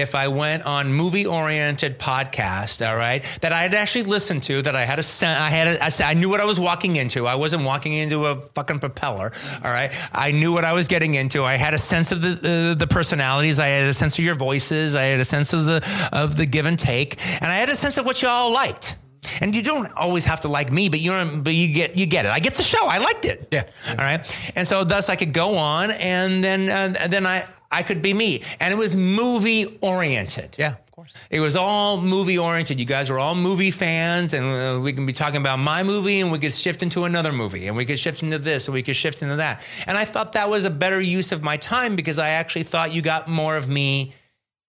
[0.00, 4.62] if I went on movie oriented podcast, all right, that I had actually listened to,
[4.62, 7.26] that I had a, I had, a, I knew what I was walking into.
[7.26, 9.32] I wasn't walking into a fucking propeller,
[9.64, 9.92] all right.
[10.12, 11.42] I knew what I was getting into.
[11.42, 13.58] I had a sense of the uh, the personalities.
[13.58, 14.94] I had a sense of your voices.
[14.94, 17.76] I had a sense of the of the give and take, and I had a
[17.76, 18.96] sense of what y'all liked.
[19.40, 22.24] And you don't always have to like me, but you but you get you get
[22.24, 22.30] it.
[22.30, 22.78] I get the show.
[22.82, 23.48] I liked it.
[23.50, 23.62] Yeah.
[23.90, 24.52] All right.
[24.56, 28.14] And so thus I could go on, and then uh, then I I could be
[28.14, 30.56] me, and it was movie oriented.
[30.58, 31.26] Yeah, of course.
[31.30, 32.78] It was all movie oriented.
[32.78, 36.20] You guys were all movie fans, and uh, we can be talking about my movie,
[36.20, 38.82] and we could shift into another movie, and we could shift into this, and we
[38.82, 39.66] could shift into that.
[39.86, 42.94] And I thought that was a better use of my time because I actually thought
[42.94, 44.12] you got more of me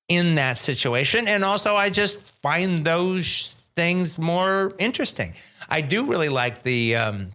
[0.08, 1.28] in that situation.
[1.28, 5.34] And also, I just find those things more interesting.
[5.70, 7.32] I do really like the, um,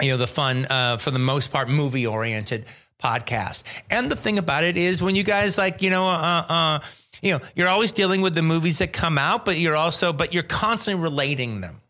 [0.00, 2.66] you know, the fun, uh, for the most part, movie oriented
[3.02, 3.64] podcast.
[3.90, 6.78] And the thing about it is when you guys like, you know, uh, uh,
[7.20, 10.34] you know, you're always dealing with the movies that come out, but you're also, but
[10.34, 11.80] you're constantly relating them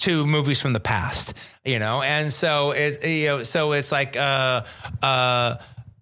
[0.00, 1.34] to movies from the past,
[1.64, 4.62] you know, and so it, you know, so it's like uh,
[5.02, 5.56] uh,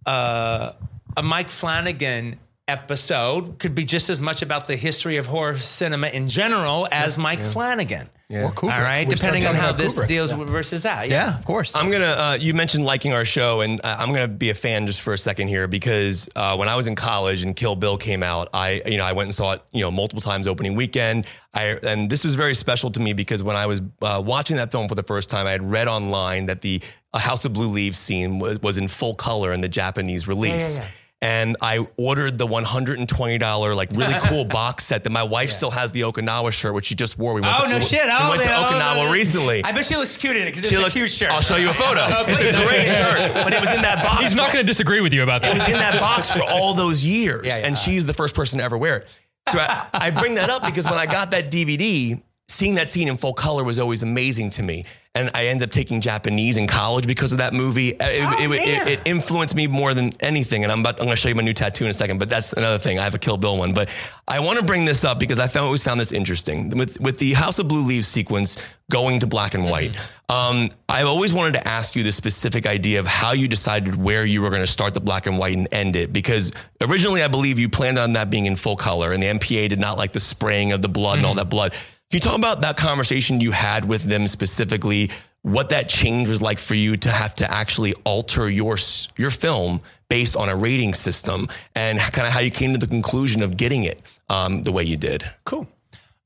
[0.05, 0.73] uh,
[1.17, 6.09] a Mike Flanagan episode could be just as much about the history of horror cinema
[6.09, 8.09] in general as Mike Flanagan.
[8.31, 8.73] Or Kubrick.
[8.73, 10.09] All right, We start depending on how this Kubrick.
[10.09, 11.09] deals with versus that.
[11.09, 11.77] Yeah, of course.
[11.77, 12.07] I'm gonna.
[12.07, 15.13] Uh, you mentioned liking our show, and I- I'm gonna be a fan just for
[15.13, 18.49] a second here because uh, when I was in college and Kill Bill came out,
[18.53, 21.27] I you know I went and saw it you know multiple times opening weekend.
[21.53, 24.73] I and this was very special to me because when I was uh, watching that
[24.73, 26.83] film for the first time, I had read online that the
[27.13, 30.81] uh, House of Blue Leaves scene was, was in full color in the Japanese release.
[31.25, 35.91] And I ordered the $120 like really cool box set that my wife still has
[35.93, 37.35] the Okinawa shirt, which she just wore.
[37.35, 38.03] We went Oh to, no we- shit!
[38.05, 39.65] We Oh, went to they- oh, Okinawa they- recently.
[39.65, 41.31] I bet she looks cute in it because it's She a looks- cute shirt.
[41.31, 42.01] I'll show you a photo.
[42.29, 44.21] it's a great shirt, but it was in that box.
[44.21, 45.53] He's not going to disagree with you about that.
[45.57, 47.67] It was in that box for all those years, Yeah, yeah.
[47.67, 49.09] and she's the first person to ever wear it.
[49.49, 53.09] So I, I bring that up because when I got that DVD, seeing that scene
[53.09, 54.85] in full color was always amazing to me.
[55.17, 57.91] And I ended up taking Japanese in college because of that movie.
[57.91, 60.65] It, it, it, it influenced me more than anything.
[60.65, 62.29] And I'm about, I'm going to show you my new tattoo in a second, but
[62.29, 62.99] that's another thing.
[62.99, 63.95] I have a Kill Bill one, but
[64.27, 67.21] I want to bring this up because I found, always found this interesting with, with
[67.21, 68.59] the House of Blue Leaves sequence
[68.91, 69.97] going to black and white.
[70.29, 74.25] Um, I've always wanted to ask you the specific idea of how you decided where
[74.25, 76.13] you were going to start the black and white and end it.
[76.13, 76.53] Because
[76.83, 79.79] originally, I believe you planned on that being in full color, and the MPA did
[79.79, 81.73] not like the spraying of the blood and all that blood.
[82.15, 85.11] Can you talk about that conversation you had with them specifically?
[85.43, 88.77] What that change was like for you to have to actually alter your
[89.17, 92.87] your film based on a rating system, and kind of how you came to the
[92.87, 95.29] conclusion of getting it um, the way you did.
[95.43, 95.67] Cool.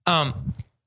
[0.04, 0.34] Um,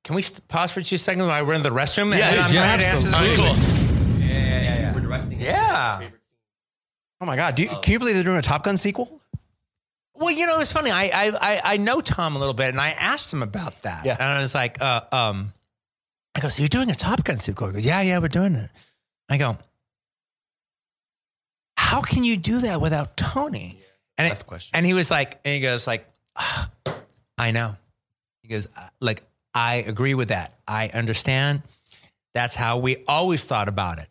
[0.04, 2.12] can we st- pause for two seconds while we're in the restroom?
[2.12, 5.08] And Yes, then I'm yeah, ready to answer the absolutely.
[5.08, 5.40] question?
[5.40, 6.10] Yeah.
[7.22, 7.56] Oh my God.
[7.56, 9.21] Do you, can you believe they're doing a Top Gun sequel?
[10.22, 10.92] Well, you know, it's funny.
[10.92, 14.06] I, I I I know Tom a little bit, and I asked him about that.
[14.06, 14.14] Yeah.
[14.14, 15.52] And I was like, uh, um,
[16.38, 17.68] I go, so you're doing a Top Gun sequel?
[17.68, 18.70] He goes, yeah, yeah, we're doing it.
[19.30, 19.58] I go,
[21.76, 23.78] how can you do that without Tony?
[24.18, 24.72] And That's it, question.
[24.78, 26.08] and he was like, and he goes like,
[26.38, 26.70] "Ah,
[27.38, 27.74] I know.
[28.44, 29.24] He goes "Uh, like,
[29.56, 30.54] I agree with that.
[30.68, 31.64] I understand.
[32.34, 34.08] That's how we always thought about it.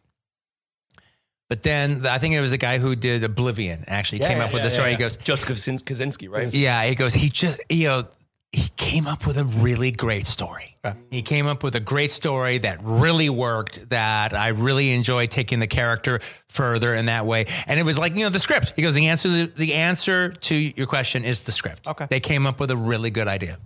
[1.51, 4.53] But then I think it was a guy who did Oblivion actually came yeah, up
[4.53, 4.91] with yeah, the story.
[4.91, 6.55] yeah, He goes, Just Kaczyn- Kosinski, right?
[6.55, 8.09] yeah, he goes, he just, you uh, know,
[8.53, 10.77] he came up with a really great story.
[11.11, 15.61] He came up with a great story that really worked, that I really enjoyed taking
[15.61, 16.19] the character
[16.49, 17.45] further in that way.
[17.67, 18.73] And it was like, you know, the script.
[18.75, 21.87] He goes, the answer, the answer to your question is the script.
[21.87, 22.07] Okay.
[22.11, 23.59] They came up with a really good idea.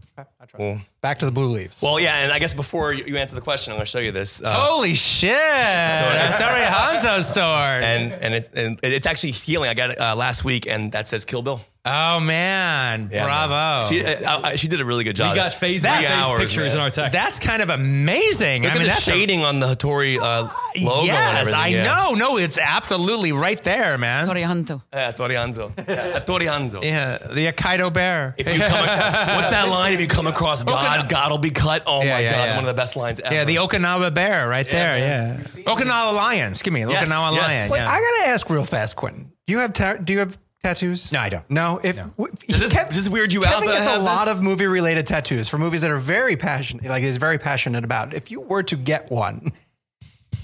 [0.56, 0.80] Cool.
[1.00, 1.82] Back to the Blue Leaves.
[1.82, 3.98] Well, yeah, and I guess before you you answer the question, I'm going to show
[3.98, 4.40] you this.
[4.40, 5.32] Uh, Holy shit.
[5.32, 7.82] That's Hattori Hanzo's sword.
[7.82, 9.68] and and, it, and it's actually healing.
[9.68, 11.60] I got it uh, last week, and that says Kill Bill.
[11.84, 13.10] Oh man.
[13.12, 13.52] Yeah, Bravo.
[13.54, 13.86] man.
[13.86, 15.32] She, uh, I- she did a really good job.
[15.32, 16.76] We got phase That- by phase hours, pictures man.
[16.76, 17.12] in our text.
[17.12, 18.62] that's kind of amazing.
[18.62, 20.48] Look I at mean, the that's a- shading on the Hattori uh,
[20.82, 20.98] logo.
[21.00, 21.82] and yes, everything, I yeah.
[21.84, 22.14] know.
[22.16, 24.26] No, it's absolutely right there, man.
[24.28, 24.82] Torihanto.
[24.92, 25.72] Yeah, Hattori Hanzo.
[25.88, 26.82] Yeah, Hattori Hanzo.
[26.82, 28.34] Yeah, the Akaido bear.
[28.38, 28.70] If you come,
[29.36, 29.92] what's that line?
[29.92, 31.82] If you come across God, God will be cut.
[31.86, 32.54] Oh Yeah, my yeah, God, yeah.
[32.56, 33.34] one of the best lines ever.
[33.34, 34.98] Yeah, the Okinawa bear right there.
[34.98, 35.38] man.
[35.38, 36.50] Yeah, Okinawa lion.
[36.52, 37.70] Excuse me, Yes, Okinawa yes.
[37.70, 37.70] lion.
[37.70, 37.88] Wait, yeah.
[37.90, 39.30] I gotta ask real fast, Quentin.
[39.46, 41.12] Do you have ta- do you have tattoos?
[41.12, 41.48] No, I don't.
[41.50, 41.78] No.
[41.84, 43.52] If w- Does this, Kev- does this weird you out?
[43.54, 44.38] Kevin that I gets a have lot this?
[44.38, 48.14] of movie related tattoos for movies that are very passionate, like he's very passionate about.
[48.14, 49.52] If you were to get one,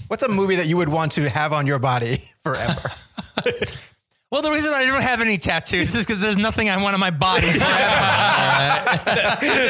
[0.07, 2.89] what's a movie that you would want to have on your body forever?
[4.31, 6.99] well, the reason I don't have any tattoos is because there's nothing I want on
[6.99, 7.47] my body.
[7.51, 7.61] Does it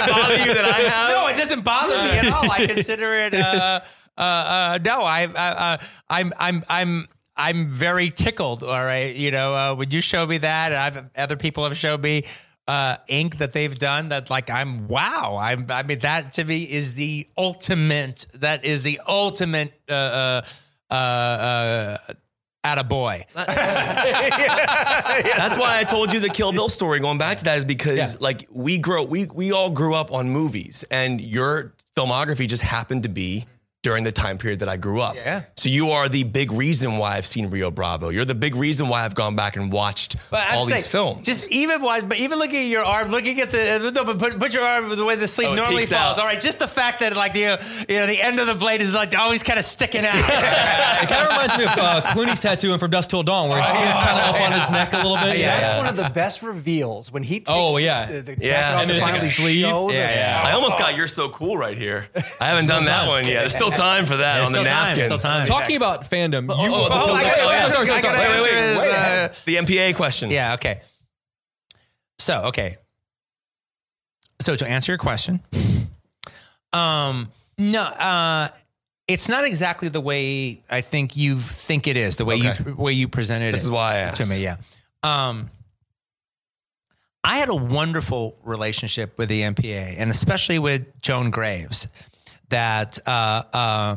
[0.09, 1.09] bother you that I have?
[1.09, 2.51] no, it doesn't bother me at all.
[2.51, 3.33] I consider it.
[3.33, 3.79] Uh,
[4.17, 5.77] uh, uh, no, I, uh, uh,
[6.09, 7.05] I'm, I'm, I'm.
[7.35, 8.63] I'm very tickled.
[8.63, 11.77] All right, you know, uh, when you show me that, and I've other people have
[11.77, 12.23] showed me
[12.67, 14.09] uh, ink that they've done.
[14.09, 15.37] That like I'm wow.
[15.41, 18.27] I'm, I mean, that to me is the ultimate.
[18.35, 19.73] That is the ultimate.
[19.89, 20.41] Uh,
[20.89, 21.97] uh, uh,
[22.63, 23.23] at a boy.
[23.33, 23.47] That's
[25.57, 26.99] why I told you the Kill Bill story.
[26.99, 30.29] Going back to that is because like we grow, we we all grew up on
[30.29, 33.45] movies, and your filmography just happened to be
[33.83, 35.15] during the time period that I grew up.
[35.15, 35.43] Yeah.
[35.57, 38.09] So you are the big reason why I've seen Rio Bravo.
[38.09, 41.25] You're the big reason why I've gone back and watched all say, these films.
[41.25, 44.39] Just even watch, but even looking at your arm, looking at the, no, but put,
[44.39, 46.19] put your arm the way the sleeve Oh, normally peeks falls.
[46.19, 46.21] out.
[46.23, 47.57] All right, just the fact that like the, uh,
[47.89, 50.13] you know, the end of the blade is like always kind of sticking out.
[51.01, 53.57] It kind of reminds me of uh, Clooney's tattoo in From Dusk Till Dawn, where
[53.59, 55.39] he's kind of up on his neck a little bit.
[55.39, 55.77] Yeah, That's yeah.
[55.79, 58.05] one of the best reveals when he takes Oh, yeah.
[58.05, 58.79] the, the Yeah.
[58.81, 59.61] And to then it's like a finally sleeve.
[59.95, 60.43] Yeah, yeah.
[60.45, 62.07] I almost got "You're so cool" right here.
[62.39, 63.39] I haven't done that one yet.
[63.41, 65.05] There's still time for that on the napkin.
[65.05, 65.45] still time.
[65.47, 66.53] Talking about fandom, you.
[66.53, 67.75] oh, oh, I gotta Oh, yeah, answer.
[67.75, 70.29] sorry, I gotta answer Wait, wait, his, uh, The MPA question.
[70.31, 70.53] yeah.
[70.55, 70.81] Okay.
[72.19, 72.75] So okay.
[74.41, 75.39] So to answer your question,
[76.73, 78.47] um, no, uh,
[79.07, 82.15] it's not exactly the way I think you think it is.
[82.15, 82.55] The way Okay.
[82.65, 83.65] you way you presented This it.
[83.65, 84.21] is why I asked.
[84.21, 84.41] to me.
[84.43, 84.57] Yeah.
[85.03, 85.49] Um,
[87.23, 91.87] I had a wonderful relationship with the MPA and especially with Joan Graves
[92.51, 93.95] that, uh, uh,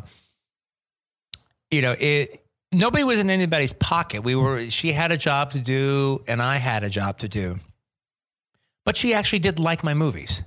[1.71, 2.31] you know, it,
[2.73, 4.25] nobody was in anybody's pocket.
[4.25, 7.57] We were, she had a job to do and I had a job to do,
[8.85, 10.43] but she actually did like my movies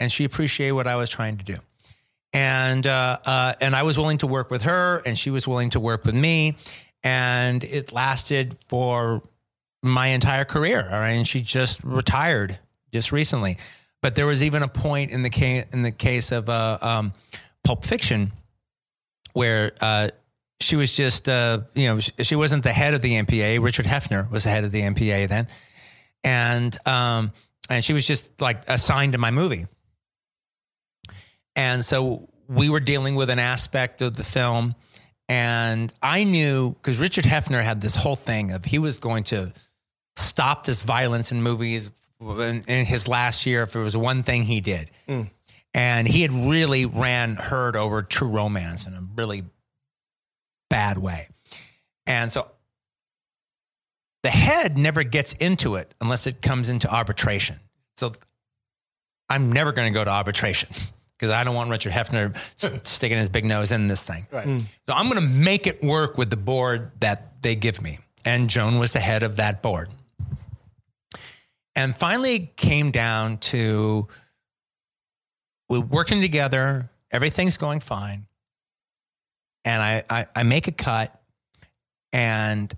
[0.00, 1.56] and she appreciated what I was trying to do.
[2.32, 5.70] And, uh, uh, and I was willing to work with her and she was willing
[5.70, 6.56] to work with me.
[7.04, 9.22] And it lasted for
[9.82, 10.82] my entire career.
[10.82, 11.10] All right.
[11.10, 12.58] And she just retired
[12.92, 13.56] just recently.
[14.00, 17.12] But there was even a point in the case, in the case of uh, um,
[17.64, 18.32] Pulp Fiction
[19.32, 20.08] where uh,
[20.60, 23.62] she was just, uh, you know, she, wasn't the head of the MPA.
[23.62, 25.46] Richard Heffner was the head of the MPA then.
[26.24, 27.32] And um,
[27.70, 29.66] and she was just like assigned to my movie.
[31.54, 34.74] And so we were dealing with an aspect of the film.
[35.28, 39.52] And I knew because Richard Heffner had this whole thing of he was going to
[40.16, 41.90] stop this violence in movies
[42.20, 44.90] in, in his last year if there was one thing he did.
[45.74, 49.42] And he had really ran herd over true romance in a really
[50.70, 51.28] bad way.
[52.06, 52.50] And so
[54.22, 57.56] the head never gets into it unless it comes into arbitration.
[57.96, 58.12] So
[59.28, 60.70] I'm never going to go to arbitration
[61.18, 62.36] because I don't want Richard Heffner
[62.84, 64.26] sticking his big nose in this thing.
[64.32, 64.62] Mm.
[64.86, 67.98] So I'm going to make it work with the board that they give me.
[68.24, 69.88] And Joan was the head of that board.
[71.76, 74.08] And finally it came down to
[75.68, 78.26] we're working together, everything's going fine.
[79.64, 81.14] And I, I, I make a cut
[82.12, 82.72] and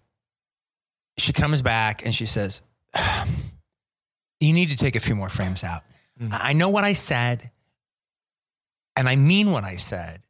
[1.19, 2.63] she comes back and she says,
[4.41, 5.83] You need to take a few more frames out.
[6.19, 6.31] Mm.
[6.33, 7.51] I know what I said,
[8.97, 10.21] and I mean what I said.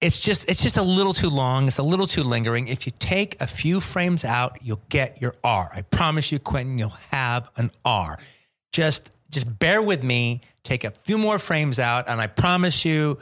[0.00, 1.68] It's just it's just a little too long.
[1.68, 2.66] It's a little too lingering.
[2.66, 5.68] If you take a few frames out, you'll get your R.
[5.72, 8.18] I promise you, Quentin, you'll have an R.
[8.72, 10.40] Just just bear with me.
[10.64, 13.18] Take a few more frames out, and I promise you,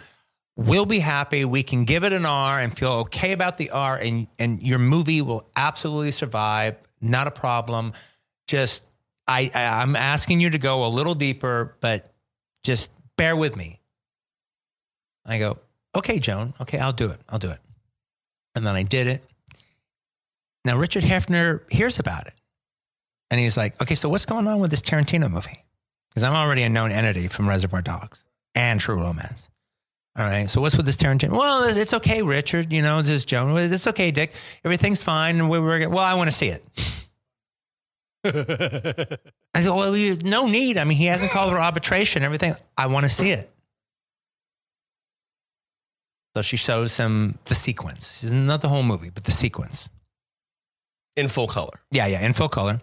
[0.57, 1.45] we'll be happy.
[1.45, 4.79] We can give it an R and feel okay about the R, and and your
[4.79, 6.77] movie will absolutely survive.
[7.01, 7.93] Not a problem.
[8.47, 8.87] Just
[9.27, 12.13] I, I I'm asking you to go a little deeper, but
[12.63, 13.81] just bear with me.
[15.25, 15.59] I go,
[15.97, 16.53] okay, Joan.
[16.61, 17.21] Okay, I'll do it.
[17.29, 17.61] I'll do it.
[18.55, 19.25] And then I did it.
[20.65, 22.35] Now Richard Heffner hears about it,
[23.31, 25.65] and he's like, okay, so what's going on with this Tarantino movie?
[26.11, 28.23] Because I'm already a known entity from Reservoir Dogs
[28.55, 29.49] and True Romance.
[30.19, 30.51] All right.
[30.51, 31.31] So what's with this Tarantino?
[31.31, 32.73] Well, it's- okay, Richard.
[32.73, 33.57] You know, this is Joan.
[33.57, 34.33] It's okay, Dick.
[34.65, 35.39] Everything's fine.
[35.39, 36.65] And we were, well, I want to see it.
[39.55, 40.79] I said, well, you, no need.
[40.79, 42.55] I mean, he hasn't called for arbitration, everything.
[42.77, 43.49] I want to see it.
[46.37, 48.23] So she shows him the sequence.
[48.25, 49.89] Not the whole movie, but the sequence.
[51.17, 51.81] in full color.
[51.91, 52.81] Yeah, yeah, in full color.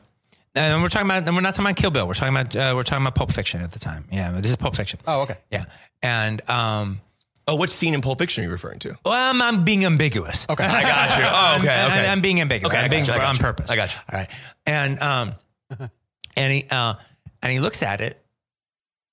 [0.58, 2.08] And we're talking about, and we're not talking about Kill Bill.
[2.08, 4.06] We're talking about, uh, we're talking about Pulp Fiction at the time.
[4.12, 5.00] Yeah, this is Pulp Fiction.
[5.08, 5.36] Oh, okay.
[5.52, 5.66] Yeah,
[6.02, 7.02] and um,
[7.50, 8.98] Oh, which scene in Pulp Fiction are you referring to?
[9.06, 10.46] well, I'm, I'm being ambiguous.
[10.50, 10.64] Okay.
[10.68, 11.24] I got you.
[11.26, 11.82] Oh, okay.
[11.82, 12.10] I'm, okay.
[12.10, 12.74] I'm being ambiguous.
[12.74, 13.42] Okay, I I'm being you, on you.
[13.42, 13.72] purpose.
[13.72, 14.02] I got you.
[14.12, 14.30] All right.
[14.66, 15.34] And um,
[16.36, 16.96] and he uh,
[17.42, 18.22] and he looks at it,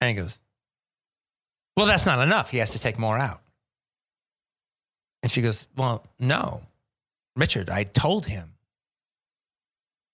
[0.00, 0.40] and he goes,
[1.76, 2.50] "Well, that's not enough.
[2.50, 3.38] He has to take more out."
[5.22, 6.62] And she goes, "Well, no,
[7.36, 7.70] Richard.
[7.70, 8.53] I told him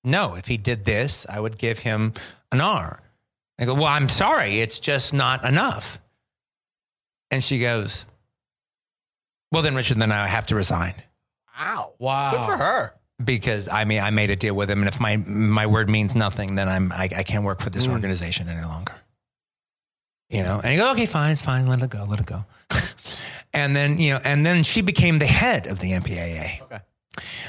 [0.05, 0.35] no.
[0.37, 2.15] If he did this, I would give him
[2.53, 2.99] an R."
[3.59, 4.61] I go, "Well, I'm sorry.
[4.61, 5.99] It's just not enough."
[7.31, 8.07] And she goes,
[9.53, 10.95] "Well, then, Richard, then I have to resign."
[11.61, 11.93] Wow.
[11.99, 12.31] Wow.
[12.33, 12.95] Good for her.
[13.23, 16.15] because I mean I made a deal with him, and if my my word means
[16.15, 17.93] nothing, then I'm I, I can't work for this mm.
[17.93, 18.95] organization any longer.
[20.31, 22.45] You know, and he goes, okay, fine, it's fine, let it go, let it go.
[23.53, 26.63] and then you know, and then she became the head of the MPAA.
[26.63, 26.79] Okay.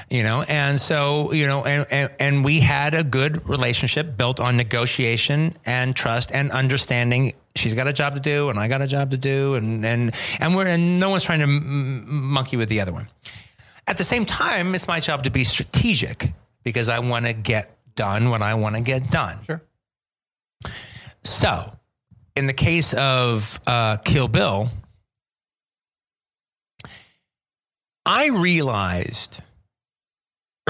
[0.09, 4.39] You know, and so you know, and, and and we had a good relationship built
[4.39, 7.33] on negotiation and trust and understanding.
[7.55, 10.11] She's got a job to do, and I got a job to do, and and
[10.39, 13.07] and we're and no one's trying to m- monkey with the other one.
[13.87, 17.77] At the same time, it's my job to be strategic because I want to get
[17.95, 19.37] done what I want to get done.
[19.45, 19.61] Sure.
[21.23, 21.77] So,
[22.35, 24.69] in the case of uh, Kill Bill,
[28.05, 29.41] I realized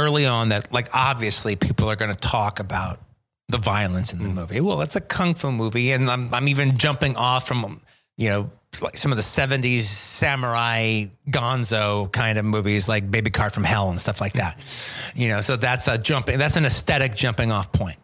[0.01, 2.99] early on that, like, obviously, people are going to talk about
[3.47, 4.61] the violence in the movie.
[4.61, 7.81] Well, it's a kung fu movie, and I'm, I'm even jumping off from,
[8.17, 8.51] you know,
[8.81, 13.89] like some of the 70s samurai gonzo kind of movies like Baby Cart from Hell
[13.89, 14.57] and stuff like that.
[15.13, 17.97] You know, so that's a jumping, that's an aesthetic jumping off point.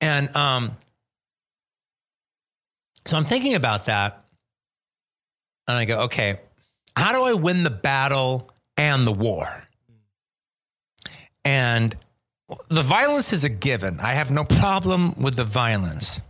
[0.00, 0.70] And um,
[3.04, 4.24] so I'm thinking about that.
[5.66, 6.36] And I go, okay,
[6.96, 9.48] how do I win the battle and the war?
[11.44, 11.94] And
[12.68, 14.00] the violence is a given.
[14.00, 16.20] I have no problem with the violence.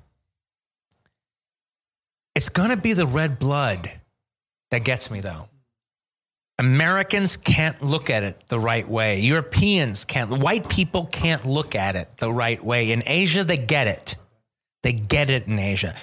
[2.35, 3.90] It's going to be the red blood
[4.70, 5.48] that gets me, though.
[6.59, 9.20] Americans can't look at it the right way.
[9.20, 10.30] Europeans can't.
[10.30, 12.90] White people can't look at it the right way.
[12.90, 14.16] In Asia, they get it.
[14.82, 15.94] They get it in Asia.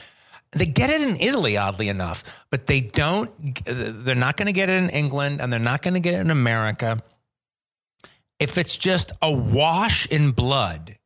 [0.53, 3.29] They get it in Italy, oddly enough, but they don't.
[3.65, 6.21] They're not going to get it in England, and they're not going to get it
[6.21, 7.01] in America.
[8.39, 10.97] If it's just a wash in blood,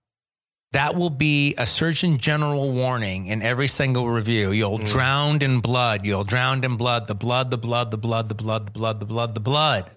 [0.72, 4.52] that will be a Surgeon General warning in every single review.
[4.52, 4.86] You'll mm.
[4.86, 6.06] drown in blood.
[6.06, 7.08] You'll drown in blood.
[7.08, 9.90] The blood, the blood, the blood, the blood, the blood, the blood, the blood.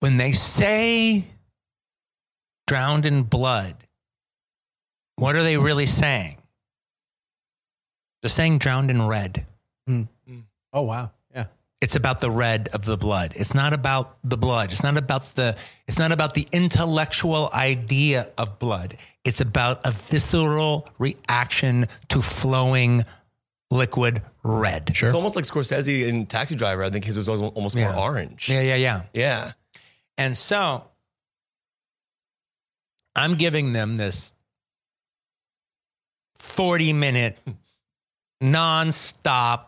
[0.00, 1.24] When they say
[2.66, 3.74] drowned in blood,
[5.16, 6.38] what are they really saying?
[8.22, 9.46] They're saying drowned in red.
[9.88, 10.08] Mm.
[10.28, 10.42] Mm.
[10.72, 11.12] Oh wow.
[11.80, 13.32] It's about the red of the blood.
[13.36, 14.70] It's not about the blood.
[14.70, 15.56] It's not about the
[15.88, 18.96] it's not about the intellectual idea of blood.
[19.24, 23.04] It's about a visceral reaction to flowing
[23.70, 24.94] liquid red.
[24.94, 25.06] Sure.
[25.08, 26.84] It's almost like Scorsese in Taxi Driver.
[26.84, 27.92] I think his was almost Yeah.
[27.92, 28.50] more orange.
[28.50, 29.02] Yeah, yeah, yeah.
[29.14, 29.52] Yeah.
[30.18, 30.84] And so
[33.16, 34.32] I'm giving them this
[36.36, 37.38] 40 minute
[38.42, 39.66] nonstop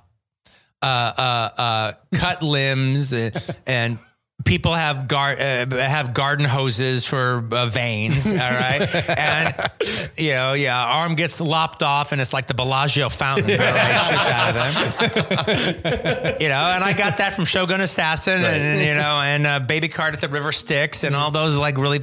[0.82, 3.34] uh, uh, uh, cut limbs and,
[3.66, 3.98] and
[4.44, 8.26] people have gar- uh, have garden hoses for uh, veins.
[8.32, 8.88] All right.
[9.08, 9.54] And,
[10.16, 13.46] you know, yeah, arm gets lopped off and it's like the Bellagio fountain.
[13.46, 18.80] Right, shoots out of them you know, and I got that from Shogun Assassin and,
[18.80, 22.00] you know, and uh, Baby Cart at the River Styx and all those like really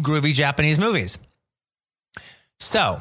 [0.00, 1.18] groovy Japanese movies.
[2.60, 3.00] So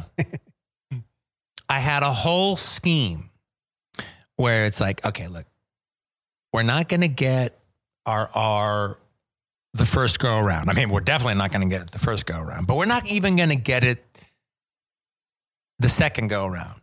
[1.70, 3.30] I had a whole scheme
[4.38, 5.46] where it's like, okay, look,
[6.54, 7.60] we're not going to get
[8.06, 9.00] our, our,
[9.74, 10.70] the first go around.
[10.70, 12.86] I mean, we're definitely not going to get it the first go around, but we're
[12.86, 14.04] not even going to get it
[15.80, 16.82] the second go around.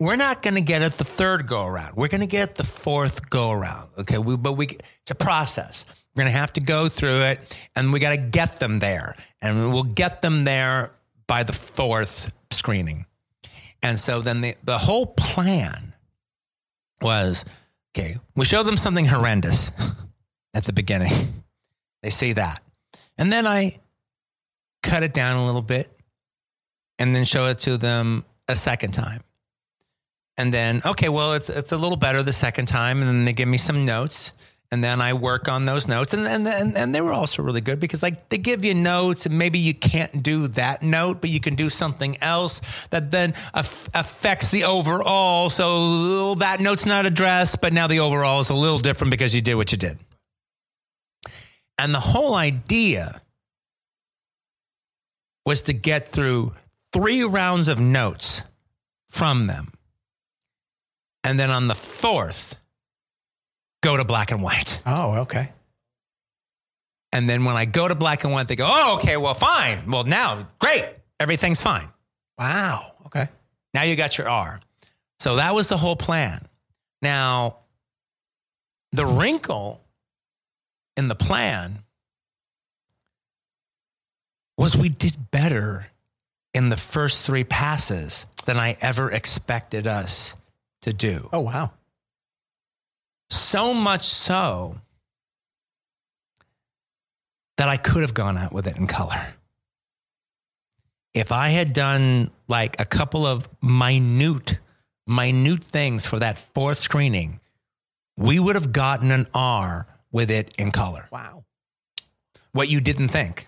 [0.00, 1.96] We're not going to get it the third go around.
[1.96, 3.88] We're going to get the fourth go around.
[3.98, 4.18] Okay.
[4.18, 5.86] We, but we, it's a process.
[6.14, 9.16] We're going to have to go through it and we got to get them there.
[9.42, 10.92] And we'll get them there
[11.26, 13.06] by the fourth screening.
[13.82, 15.87] And so then the, the whole plan
[17.00, 17.44] was
[17.96, 19.72] okay, we show them something horrendous
[20.54, 21.12] at the beginning.
[22.02, 22.60] They see that.
[23.16, 23.78] And then I
[24.82, 25.90] cut it down a little bit
[26.98, 29.22] and then show it to them a second time.
[30.36, 32.98] And then, okay, well, it's it's a little better the second time.
[32.98, 34.32] And then they give me some notes.
[34.70, 36.12] And then I work on those notes.
[36.12, 39.24] And and, and, and they were also really good because like they give you notes
[39.24, 43.30] and maybe you can't do that note, but you can do something else that then
[43.54, 45.48] aff- affects the overall.
[45.48, 49.40] So that note's not addressed, but now the overall is a little different because you
[49.40, 49.98] did what you did.
[51.78, 53.22] And the whole idea
[55.46, 56.52] was to get through
[56.92, 58.42] three rounds of notes
[59.08, 59.72] from them.
[61.24, 62.56] And then on the fourth,
[63.82, 64.82] go to black and white.
[64.86, 65.52] Oh, okay.
[67.12, 69.90] And then when I go to black and white, they go, oh, okay, well, fine.
[69.90, 70.84] Well, now, great.
[71.18, 71.88] Everything's fine.
[72.38, 72.92] Wow.
[73.06, 73.28] Okay.
[73.74, 74.60] Now you got your R.
[75.18, 76.46] So that was the whole plan.
[77.02, 77.58] Now,
[78.92, 79.82] the wrinkle
[80.96, 81.78] in the plan
[84.56, 85.86] was we did better
[86.52, 90.36] in the first three passes than I ever expected us
[90.82, 91.28] to do.
[91.32, 91.72] Oh, wow.
[93.30, 94.76] So much so
[97.56, 99.34] that I could have gone out with it in color.
[101.14, 104.58] If I had done like a couple of minute,
[105.06, 107.40] minute things for that fourth screening,
[108.16, 111.08] we would have gotten an R with it in color.
[111.10, 111.44] Wow.
[112.52, 113.46] What you didn't think.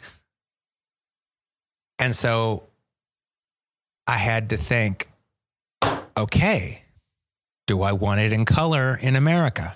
[1.98, 2.69] And so
[4.07, 5.09] I had to think,
[6.16, 6.85] okay,
[7.70, 9.74] do I want it in color in America?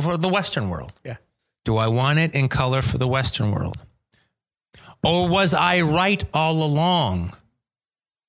[0.00, 0.94] For the Western world.
[1.04, 1.16] Yeah.
[1.66, 3.76] Do I want it in color for the Western world?
[5.04, 7.34] Or was I right all along?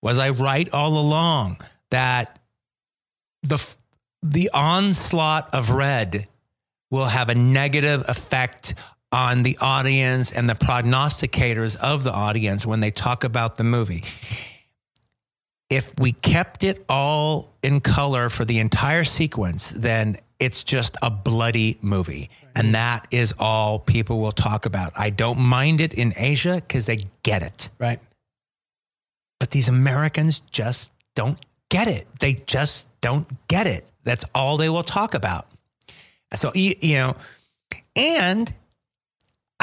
[0.01, 1.61] Was I right all along
[1.91, 2.39] that
[3.41, 3.75] the,
[4.21, 6.27] the onslaught of red
[6.91, 8.73] will have a negative effect
[9.13, 14.03] on the audience and the prognosticators of the audience when they talk about the movie?
[15.69, 21.09] If we kept it all in color for the entire sequence, then it's just a
[21.09, 22.29] bloody movie.
[22.55, 24.93] And that is all people will talk about.
[24.97, 27.69] I don't mind it in Asia because they get it.
[27.79, 27.99] Right.
[29.39, 31.39] But these Americans just don't
[31.69, 32.05] get it.
[32.19, 33.85] They just don't get it.
[34.03, 35.47] That's all they will talk about.
[36.33, 37.17] So, you you know,
[37.95, 38.53] and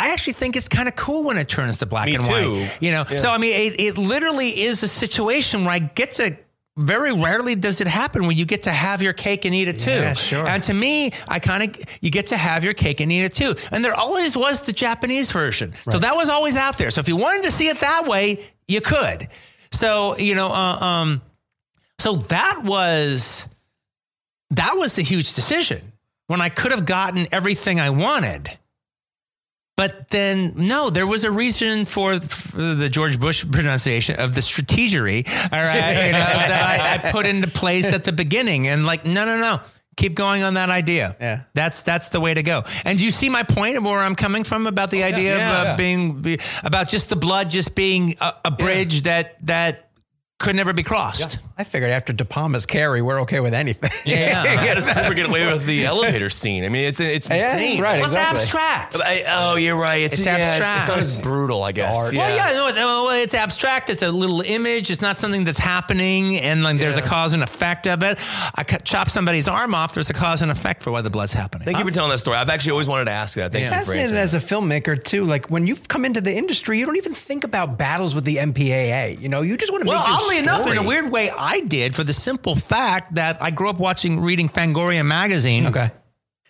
[0.05, 2.31] I actually think it's kind of cool when it turns to black Me and too.
[2.31, 2.79] white.
[2.81, 6.37] You know, so I mean, it, it literally is a situation where I get to.
[6.77, 9.79] Very rarely does it happen when you get to have your cake and eat it
[9.79, 9.91] too.
[9.91, 10.45] Yeah, sure.
[10.47, 13.33] And to me, I kind of you get to have your cake and eat it
[13.33, 13.55] too.
[13.71, 16.91] And there always was the Japanese version, so that was always out there.
[16.91, 19.29] So if you wanted to see it that way, you could.
[19.71, 21.23] So you know, uh, um,
[21.99, 23.47] so that was
[24.51, 25.81] that was the huge decision
[26.27, 28.49] when I could have gotten everything I wanted.
[29.77, 34.41] But then, no, there was a reason for, for the George Bush pronunciation of the
[34.41, 38.69] strategery, all right, you know, that I, I put into place at the beginning.
[38.69, 39.59] And like, no, no, no,
[39.97, 41.17] keep going on that idea.
[41.21, 41.43] Yeah.
[41.55, 42.63] That's that's the way to go.
[42.85, 45.51] And do you see my point of where I'm coming from about the idea yeah,
[45.51, 45.77] of uh, yeah.
[45.77, 46.25] being
[46.63, 49.91] about just the blood just being a, a bridge that that
[50.45, 51.39] could never be crossed.
[51.57, 53.91] I figured after De Palma's Carrie, we're okay with anything.
[54.05, 54.45] Yeah.
[54.65, 56.65] yeah, does Kubrick get away with the elevator scene?
[56.65, 57.81] I mean, it's it's Yeah, insane.
[57.81, 58.97] right, Well, it's abstract.
[59.01, 60.03] I, oh, you're right.
[60.03, 60.81] It's, It's yeah, abstract.
[60.81, 61.97] It's not as brutal, I guess.
[61.97, 62.13] art.
[62.15, 63.89] Well, yeah, no, no, well, it's abstract.
[63.91, 64.91] It's a little image.
[64.91, 68.19] It's not something that's happening, and like there's a cause and effect of it.
[68.55, 69.95] I cut, chop somebody's arm off.
[69.95, 71.65] There's a cause and effect for why the blood's happening.
[71.65, 72.37] Thank you for telling that story.
[72.37, 73.53] I've actually always wanted to ask that.
[73.53, 74.21] Thank you for Fascinated answering.
[74.21, 75.25] as a filmmaker too.
[75.25, 78.37] Like when you've come into the industry, you don't even think about battles with the
[78.37, 79.21] MPAA.
[79.21, 81.31] You know, you just want to Well, make your oddly enough, in a weird way,
[81.37, 85.67] I did for the simple fact that I grew up watching, reading Fangoria magazine.
[85.67, 85.89] Okay.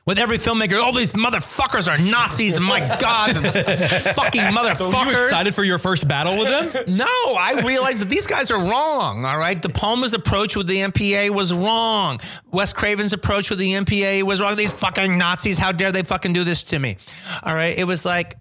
[0.06, 4.54] With every filmmaker, all these motherfuckers are Nazis, and my God, the fucking So you
[4.54, 5.12] motherfuckers.
[5.12, 6.84] excited for your first battle with them?
[6.94, 9.24] No, I realized that these guys are wrong.
[9.24, 9.60] All right.
[9.60, 12.20] De Palma's approach with the MPA was wrong.
[12.52, 14.56] Wes Craven's approach with the MPA was wrong.
[14.56, 16.98] These fucking Nazis, how dare they fucking do this to me?
[17.42, 17.74] All right.
[17.76, 18.36] It was like,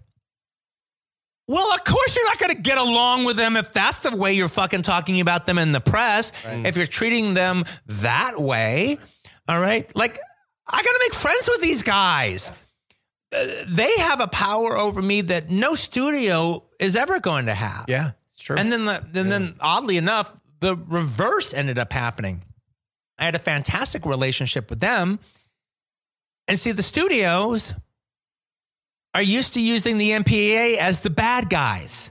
[1.46, 4.32] well, of course you're not going to get along with them if that's the way
[4.34, 6.32] you're fucking talking about them in the press.
[6.46, 8.98] If you're treating them that way.
[9.48, 9.90] All right.
[9.94, 10.18] Like,
[10.66, 12.50] I got to make friends with these guys.
[13.36, 17.84] Uh, They have a power over me that no studio is ever going to have.
[17.88, 18.56] Yeah, it's true.
[18.58, 22.42] And then, the, then, then oddly enough, the reverse ended up happening.
[23.18, 25.18] I had a fantastic relationship with them.
[26.48, 27.74] And see, the studios
[29.14, 32.10] are used to using the MPAA as the bad guys.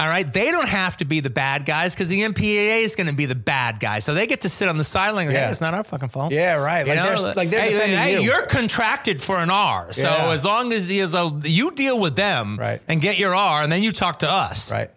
[0.00, 0.32] All right.
[0.32, 3.26] They don't have to be the bad guys because the MPAA is going to be
[3.26, 3.98] the bad guy.
[3.98, 5.26] So they get to sit on the sideline.
[5.26, 5.50] and, Hey, Yeah.
[5.50, 6.32] it's not our fucking fault.
[6.32, 6.86] Yeah, right.
[6.86, 8.20] You Like know, they're- like they're hey, defending hey, you.
[8.20, 9.92] You're contracted for an R.
[9.92, 10.32] So Yeah.
[10.32, 12.80] as long as you, so you deal with them Right.
[12.86, 14.70] and get your R, and then you talk to us.
[14.70, 14.90] right.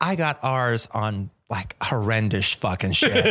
[0.00, 3.12] I got R's on like horrendous fucking shit.
[3.24, 3.30] and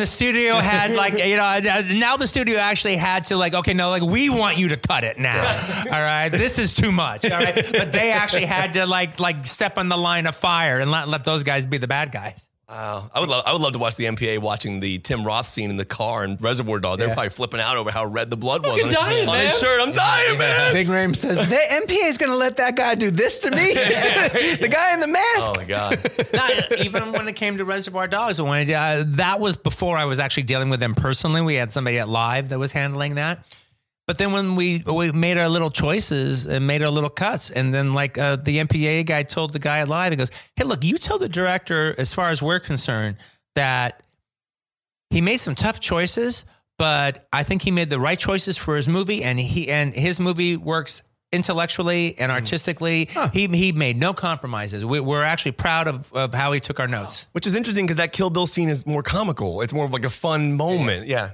[0.00, 3.74] the studio had like, you know, uh, now the studio actually had to like, okay,
[3.74, 5.42] no, like we want you to cut it now.
[5.84, 6.30] All right.
[6.30, 7.30] This is too much.
[7.30, 7.54] All right.
[7.54, 11.06] But they actually had to like, like step on the line of fire and let,
[11.08, 12.48] let those guys be the bad guys.
[12.68, 13.08] Wow.
[13.14, 15.70] I would love I would love to watch the MPA watching the Tim Roth scene
[15.70, 16.98] in the car and Reservoir Dog.
[16.98, 17.14] They're Yeah.
[17.14, 18.82] probably flipping out over how red the blood was.
[18.82, 19.80] On, dying, on his shirt.
[19.80, 20.72] I'm dying, man.
[20.72, 23.56] Big Ram says the MPA is going to let that guy do this to me.
[23.74, 25.50] the guy in the mask.
[25.50, 26.10] Oh my God.
[26.34, 30.06] Not, even when it came to Reservoir Dogs, when it, uh, that was before I
[30.06, 31.42] was actually dealing with them personally.
[31.42, 33.46] We had somebody at Live that was handling that.
[34.06, 37.74] But then when we we made our little choices and made our little cuts, and
[37.74, 40.96] then like uh, the MPA guy told the guy Live, he goes, "Hey, look, you
[40.98, 43.16] tell the director, as far as we're concerned,
[43.56, 44.02] that
[45.10, 46.44] he made some tough choices,
[46.78, 50.20] but I think he made the right choices for his movie, and he and his
[50.20, 51.02] movie works."
[51.32, 54.84] Intellectually and artistically, he he made no compromises.
[54.84, 57.26] We, we're actually proud of, of how he took our notes.
[57.32, 59.60] Which is interesting because that Kill Bill scene is more comical.
[59.60, 61.08] It's more of like a fun moment.
[61.08, 61.32] Yeah.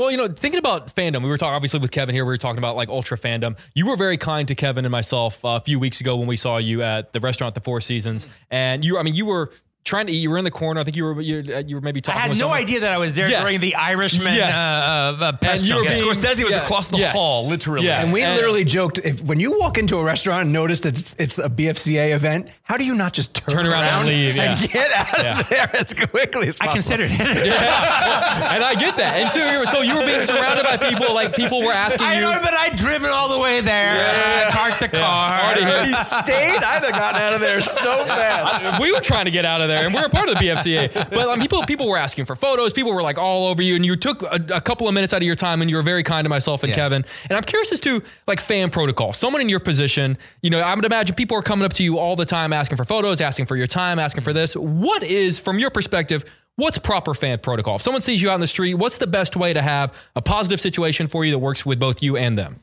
[0.00, 2.24] Well, you know, thinking about fandom, we were talking obviously with Kevin here.
[2.24, 3.58] We were talking about like ultra fandom.
[3.74, 6.36] You were very kind to Kevin and myself uh, a few weeks ago when we
[6.36, 8.96] saw you at the restaurant, the Four Seasons, and you.
[8.96, 9.50] I mean, you were
[9.84, 10.12] trying to.
[10.12, 10.80] You were in the corner.
[10.80, 12.18] I think you were you, uh, you were maybe talking.
[12.18, 12.60] I had with no someone.
[12.62, 13.42] idea that I was there Yes.
[13.42, 14.54] during the Irishman Yes.
[14.56, 16.00] uh, uh, press And you were junket.
[16.04, 16.62] being- Scorsese was Yeah.
[16.62, 17.12] across the Yes.
[17.12, 17.86] hall, literally.
[17.86, 18.02] Yeah.
[18.02, 20.96] And we And- literally joked if when you walk into a restaurant and notice that
[20.98, 24.36] it's, it's a BFCA event, how do you not just turn, Turn around and leave,
[24.36, 24.54] yeah.
[24.56, 25.40] get out Yeah.
[25.40, 26.70] of there as quickly as possible?
[26.70, 27.06] I possible?
[27.06, 27.46] considered it.
[27.46, 28.54] Yeah.
[28.54, 29.16] and I get that.
[29.20, 31.14] And so, you were- so you were being surrounded by people.
[31.14, 32.20] Like people were asking I you.
[32.20, 35.40] know, but I'd driven all the way there, uh, parked the car.
[35.40, 35.86] Already here.
[35.86, 36.62] You stayed?
[36.62, 38.80] I'd have gotten out of there so fast.
[38.80, 41.10] we were trying to get out of there, and we were part of the BFCA.
[41.10, 42.72] But um, people people were asking for photos.
[42.72, 45.22] People were like all over you, and you took a, a couple of minutes out
[45.22, 46.76] of your time, and you were very kind to myself and Yeah.
[46.76, 47.04] Kevin.
[47.28, 49.12] And I'm curious as to like fan protocol.
[49.12, 51.98] Someone in your position, you know, I would imagine people are coming up to you
[51.98, 54.54] all the time asking for photos, asking for your time, asking for this.
[54.56, 56.24] What is, from your perspective?
[56.56, 57.76] What's proper fan protocol?
[57.76, 60.20] If someone sees you out in the street, what's the best way to have a
[60.20, 62.60] positive situation for you that works with both you and them?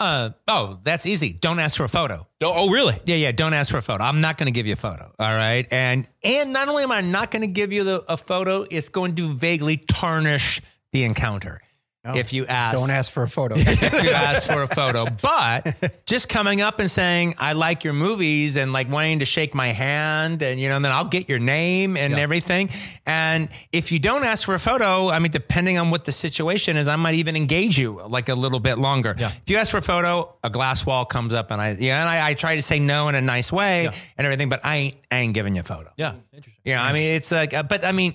[0.00, 1.36] Uh, oh, that's easy.
[1.40, 2.26] Don't ask for a photo.
[2.42, 2.98] Oh, oh really?
[3.06, 3.32] Yeah, yeah.
[3.32, 4.02] Don't ask for a photo.
[4.04, 5.10] I'm not going to give you a photo.
[5.18, 5.66] All right.
[5.70, 8.88] And and not only am I not going to give you the, a photo, it's
[8.88, 10.60] going to vaguely tarnish
[10.92, 11.60] the encounter.
[12.04, 13.54] If you ask, Don't ask for a photo.
[13.58, 15.06] if you ask for a photo.
[15.22, 19.54] But just coming up and saying, I like your movies and like wanting to shake
[19.54, 22.68] my hand and, you know, and then I'll get your name and everything.
[23.06, 26.76] And if you don't ask for a photo, I mean, depending on what the situation
[26.76, 29.14] is, I might even engage you like a little bit longer.
[29.18, 29.28] Yeah.
[29.28, 32.08] If you ask for a photo, a glass wall comes up and I, yeah, and
[32.08, 34.96] I, I try to say no in a nice way and everything, but I ain't,
[35.10, 35.90] I ain't giving you a photo.
[35.96, 36.60] Yeah, interesting.
[36.64, 38.14] Yeah, I mean, it's like, uh, but I mean,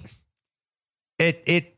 [1.18, 1.76] it it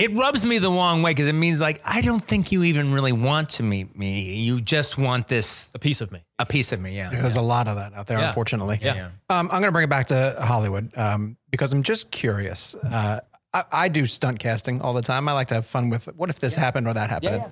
[0.00, 2.92] it rubs me the wrong way because it means like I don't think you even
[2.92, 4.34] really want to meet me.
[4.36, 6.24] You just want this A piece of me.
[6.38, 6.96] a piece of me.
[6.96, 7.10] Yeah.
[7.10, 8.28] There's a lot of that out there, Yeah.
[8.28, 8.78] unfortunately.
[8.82, 9.10] Yeah.
[9.28, 12.74] Um, I'm going to bring it back to Hollywood um, because I'm just curious.
[12.76, 13.20] Uh,
[13.52, 15.28] I, I do stunt casting all the time.
[15.28, 17.42] I like to have fun with what if this happened or that happened.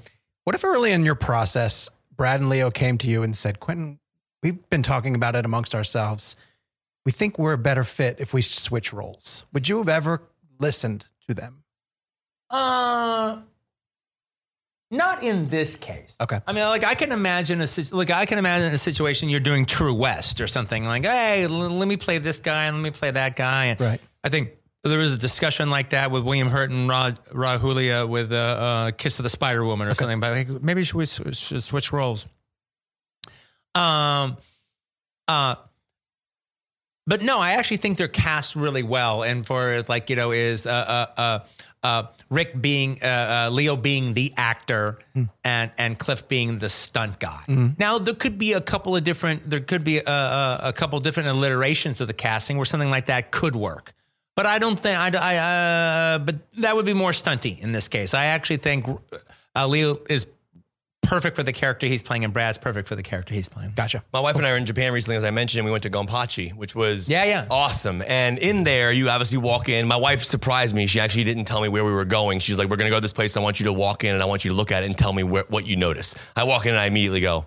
[0.44, 3.98] What if early in your process, Brad and Leo came to you and said, Quentin,
[4.42, 6.36] we've been talking about it amongst ourselves.
[7.04, 9.44] we think we're a better fit if we switch roles.
[9.52, 10.22] Would you have ever
[10.58, 11.64] listened to them?
[12.50, 13.38] Uh,
[14.90, 16.16] not in this case.
[16.20, 16.40] Okay.
[16.46, 19.66] I mean, like I can imagine a like I can imagine a situation you're doing
[19.66, 22.90] True West or something like, hey, l- let me play this guy and let me
[22.90, 23.66] play that guy.
[23.66, 24.00] And Right.
[24.24, 24.52] I think
[24.84, 28.36] there was a discussion like that with William Hurt and Rod, Raul Julia with uh,
[28.36, 30.20] uh, Kiss of the Spider Woman or something.
[30.20, 32.26] But like, maybe should we should switch roles?
[33.74, 34.38] Um,
[35.28, 35.56] uh,
[37.06, 39.22] but no, I actually think they're cast really well.
[39.22, 41.38] And for like you know, is uh, uh, uh,
[41.82, 43.06] uh, Rick being uh,
[43.48, 44.98] uh, Leo being the actor
[45.44, 47.42] and and Cliff being the stunt guy.
[47.78, 49.42] Now there could be a couple of different.
[49.42, 53.06] There could be a, a, a couple different alliterations of the casting where something like
[53.06, 53.92] that could work.
[54.34, 55.10] But I don't think I.
[55.18, 55.36] I
[56.14, 58.14] uh, but that would be more stunty in this case.
[58.14, 58.86] I actually think
[59.56, 60.26] uh, Leo is
[61.08, 63.72] perfect for the character he's playing, and Brad's perfect for the character he's playing.
[63.74, 64.04] Gotcha.
[64.12, 65.90] My wife and I were in Japan recently, as I mentioned, and we went to
[65.90, 67.46] Gonpachi, which was Yeah, yeah.
[67.50, 68.02] awesome.
[68.06, 69.86] And in there, you obviously walk in.
[69.88, 70.86] My wife surprised me.
[70.86, 72.38] She actually didn't tell me where we were going.
[72.40, 73.36] She's like, "We're going to go to this place.
[73.36, 74.96] I want you to walk in, and I want you to look at it and
[74.96, 77.46] tell me where, what you notice." I walk in, and I immediately go.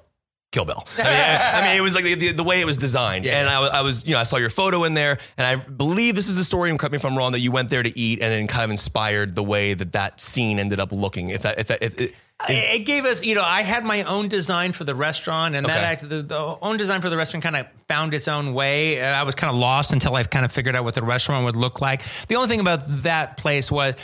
[0.51, 0.83] Kill Bill.
[0.97, 3.25] I mean, I, I mean, it was like the, the, the way it was designed,
[3.25, 5.55] and I, was- I was, you know, I saw your photo in there, and I
[5.63, 6.69] believe this is the story.
[6.69, 7.31] And cut me if I'm wrong.
[7.31, 10.19] That you went there to eat, and then kind of inspired the way that that
[10.19, 11.29] scene ended up looking.
[11.29, 14.03] If that, if that, if, if, it it gave us, you know, I had my
[14.03, 17.43] own design for the restaurant, and that act, the, the own design for the restaurant
[17.43, 19.01] kind of found its own way.
[19.01, 21.45] Uh, I was kind of lost until I kind of figured out what the restaurant
[21.45, 22.01] would look like.
[22.27, 23.95] The only thing about that place was.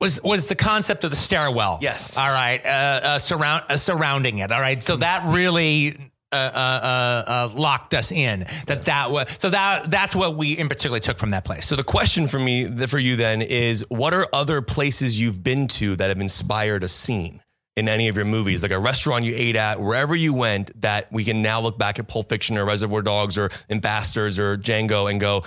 [0.00, 1.78] Was, was the concept of the stairwell?
[1.80, 2.18] Yes.
[2.18, 2.60] All right.
[2.62, 4.50] Uh, uh, surround uh, surrounding it.
[4.50, 4.82] All right.
[4.82, 5.94] So that really
[6.34, 8.40] uh, uh, uh, uh, locked us in.
[8.66, 11.64] That that was so that that's what we in particular took from that place.
[11.64, 15.68] So the question for me, for you then, is what are other places you've been
[15.68, 17.40] to that have inspired a scene
[17.76, 21.10] in any of your movies, like a restaurant you ate at, wherever you went, that
[21.12, 25.10] we can now look back at Pulp Fiction or Reservoir Dogs or Ambassadors or Django
[25.10, 25.44] and go,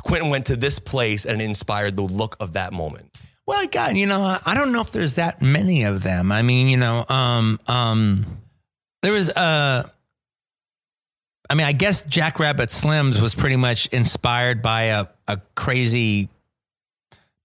[0.00, 3.18] Quentin went to this place and it inspired the look of that moment.
[3.46, 6.32] Well, God, you know, I don't know if there's that many of them.
[6.32, 8.24] I mean, you know, um, um,
[9.02, 9.82] there was, uh,
[11.50, 16.28] I mean, I guess Jackrabbit Slims was pretty much inspired by a, a crazy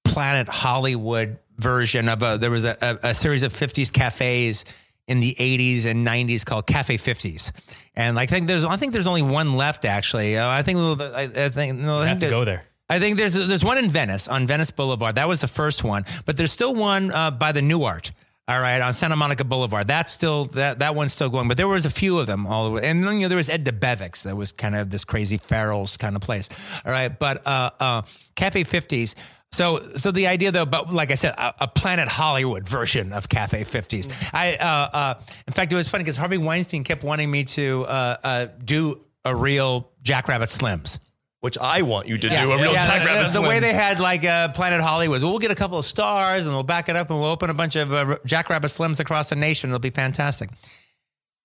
[0.04, 4.66] Planet Hollywood version of a, there was a, a, a series of 50s cafes
[5.08, 7.52] in the 80s and 90s called Cafe 50s.
[7.96, 10.38] And like, I think there's, I think there's only one left actually.
[10.38, 12.66] Uh, I think, I, I think, no, I have to go there.
[12.90, 15.16] I think there's there's one in Venice on Venice Boulevard.
[15.16, 18.12] That was the first one, but there's still one uh, by the Nuart.
[18.48, 19.88] All right, on Santa Monica Boulevard.
[19.88, 22.66] That's still that that one's still going, but there was a few of them all
[22.66, 22.88] the way.
[22.88, 24.22] And then you know there was Ed Debevic's.
[24.24, 26.48] That was kind of this crazy Farrell's kind of place.
[26.86, 28.02] All right, but uh, uh,
[28.36, 29.16] Cafe Fifties.
[29.52, 33.30] So so the idea though, but like I said, a, a Planet Hollywood version of
[33.30, 34.30] Cafe Fifties.
[34.34, 35.14] I uh, uh,
[35.48, 38.96] in fact it was funny because Harvey Weinstein kept wanting me to uh, uh, do
[39.24, 41.00] a real Jackrabbit Slims.
[41.42, 44.00] Which I want you to do a real Yeah, Jackrabbit the, the way they had
[44.00, 45.22] like uh, Planet Hollywood.
[45.22, 47.52] Well, we'll get a couple of stars and we'll back it up and we'll open
[47.52, 49.70] a bunch of uh, Jackrabbit Slims across the nation.
[49.70, 50.50] It'll be fantastic.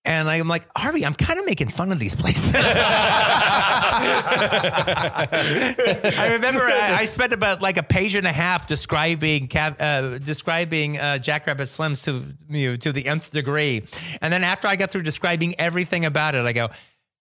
[0.07, 2.55] And I'm like, Harvey, I'm kind of making fun of these places.
[2.57, 2.69] I
[6.33, 11.19] remember I, I spent about like a page and a half describing uh, describing uh,
[11.19, 13.83] Jackrabbit Slims to you know, to the nth degree,
[14.23, 16.69] and then after I got through describing everything about it, I go.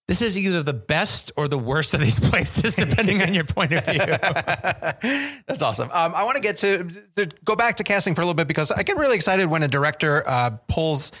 [0.08, 3.70] This is either the best or the worst of these places, depending on your point
[3.70, 4.00] of view.
[5.46, 5.88] That's awesome.
[5.92, 6.82] Um, I want to get to,
[7.14, 9.62] to go back to casting for a little bit because I get really excited when
[9.62, 11.12] a director uh, pulls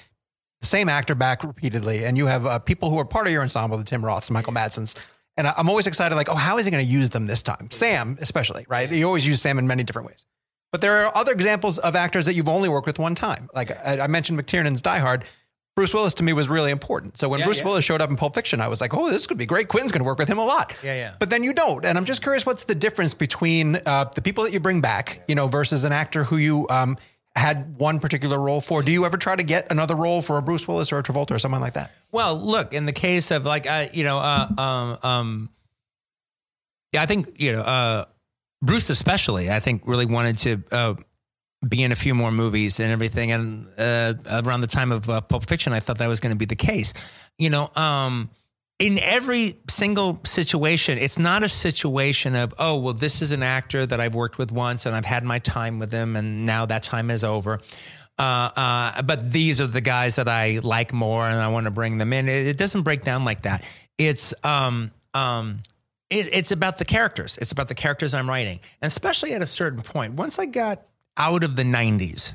[0.60, 3.42] the same actor back repeatedly, and you have uh, people who are part of your
[3.42, 4.94] ensemble, the Tim Roths, Michael Madsen's.
[5.36, 7.42] And I- I'm always excited, like, oh, how is he going to use them this
[7.42, 7.70] time?
[7.70, 8.90] Sam, especially, right?
[8.90, 10.26] You always use Sam in many different ways.
[10.72, 13.48] But there are other examples of actors that you've only worked with one time.
[13.54, 15.24] Like I, I mentioned McTiernan's Die Hard.
[15.76, 17.16] Bruce Willis to me was really important.
[17.16, 17.64] So when Yeah, Bruce yeah.
[17.64, 19.66] Willis showed up in Pulp Fiction, I was like, oh, this could be great.
[19.68, 20.76] Quinn's going to work with him a lot.
[20.84, 21.14] Yeah, yeah.
[21.18, 21.84] But then you don't.
[21.84, 25.22] And I'm just curious what's the difference between uh, the people that you bring back,
[25.26, 26.98] you know, versus an actor who you um,
[27.36, 28.82] had one particular role for.
[28.82, 31.32] Do you ever try to get another role for a Bruce Willis or a Travolta
[31.32, 31.92] or someone like that?
[32.12, 35.50] Well, look, in the case of like, uh, you know, uh, um, um,
[36.92, 38.04] yeah, I think you know, uh,
[38.62, 40.94] Bruce especially, I think really wanted to uh,
[41.66, 43.32] be in a few more movies and everything.
[43.32, 46.38] And uh, around the time of uh, Pulp Fiction, I thought that was going to
[46.38, 46.92] be the case.
[47.38, 48.30] You know, um,
[48.80, 53.84] in every single situation, it's not a situation of, oh, well, this is an actor
[53.84, 56.82] that I've worked with once and I've had my time with him and now that
[56.82, 57.60] time is over.
[58.18, 61.70] Uh, uh, but these are the guys that I like more and I want to
[61.70, 62.26] bring them in.
[62.26, 63.70] It, it doesn't break down like that.
[63.98, 65.58] It's, um, um,
[66.08, 67.36] it, it's about the characters.
[67.36, 68.60] It's about the characters I'm writing.
[68.80, 70.82] And especially at a certain point, once I got
[71.18, 72.32] out of the 90s,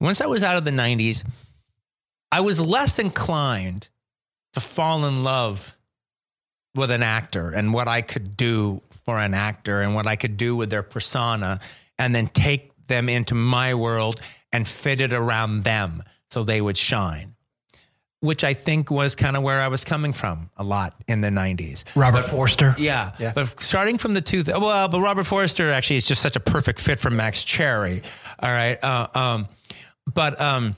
[0.00, 1.28] once I was out of the 90s,
[2.30, 3.88] I was less inclined
[4.56, 5.76] to fall in love
[6.74, 10.38] with an actor and what I could do for an actor and what I could
[10.38, 11.60] do with their persona
[11.98, 14.22] and then take them into my world
[14.54, 17.34] and fit it around them so they would shine.
[18.20, 21.28] Which I think was kind of where I was coming from a lot in the
[21.28, 21.84] 90s.
[21.94, 22.74] Robert Forster.
[22.78, 23.12] Yeah.
[23.18, 23.32] Yeah.
[23.34, 26.80] But starting from the two, well, but Robert Forster actually is just such a perfect
[26.80, 28.00] fit for Max Cherry.
[28.38, 28.78] All right.
[28.82, 29.48] Uh, um,
[30.14, 30.76] but um,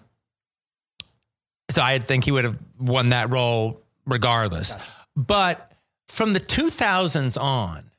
[1.70, 4.74] so I think he would have won that role regardless.
[5.16, 5.72] But
[6.08, 7.90] from the 2000s on,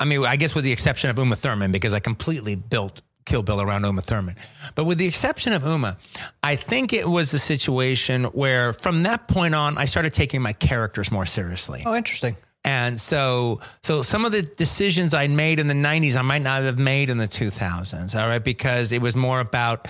[0.00, 3.42] I mean, I guess with the exception of Uma Thurman, because I completely built Kill
[3.42, 4.34] Bill around Uma Thurman.
[4.74, 5.96] But with the exception of Uma,
[6.42, 10.52] I think it was a situation where from that point on, I started taking my
[10.52, 11.82] characters more seriously.
[11.86, 12.36] Oh, interesting.
[12.66, 16.62] And so, so some of the decisions I made in the '90s, I might not
[16.62, 18.18] have made in the 2000s.
[18.18, 19.86] All right, because it was more about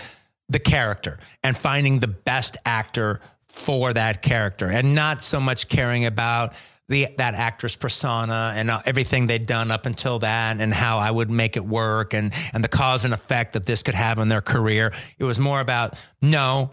[0.48, 6.04] the character and finding the best actor for that character, and not so much caring
[6.04, 6.54] about
[6.88, 11.10] the that actress persona and uh, everything they'd done up until that, and how I
[11.10, 14.28] would make it work, and and the cause and effect that this could have on
[14.28, 14.92] their career.
[15.18, 16.72] It was more about no,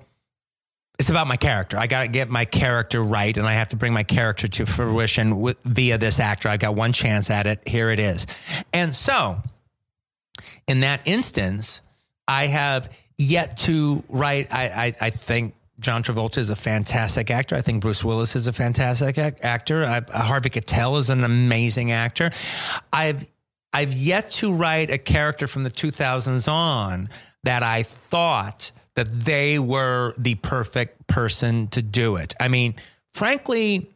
[0.99, 1.77] it's about my character.
[1.77, 4.65] I got to get my character right, and I have to bring my character to
[4.65, 6.49] fruition with, via this actor.
[6.49, 7.68] I got one chance at it.
[7.68, 8.27] Here it is.
[8.73, 9.41] And so,
[10.68, 11.81] in that instance,
[12.27, 14.48] I have yet to write.
[14.52, 17.56] I, I, I think John Travolta is a fantastic actor.
[17.56, 19.84] I think Bruce Willis is a fantastic ac- actor.
[19.84, 22.31] I, uh, Harvey Keitel is an amazing actor.
[22.93, 23.27] I've
[23.73, 27.10] I've yet to write a character from the 2000s on
[27.43, 32.35] that I thought that they were the perfect person to do it.
[32.39, 32.76] I mean,
[33.14, 33.89] frankly,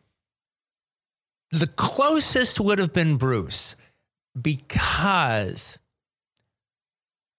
[1.52, 3.76] the closest would have been Bruce
[4.42, 5.78] because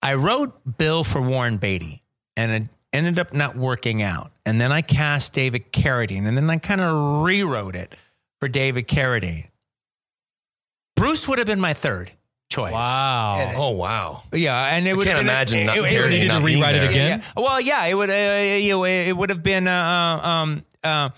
[0.02, 2.02] I wrote Bill for Warren Beatty
[2.36, 2.62] and it
[2.92, 4.30] ended up not working out.
[4.44, 7.94] And then I cast David Carradine and then I kind of rewrote it
[8.40, 9.48] for David Carradine.
[10.96, 12.10] Bruce would have been my third
[12.48, 12.72] choice.
[12.72, 13.52] Wow.
[13.56, 14.22] Oh wow.
[14.32, 16.20] Yeah, and it would can't have been- imagine it- not it- it- Carradine it- need
[16.20, 17.18] to not rewrite it again?
[17.20, 17.26] yeah.
[17.42, 18.10] Well, yeah, it would.
[18.10, 19.66] Uh, you know, it would have been.
[19.68, 21.10] Uh, um, uh,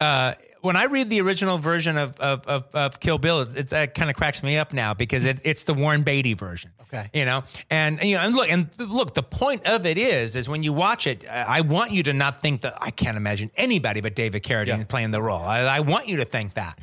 [0.00, 0.32] uh,
[0.62, 3.94] when I read the original version of of of, of Kill Bill, it, it that
[3.94, 6.70] kind of cracks me up now because it, it's the Warren Beatty version.
[6.82, 7.08] Okay.
[7.14, 9.14] you know, and you know, and look, and look.
[9.14, 12.40] The point of it is, is when you watch it, I want you to not
[12.40, 15.40] think that I can't imagine anybody but David Carradine playing the role.
[15.42, 16.78] I, I want you to think that.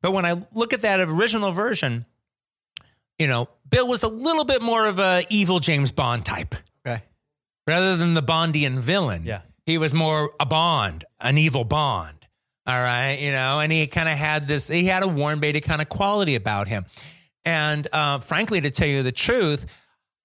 [0.00, 2.06] But when I look at that original version,
[3.18, 6.54] you know, Bill was a little bit more of a evil James Bond type
[6.86, 7.02] Okay.
[7.66, 9.22] rather than the Bondian villain.
[9.24, 9.42] Yeah.
[9.66, 12.23] He was more a Bond, an evil Bond.
[12.66, 13.18] All right.
[13.20, 15.88] You know, and he kind of had this, he had a Warren Beatty kind of
[15.88, 16.84] quality about him.
[17.44, 19.66] And uh, frankly, to tell you the truth,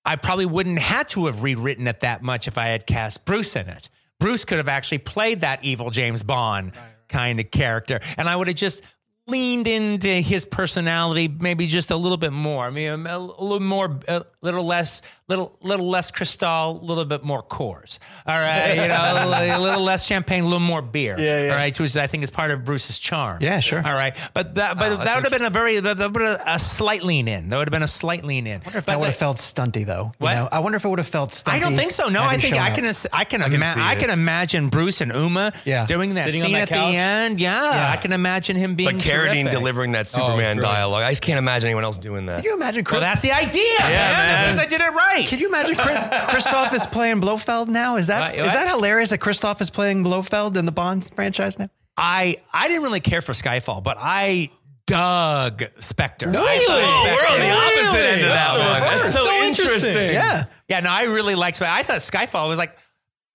[0.05, 3.55] I probably wouldn't have to have rewritten it that much if I had cast Bruce
[3.55, 3.89] in it.
[4.19, 6.73] Bruce could have actually played that evil James Bond
[7.09, 7.99] kind of character.
[8.17, 8.83] And I would have just
[9.29, 12.65] leaned into his personality maybe just a little bit more.
[12.65, 17.05] I mean, a, a little more, a little less, little, little less Cristal, a little
[17.05, 17.99] bit more Coors.
[18.25, 18.73] All right.
[18.75, 21.17] You know, a, little less champagne, a little more beer.
[21.19, 21.51] Yeah, yeah.
[21.51, 21.79] All right.
[21.79, 23.39] Which I think is part of Bruce's charm.
[23.41, 23.79] Yeah, sure.
[23.79, 24.13] All right.
[24.33, 26.59] But that, but oh, that would have been a very, that would have been a
[26.59, 27.49] slight lean in.
[27.49, 28.53] That would have been a slight lean in.
[28.53, 30.05] I wonder if But that would have felt stunty though.
[30.05, 30.33] You What?
[30.35, 30.49] know?
[30.51, 31.53] I wonder if it would have felt stunty.
[31.53, 32.07] I don't think so.
[32.09, 32.75] No, I think I up.
[32.75, 32.85] can.
[33.13, 33.41] I can.
[33.41, 35.85] can ima- I can imagine Bruce and Uma Yeah.
[35.85, 36.91] doing that Sitting scene that at couch?
[36.91, 37.39] the end.
[37.39, 37.91] Yeah, Yeah.
[37.93, 38.89] I can imagine him being.
[38.97, 39.51] But Carradine terrific.
[39.51, 40.63] delivering that oh, Superman great.
[40.63, 41.03] dialogue.
[41.03, 42.43] I just can't imagine anyone else doing that.
[42.43, 43.01] Can you imagine Chris?
[43.01, 43.63] Well, that's the idea.
[43.79, 44.43] Yeah, man.
[44.45, 45.25] Because I did it right.
[45.27, 47.95] Can you imagine Chris, Christoph is playing Blofeld now?
[47.97, 48.45] Is that What?
[48.47, 51.69] is that hilarious that Christoph is playing Blofeld in the Bond franchise now?
[51.97, 54.49] I I didn't really care for Skyfall, but I
[54.87, 56.29] dug Spectre.
[56.29, 58.81] I thought Oh, we're on the opposite end of that That's one.
[58.81, 59.91] That's so, So interesting.
[59.91, 60.13] interesting.
[60.13, 60.43] Yeah.
[60.67, 61.73] Yeah, no, I really liked Spectre.
[61.75, 62.75] I thought Skyfall was like.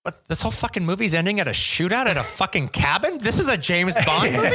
[0.05, 3.17] What, this whole fucking movie's ending at a shootout at a fucking cabin?
[3.23, 4.49] This is a James Bond movie?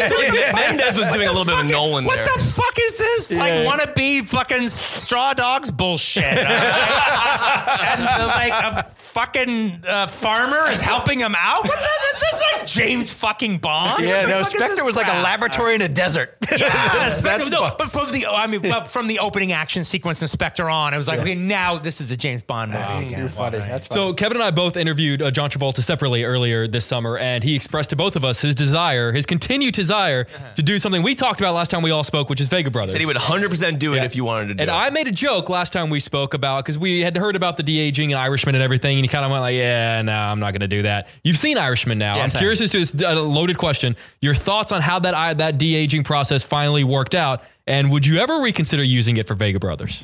[0.54, 2.26] Mendes was doing a little bit of is- Nolan what there.
[2.26, 3.36] the fuck is this?
[3.36, 6.24] Like wannabe fucking straw dogs bullshit.
[6.24, 7.80] all right?
[7.98, 11.64] and uh, like a fucking uh, farmer is helping him out.
[11.64, 14.04] What the, this is like James fucking Bond.
[14.04, 16.38] Yeah, no, fuck Spectre this was like a laboratory in a desert.
[16.52, 20.28] Yeah, Spectre, no, but from the I mean, but from the opening action sequence in
[20.28, 23.08] Spectre on, it was like, okay, now this is the James Bond movie.
[23.08, 23.30] again.
[23.30, 23.58] funny.
[23.58, 27.42] That's So Kevin and I both interviewed uh, John Travolta separately earlier this summer, and
[27.46, 30.26] he expressed to both of us his desire, his continued desire
[30.58, 32.92] to do something we talked about last time we all spoke, which is Vega Brothers.
[32.92, 34.04] Said he would 100% do it Yeah.
[34.04, 34.74] if you wanted to do And it.
[34.74, 37.64] I made a joke last time we spoke about because we had heard about the
[37.64, 40.42] de aging and Irishman and everything, and he kind of went like, "Yeah, no, I'm
[40.42, 42.18] not going to do that." You've seen Irishman now.
[42.18, 43.96] Yes, I'm curious as to this uh, loaded question.
[44.22, 48.06] Your thoughts on how that I, that de aging process finally worked out, and would
[48.06, 50.04] you ever reconsider using it for Vega Brothers?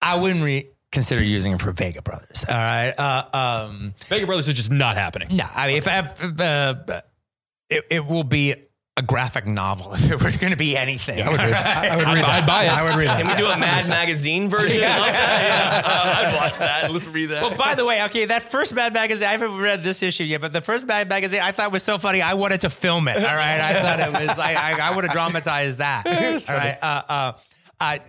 [0.00, 2.44] I wouldn't re- consider using it for Vega Brothers.
[2.48, 2.92] All right.
[2.96, 5.28] Uh, um, Vega Brothers is just not happening.
[5.32, 6.74] no, I mean, if, if uh,
[7.68, 8.54] it, it will be
[8.98, 11.22] a graphic novel if it was going to be anything.
[11.22, 11.92] I would read that.
[11.92, 12.42] I would read that.
[12.42, 12.72] I'd buy it.
[12.72, 13.22] I would read that.
[13.22, 15.82] Can we do a Mad Magazine version of that?
[15.82, 16.92] Yeah, uh, I'd watch that.
[16.92, 17.42] Let's read that.
[17.42, 20.42] Well, by the way, okay, that first Mad Magazine, I haven't read this issue yet,
[20.42, 22.20] but the first Mad Magazine I thought was so funny.
[22.20, 23.16] I wanted to film it.
[23.16, 23.60] All right.
[23.60, 26.06] I thought it was, I, I, I would have dramatized that.
[26.50, 26.76] all right.
[26.82, 27.32] Uh, uh,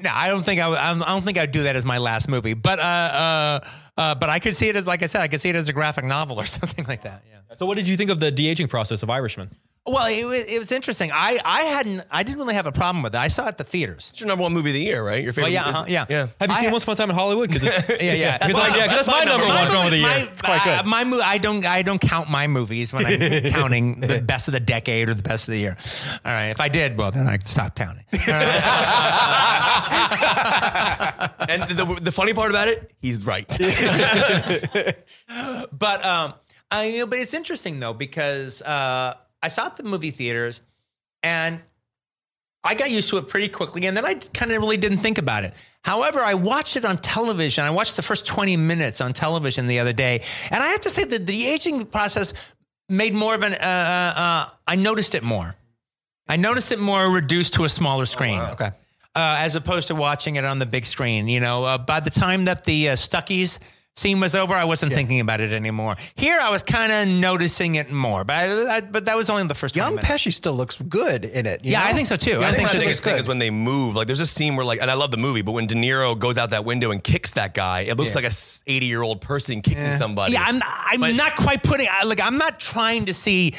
[0.01, 2.29] no, I don't think I, would, I don't think I'd do that as my last
[2.29, 3.59] movie, but, uh, uh,
[3.97, 5.69] uh, but I could see it as, like I said, I could see it as
[5.69, 7.23] a graphic novel or something like that.
[7.29, 7.55] Yeah.
[7.57, 9.49] So, what did you think of the de aging process of Irishman?
[9.85, 11.11] Well, it, was- it was interesting.
[11.14, 13.18] I, I hadn't, I didn't really have a problem with it.
[13.18, 14.11] I saw it at the theaters.
[14.14, 15.22] It's your number one movie of the year, right?
[15.22, 15.51] Your favorite?
[15.51, 16.05] Well, yeah, is- uh-huh, yeah.
[16.10, 16.27] yeah.
[16.39, 17.49] Have you I seen ha- Once Upon a Time in Hollywood?
[17.49, 18.38] Because it's Yeah, yeah.
[18.38, 20.07] Because like, yeah, 'cause that's my number one film of the year.
[20.07, 20.73] My, It's quite good.
[20.80, 23.19] uh, my movie, I don't, I don't count my movies when I'm
[23.51, 25.76] counting the best of the decade or the best of the year.
[26.23, 28.05] All right, if I did, well, then I'd stop counting.
[31.49, 33.47] And the, the funny part about it, he's right.
[35.72, 36.34] But um,
[36.72, 40.11] I, you know, but it's interesting though because uh, I saw it at the movie
[40.11, 40.61] theaters,
[41.22, 41.64] and
[42.64, 45.18] I got used to it pretty quickly, and then I kind of really didn't think
[45.18, 45.53] about it.
[45.84, 47.65] However, I watched it on television.
[47.65, 50.90] I watched the first twenty minutes on television the other day, and I have to
[50.90, 52.34] say that the aging process
[52.88, 53.53] made more of an.
[53.53, 55.56] Uh, uh, uh, I noticed it more.
[56.28, 58.40] I noticed it more reduced to a smaller screen.
[58.53, 58.72] Okay.
[59.15, 61.28] uh, as opposed to watching it on the big screen.
[61.28, 63.60] You know, uh, by the time that the uh, Stuckies
[63.95, 65.95] scene was over, I wasn't thinking about it anymore.
[66.15, 69.44] Here, I was kind of noticing it more, but I, I, but that was only
[69.48, 69.76] the first.
[69.76, 70.11] 20 Young minutes.
[70.11, 71.64] Pesci still looks good in it.
[71.64, 71.86] you Yeah, know?
[71.86, 72.40] I think so too.
[72.40, 73.95] I I think think so the biggest thing is when they move.
[73.95, 76.18] Like, there's a scene where, like, and I love the movie, but when De Niro
[76.18, 78.32] goes out that window and kicks that guy, it looks like a
[78.72, 80.34] 80 year old person kicking somebody.
[80.34, 83.53] Yeah, I'm I'm But- not quite putting like I'm not trying to see.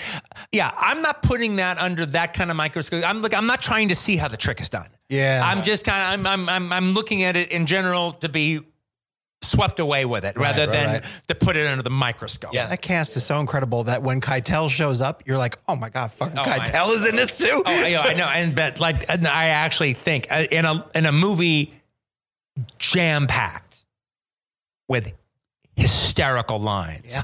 [0.52, 3.02] Yeah, I'm not putting that under that kind of microscope.
[3.06, 4.88] I'm like I'm not trying to see how the trick is done.
[5.08, 5.42] Yeah.
[5.44, 8.60] I'm just kind of I'm I'm I'm I'm looking at it in general to be
[9.44, 11.22] swept away with it rather right, than right.
[11.28, 12.52] to put it under the microscope.
[12.54, 12.66] Yeah.
[12.66, 16.10] That cast is so incredible that when Keitel shows up, you're like, oh my god,
[16.12, 17.62] fucking Oh, I- Keitel is in this too.
[17.64, 20.84] Oh, I know, I know, and but like and I actually think uh, in a
[20.94, 21.72] in a movie
[22.78, 23.84] jam packed
[24.88, 25.12] with
[25.76, 27.14] hysterical lines.
[27.14, 27.22] Yeah.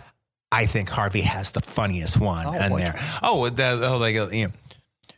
[0.53, 2.79] I think Harvey has the funniest one Oh, in boy.
[2.79, 2.95] there.
[3.23, 4.53] Oh, the oh, like you know,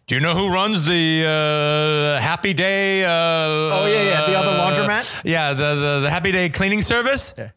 [0.06, 3.04] do you know who runs the uh, Happy Day?
[3.04, 5.22] Uh, oh yeah, yeah, the other laundromat?
[5.24, 7.34] Yeah, the, the the Happy Day cleaning service.
[7.38, 7.50] Yeah.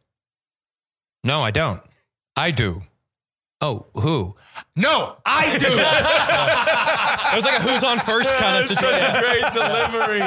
[1.23, 1.81] No, I don't.
[2.35, 2.84] I do.
[3.61, 4.35] Oh, who?
[4.76, 5.68] No, I do.
[7.26, 9.19] It was like a who's on first kind of situation.
[9.19, 10.19] great delivery.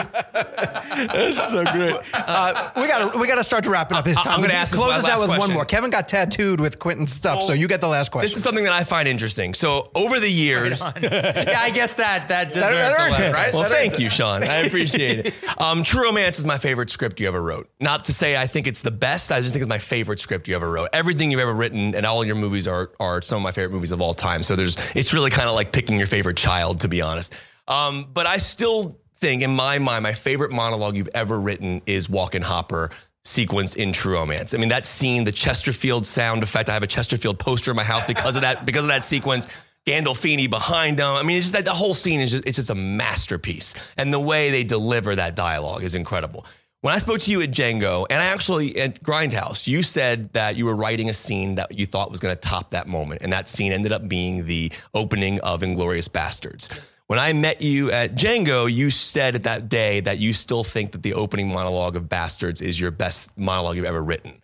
[1.07, 1.97] That's so great.
[2.13, 4.05] Uh, we got to we got to start to wrap it up.
[4.05, 5.65] His I'm gonna ask this close my us out last with one more.
[5.65, 8.27] Kevin got tattooed with Quentin's stuff, so you get the last question.
[8.29, 9.55] This is something that I find interesting.
[9.55, 13.53] So, over the years, yeah, I guess that that deserves that a earns it, right?
[13.55, 14.43] Well, That thank is- you, Sean.
[14.43, 15.35] I appreciate it.
[15.59, 17.69] Um, True Romance is my favorite script you ever wrote.
[17.81, 19.33] Not to say I think it's the best.
[19.33, 20.89] I just think it's my favorite script you ever wrote.
[20.93, 23.91] Everything you've ever written and all your movies are are some of my favorite movies
[23.91, 24.38] of all time.
[24.43, 27.35] So there's it's really kind of like picking your favorite child, to be honest.
[27.67, 32.09] Um, but I still think, in my mind, my favorite monologue you've ever written is
[32.09, 32.91] Walken Hopper
[33.25, 34.55] sequence in True Romance.
[34.55, 36.69] I mean, that scene, the Chesterfield sound effect.
[36.69, 38.65] I have a Chesterfield poster in my house because of that.
[38.67, 39.47] Because of that sequence.
[39.87, 41.07] Gandolfini behind him.
[41.07, 43.75] I mean, it's just that the whole scene is just, it's just a masterpiece.
[43.97, 46.45] And the way they deliver that dialogue is incredible.
[46.81, 50.55] When I spoke to you at Django, and I actually at Grindhouse, you said that
[50.55, 53.23] you were writing a scene that you thought was going to top that moment.
[53.25, 56.81] And that scene ended up being the opening of Inglourious Basterds.
[57.09, 60.93] When I met you at Django, you said at that day that you still think
[60.93, 64.41] that the opening monologue of Basterds is your best monologue you've ever written.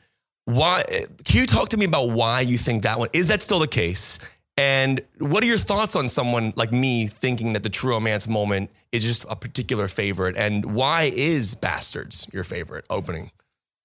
[0.47, 0.83] Why?
[1.25, 3.69] Can you talk to me about why you think that one is that still the
[3.69, 4.19] case?
[4.57, 8.71] And what are your thoughts on someone like me thinking that the True Romance moment
[8.93, 10.37] is just a particular favorite?
[10.37, 13.33] And why is Basterds your favorite opening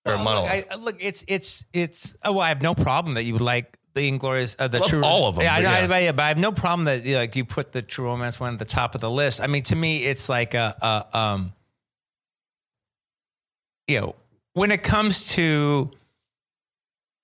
[0.05, 0.55] or Well, monologue?
[0.55, 2.15] Look, I, look, it's it's it's.
[2.23, 4.89] Oh, well, I have no problem that you would like the Inglourious, uh, the Love
[4.89, 5.03] true.
[5.03, 6.05] all of them, Yeah, I, but I, yeah.
[6.05, 8.39] yeah, but I have no problem that you know, like you put the True Romance
[8.39, 9.41] one at the top of the list.
[9.41, 11.53] I mean, to me, it's like a, a um,
[13.87, 14.15] you know,
[14.53, 15.89] when it comes to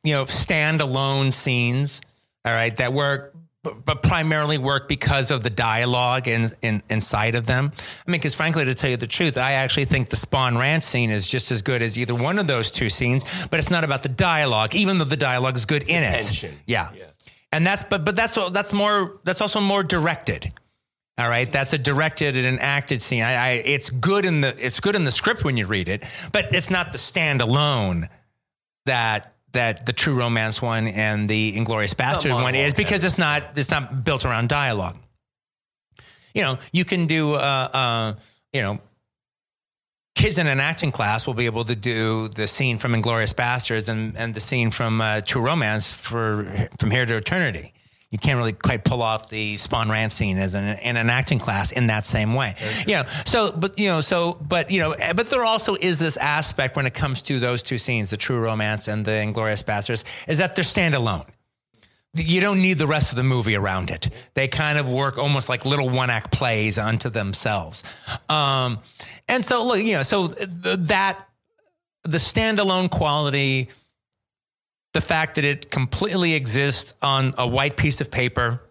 [0.04, 2.02] you know standalone scenes,
[2.44, 3.35] all right, that work.
[3.66, 7.72] But, but primarily work because of the dialogue in, in, inside of them.
[7.76, 10.84] I mean, because frankly, to tell you the truth, I actually think the Spahn Ranch
[10.84, 13.48] scene is just as good as either one of those two scenes.
[13.48, 16.22] But it's not about the dialogue, even though the dialogue is good in it.
[16.22, 16.54] tension.
[16.68, 16.92] Yeah.
[17.52, 20.52] and that's but but that's that's more that's also more directed.
[21.18, 23.24] All right, that's a directed and an acted scene.
[23.24, 26.04] I, I it's good in the it's good in the script when you read it,
[26.34, 28.10] but it's not the standalone
[28.86, 33.44] that that the True Romance one and the Inglourious Basterd one is because it's not
[33.56, 34.98] it's not built around dialogue.
[36.34, 38.14] You know, you can do uh, uh,
[38.54, 38.80] you know
[40.16, 43.90] kids in an acting class will be able to do the scene from Inglourious Basterds
[43.90, 46.46] and, and the scene from uh, True Romance for
[46.80, 47.74] from here to eternity.
[48.16, 51.38] You can't really quite pull off the Spahn Ranch scene as an in an acting
[51.38, 52.54] class in that same way.
[52.88, 56.16] You know, so but you know, so but you know, but there also is this
[56.16, 60.06] aspect when it comes to those two scenes, the True Romance and the Inglourious Basterds,
[60.30, 61.30] is that they're standalone
[62.18, 64.10] you don't need the rest of the movie around it.
[64.34, 67.84] They kind of work almost like little one act plays unto themselves.
[68.30, 68.80] Um,
[69.28, 71.28] and so, look, you know, so that
[72.04, 73.68] the standalone quality,
[74.96, 78.62] the fact that it completely exists on a white piece of paper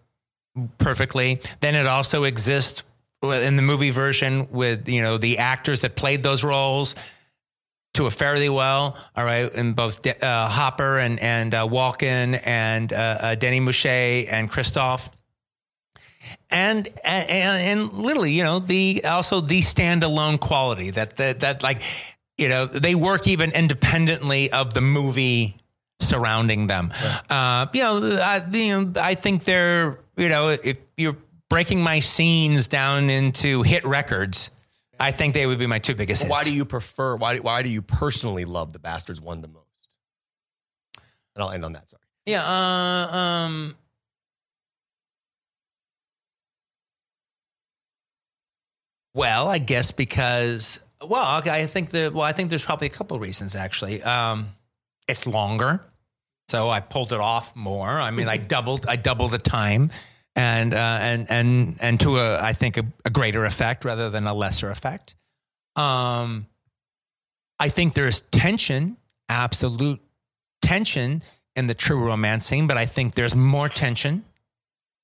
[0.79, 2.83] perfectly, then it also exists
[3.21, 6.95] in the movie version with, you know, the actors that played those roles
[7.93, 8.97] to a fairly well.
[9.15, 14.27] All right, in both uh, Hopper and and uh, Walken and uh, uh Denis Ménochet
[14.31, 15.11] and Christoph.
[16.49, 21.83] And, and and literally, you know, the also the standalone quality that that that like,
[22.39, 25.57] you know, they work even independently of the movie
[25.99, 26.89] surrounding them.
[26.89, 27.21] Right.
[27.29, 31.17] Uh, you know, I, you know, I think they're you know, if you're
[31.49, 34.51] breaking my scenes down into hit records,
[34.99, 36.31] I think they would be my two biggest hits.
[36.31, 37.15] Why do you prefer?
[37.15, 39.65] Why why do you personally love the Basterds one the most?
[41.35, 41.89] And I'll end on that.
[41.89, 42.01] Sorry.
[42.25, 42.43] Yeah.
[42.45, 43.75] Uh, um.
[49.13, 53.15] Well, I guess because well, I think the well, I think there's probably a couple
[53.15, 54.01] of reasons actually.
[54.01, 54.49] Um,
[55.07, 55.83] it's longer,
[56.49, 57.87] so I pulled it off more.
[57.87, 59.91] I mean, I doubled I doubled the time
[60.35, 64.27] and uh, and and and to a I think a, a, greater effect rather than
[64.27, 65.15] a lesser effect.
[65.75, 66.47] Um,
[67.59, 68.97] I think there's tension,
[69.29, 70.01] absolute
[70.61, 71.21] tension
[71.55, 74.25] in the true romance scene, but I think there's more tension.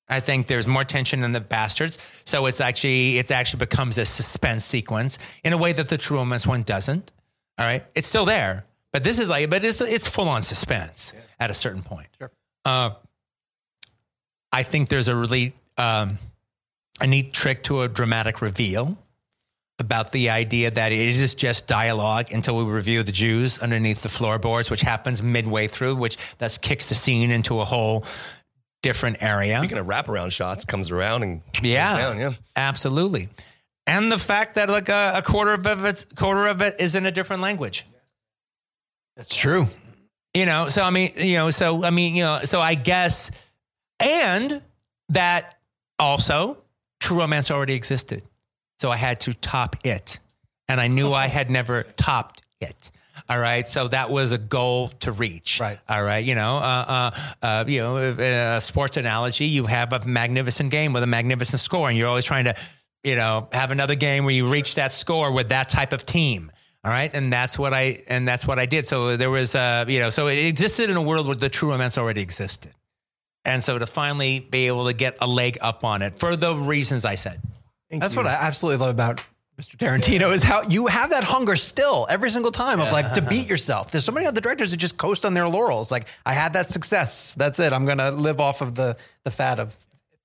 [0.08, 2.22] I think there's more tension in the basterds.
[2.28, 6.18] So it's actually it actually becomes a suspense sequence in a way that the true
[6.18, 7.10] romance one doesn't.
[7.58, 11.12] All right, it's still there, but this is like, but it's it's full on suspense
[11.14, 11.20] yeah.
[11.40, 12.08] at a certain point.
[12.18, 12.30] Sure.
[12.64, 12.90] Uh,
[14.52, 16.18] I think there's a really um,
[17.00, 18.98] a neat trick to a dramatic reveal
[19.78, 24.08] about the idea that it is just dialogue until we review the Jews underneath the
[24.08, 28.04] floorboards, which happens midway through, which thus kicks the scene into a whole
[28.82, 29.58] different area.
[29.58, 33.28] Speaking of wraparound shots, comes around and yeah, down, yeah, absolutely.
[33.86, 37.06] And the fact that like a, a quarter of it, quarter of it is in
[37.06, 37.84] a different language.
[39.16, 39.66] That's true.
[40.34, 43.30] You know, so I mean, you know, so I mean, you know, so I guess
[44.00, 44.62] and
[45.10, 45.54] that
[45.98, 46.58] also
[47.00, 48.22] True Romance already existed.
[48.78, 50.18] So I had to top it.
[50.68, 52.90] And I knew I had never topped it.
[53.28, 53.68] All right.
[53.68, 55.58] So that was a goal to reach.
[55.60, 55.78] Right.
[55.88, 56.24] All right.
[56.24, 57.10] You know, uh, uh,
[57.42, 61.88] uh, you know, a sports analogy, you have a magnificent game with a magnificent score,
[61.88, 62.54] and you're always trying to,
[63.04, 66.50] you know, have another game where you reach that score with that type of team.
[66.84, 67.10] All right.
[67.14, 68.86] And that's what I, and that's what I did.
[68.86, 71.70] So there was, uh, you know, so it existed in a world where the true
[71.70, 72.72] romance already existed.
[73.44, 76.54] And so to finally be able to get a leg up on it for the
[76.54, 77.40] reasons I said.
[77.90, 78.18] Thank That's you.
[78.18, 79.24] what I absolutely love about
[79.60, 79.76] Mr.
[79.76, 83.48] Tarantino is how you have that hunger still every single time of like to beat
[83.48, 83.90] yourself.
[83.90, 85.92] There's so many other directors that just coast on their laurels.
[85.92, 87.34] Like I had that success.
[87.34, 87.72] That's it.
[87.72, 89.76] I'm gonna live off of the the fat of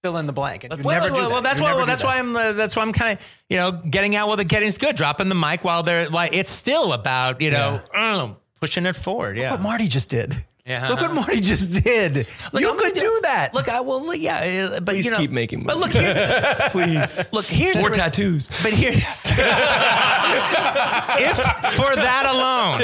[0.08, 0.64] fill in the blank.
[0.64, 1.32] And well, never well, that.
[1.32, 1.76] well, that's why.
[1.76, 2.08] Well, that's that.
[2.08, 2.36] why I'm.
[2.36, 5.30] Uh, that's why I'm kind of you know getting out while the getting's good, dropping
[5.30, 8.34] the mic while they're like it's still about you know yeah.
[8.60, 9.36] pushing it forward.
[9.36, 10.36] Look yeah, what Marty just did.
[10.66, 10.90] Yeah.
[10.90, 12.28] Look what Marty just did.
[12.52, 13.54] Look, you I'm could do that.
[13.54, 14.14] Look, I will.
[14.14, 14.36] Yeah,
[14.76, 15.64] uh, but Please you know, keep making.
[15.64, 16.18] But look, here's,
[16.72, 17.24] please.
[17.32, 18.50] Look, here's more tattoos.
[18.62, 18.98] But here, if
[21.78, 22.80] for that alone,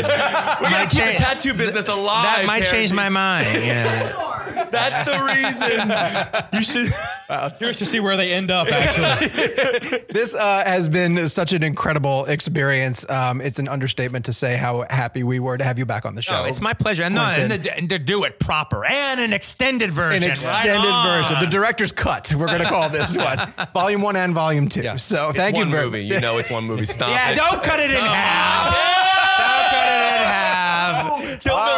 [0.61, 2.23] we're gonna keep the tattoo business alive.
[2.23, 3.65] That might change my mind.
[3.65, 4.32] Yeah.
[4.71, 6.93] That's the reason you should.
[7.29, 7.49] Wow.
[7.49, 8.67] Curious to see where they end up.
[8.69, 13.09] Actually, this uh, has been such an incredible experience.
[13.09, 16.15] Um, it's an understatement to say how happy we were to have you back on
[16.15, 16.43] the show.
[16.43, 19.33] Oh, it's my pleasure, and, no, and, the, and, to do it proper and an
[19.33, 20.23] extended version.
[20.23, 22.33] An extended right version, the director's cut.
[22.35, 23.17] We're going to call this
[23.57, 24.81] one, volume one and volume two.
[24.81, 24.95] Yeah.
[24.97, 26.01] So it's thank you very much.
[26.01, 26.85] You know, it's one movie.
[26.85, 27.09] Stop.
[27.09, 27.35] yeah, it.
[27.35, 28.73] don't cut it in half.
[28.73, 29.12] Kill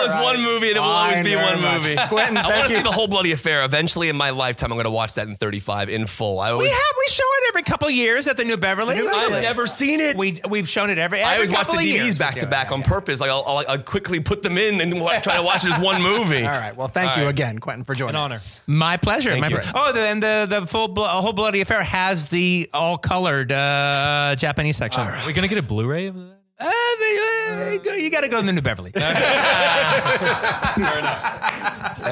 [0.06, 0.36] Bill is right.
[0.36, 1.84] one movie and it will always be one much.
[1.84, 1.95] movie.
[2.07, 3.64] Quentin, I want to see the whole bloody affair.
[3.64, 6.40] Eventually in my lifetime, I'm going to watch that in 35 in full.
[6.40, 8.95] I always, we have we show it every couple years at the New Beverly.
[8.95, 9.38] New Beverly.
[9.38, 10.15] I've never seen it.
[10.15, 11.19] We we've shown it every.
[11.19, 13.19] every I always watch the DVDs back to back on purpose.
[13.19, 16.02] Like I'll, I'll, I'll, quickly put them in and try to watch it as one
[16.02, 16.44] movie.
[16.44, 16.76] All right.
[16.76, 17.30] Well, thank All you right.
[17.30, 18.15] again, Quentin, for joining.
[18.15, 18.36] An honor.
[18.36, 18.64] Us.
[18.68, 19.32] My pleasure.
[19.32, 19.60] Thank My you.
[19.73, 25.03] Oh, and the the full whole bloody affair has the all colored uh, Japanese section.
[25.03, 25.23] Right.
[25.23, 26.35] Are we gonna get a Blu-ray of that?
[26.60, 28.91] Uh, you got to go to the New Beverly.
[28.95, 29.06] and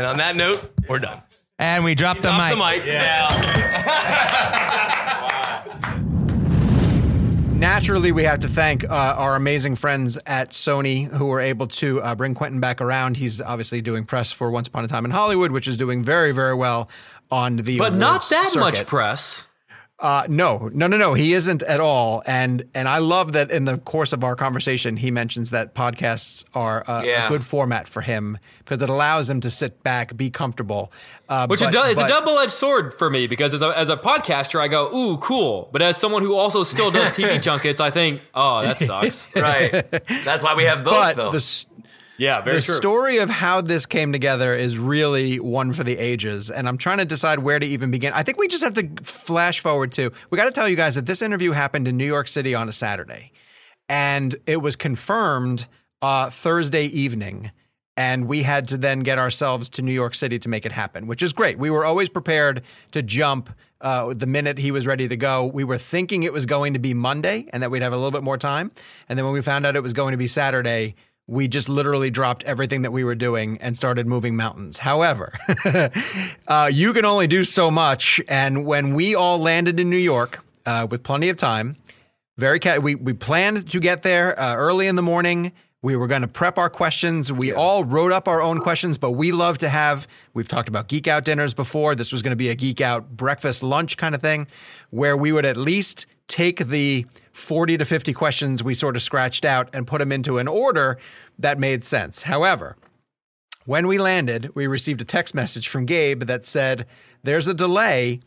[0.06, 1.22] on that note, we're done.
[1.60, 2.52] And we dropped the mic.
[2.52, 2.86] the mic.
[2.86, 3.30] Yeah.
[7.54, 12.02] Naturally, we have to thank uh, our amazing friends at Sony who were able to
[12.02, 13.16] uh, bring Quentin back around.
[13.16, 16.34] He's obviously doing press for Once Upon a Time in Hollywood, which is doing very,
[16.34, 16.90] very well
[17.32, 19.48] on the but not awards that much press.
[20.00, 21.14] Uh, no, no, no, no.
[21.14, 22.24] He isn't at all.
[22.26, 26.44] And and I love that in the course of our conversation, he mentions that podcasts
[26.54, 27.26] are a, Yeah.
[27.26, 30.92] a good format for him because it allows him to sit back, be comfortable.
[31.30, 33.62] Uh, Which but- it does, it's but- a double edged sword for me because as
[33.62, 35.70] a, as a podcaster, I go, ooh, cool.
[35.72, 39.34] But as someone who also still does TV junkets, I think, oh, that sucks.
[39.36, 39.72] Right.
[40.26, 41.32] That's why we have both, But though.
[41.32, 41.66] the
[42.24, 42.76] Yeah, very the true.
[42.76, 47.00] story of how this came together is really one for the ages and i'm trying
[47.00, 50.12] to decide where to even begin i think we just have to flash forward to
[50.30, 52.70] we got to tell you guys that this interview happened in new york city on
[52.70, 53.32] a saturday
[53.90, 55.68] and it was confirmed
[56.02, 57.52] uh, thursday evening
[57.96, 61.06] and we had to then get ourselves to New York City to make it happen,
[61.06, 61.60] which is great.
[61.60, 65.46] We were always prepared to jump uh, the minute he was ready to go.
[65.46, 68.12] We were thinking it was going to be Monday and that we'd have a little
[68.12, 68.72] bit more time.
[69.08, 70.96] And then when we found out it was going to be Saturday,
[71.28, 74.80] we just literally dropped everything that we were doing and started moving mountains.
[74.80, 75.34] However,
[76.48, 78.22] uh, you can only do so much.
[78.28, 81.78] And when we all landed in New York uh, with plenty of time,
[82.38, 85.54] very ca- we we planned to get there uh, early in the morning.
[85.82, 87.32] We were going to prep our questions.
[87.32, 90.08] We all wrote up our own questions, but we love to have.
[90.34, 91.94] We've talked about geek out dinners before.
[91.94, 94.48] This was going to be a geek out breakfast lunch kind of thing,
[94.90, 99.46] where we would at least take the forty to fifty questions we sort of scratched
[99.46, 100.98] out and put them into an order
[101.40, 102.24] that made sense.
[102.24, 102.78] However,
[103.66, 106.86] when we landed, we received a text message from Gabe that said,
[107.24, 108.20] There's a delay.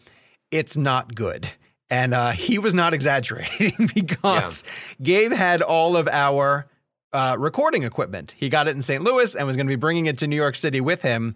[0.50, 1.48] It's not good.
[1.90, 4.64] And uh, he was not exaggerating because
[5.02, 6.66] Gabe had all of our
[7.12, 8.34] uh, recording equipment.
[8.36, 9.02] He got it in St.
[9.02, 11.34] Louis and was going to be bringing it to New York City with him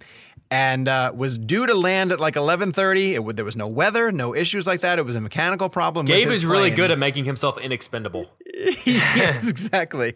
[0.50, 3.12] and uh, was due to land at like 11.30.
[3.12, 4.98] It, would- there was no weather, no issues like that.
[4.98, 6.06] It was a mechanical problem.
[6.06, 8.26] Gabe is really good at making himself inexpendable.
[8.84, 10.14] yes, exactly.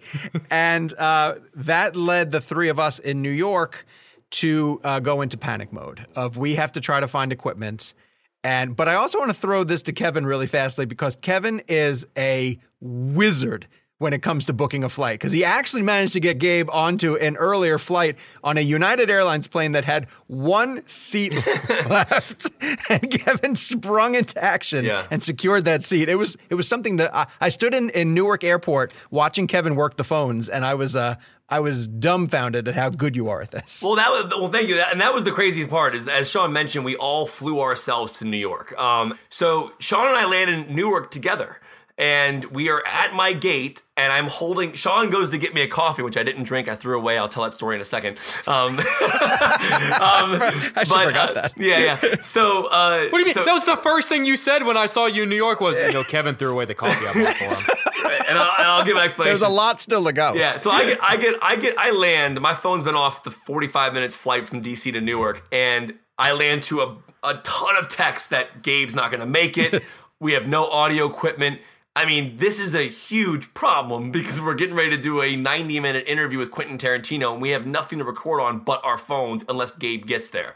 [0.50, 3.86] and uh, that led the three of us in New York
[4.30, 7.94] to uh, go into panic mode of we have to try to find equipment.
[8.42, 12.06] And but I also want to throw this to Kevin really fastly because Kevin is
[12.18, 13.66] a wizard
[14.04, 17.16] when it comes to booking a flight because he actually managed to get Gabe onto
[17.16, 21.34] an earlier flight on a United Airlines plane that had one seat
[21.88, 22.50] left,
[22.90, 25.06] and Kevin sprung into action Yeah.
[25.10, 26.08] and secured that seat.
[26.08, 29.74] It was it was something that I, I stood in in Newark Airport watching Kevin
[29.74, 31.16] work the phones, and I was uh
[31.48, 33.82] I was dumbfounded at how good you are at this.
[33.82, 34.48] Well, that was well.
[34.50, 34.76] Thank you.
[34.78, 35.94] And that was the craziest part.
[35.94, 38.78] Is as Sean mentioned, we all flew ourselves to New York.
[38.80, 41.58] Um, so Sean and I landed in Newark together,
[41.96, 44.72] and we are at my gate, and I'm holding.
[44.72, 46.66] Sean goes to get me a coffee, which I didn't drink.
[46.68, 47.18] I threw away.
[47.18, 48.18] I'll tell that story in a second.
[48.46, 51.52] Um, um, I but, forgot uh, that.
[51.56, 52.16] Yeah, yeah.
[52.22, 53.34] So, uh, What do you mean?
[53.34, 55.60] so- that was the first thing you said when I saw you in New York
[55.60, 57.78] was, you know, Kevin threw away the coffee I bought for him.
[58.28, 59.30] and, I'll, and I'll give an explanation.
[59.30, 60.34] There's a lot still to go.
[60.34, 62.40] Yeah, so I get, I get, I get, I land.
[62.40, 66.64] My phone's been off the 45 minutes flight from DC to Newark, and I land
[66.64, 69.82] to a, a ton of texts that Gabe's not going to make it.
[70.20, 71.60] we have no audio equipment.
[71.96, 75.78] I mean, this is a huge problem because we're getting ready to do a 90
[75.78, 79.44] minute interview with Quentin Tarantino, and we have nothing to record on but our phones
[79.48, 80.54] unless Gabe gets there.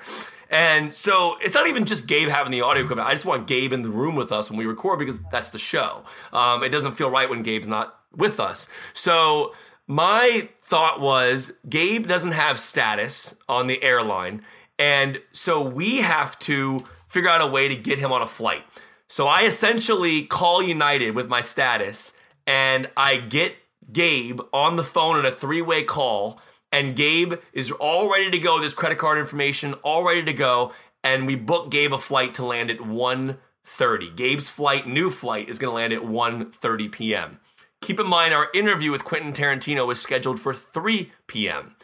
[0.51, 3.09] And so it's not even just Gabe having the audio equipment.
[3.09, 5.59] I just want Gabe in the room with us when we record because that's the
[5.59, 6.05] show.
[6.32, 8.69] Um, it doesn't feel right when Gabe's not with us.
[8.93, 9.55] So
[9.86, 14.43] my thought was Gabe doesn't have status on the airline.
[14.78, 18.65] And so we have to figure out a way to get him on a flight.
[19.09, 22.16] So I essentially call United with my status
[22.47, 23.56] and I get
[23.93, 26.40] Gabe on the phone in a three way call.
[26.70, 28.60] And Gabe is all ready to go.
[28.60, 30.72] This credit card information, all ready to go.
[31.02, 34.16] And we book Gabe a flight to land at 1.30.
[34.16, 37.40] Gabe's flight, new flight, is going to land at 1.30 p.m.
[37.80, 41.76] Keep in mind, our interview with Quentin Tarantino was scheduled for 3 p.m.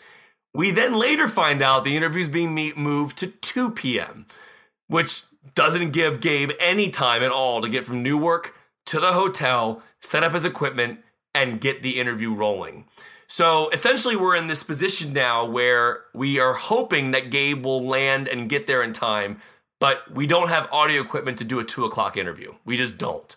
[0.53, 4.27] We then later find out the interview is being moved to 2 p.m.,
[4.89, 5.23] which
[5.55, 8.55] doesn't give Gabe any time at all to get from Newark
[8.87, 11.01] to the hotel, set up his equipment,
[11.35, 12.87] and get the interview rolling.
[13.27, 18.29] So essentially, we're in this position now where we are hoping that Gabe will land
[18.29, 19.41] and get there in time,
[19.81, 22.55] but we don't have audio equipment to do a two o'clock interview.
[22.65, 23.35] We just don't.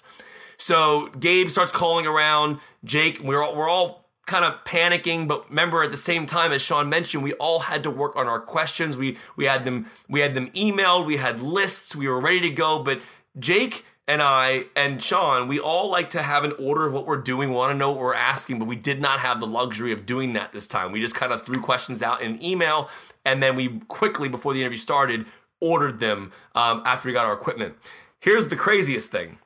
[0.57, 2.59] So Gabe starts calling around.
[2.83, 6.61] Jake, we're all, we're all kind of panicking, but remember at the same time, as
[6.61, 8.95] Sean mentioned, we all had to work on our questions.
[8.95, 11.05] We we had them we had them emailed.
[11.05, 11.95] We had lists.
[11.95, 12.83] We were ready to go.
[12.83, 13.01] But
[13.39, 17.17] Jake and I and Sean, we all like to have an order of what we're
[17.17, 19.91] doing, We want to know what we're asking, but we did not have the luxury
[19.91, 20.91] of doing that this time.
[20.91, 22.89] We just kind of threw questions out in email,
[23.25, 25.25] and then we quickly before the interview started
[25.59, 27.75] ordered them um, after we got our equipment.
[28.19, 29.39] Here's the craziest thing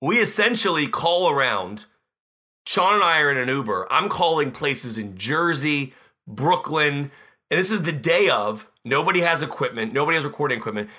[0.00, 1.86] we essentially call around.
[2.66, 3.86] Sean and I are in an Uber.
[3.90, 5.92] I'm calling places in Jersey,
[6.26, 7.10] Brooklyn,
[7.50, 8.68] and this is the day of.
[8.84, 10.90] Nobody has equipment, nobody has recording equipment.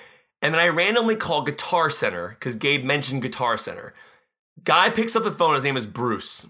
[0.42, 3.94] And then I randomly call Guitar Center because Gabe mentioned Guitar Center.
[4.64, 5.54] Guy picks up the phone.
[5.54, 6.46] His name is Bruce,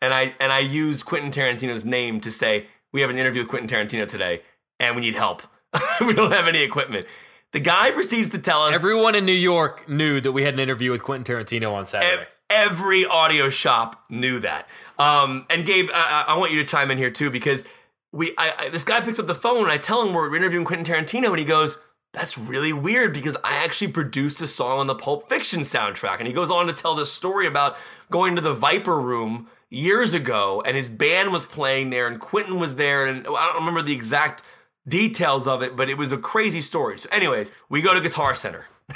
[0.00, 3.48] and I and I use Quentin Tarantino's name to say we have an interview with
[3.48, 4.42] Quentin Tarantino today,
[4.78, 5.42] and we need help.
[6.00, 7.06] we don't have any equipment.
[7.52, 10.60] The guy proceeds to tell us Everyone in New York knew that we had an
[10.60, 12.26] interview with Quentin Tarantino on Saturday.
[12.50, 14.68] Ev- every audio shop knew that.
[14.98, 17.66] Um, and Gabe, I, I I want you to chime in here too because
[18.12, 20.64] we, I, I, this guy picks up the phone and I tell him we're interviewing
[20.64, 24.86] Quentin Tarantino and he goes, "That's really weird because I actually produced a song on
[24.86, 27.76] the Pulp Fiction soundtrack." And he goes on to tell this story about
[28.10, 32.60] going to the Viper Room years ago and his band was playing there and Quentin
[32.60, 34.42] was there and I don't remember the exact
[34.86, 36.98] details of it, but it was a crazy story.
[36.98, 38.66] So, anyways, we go to Guitar Center.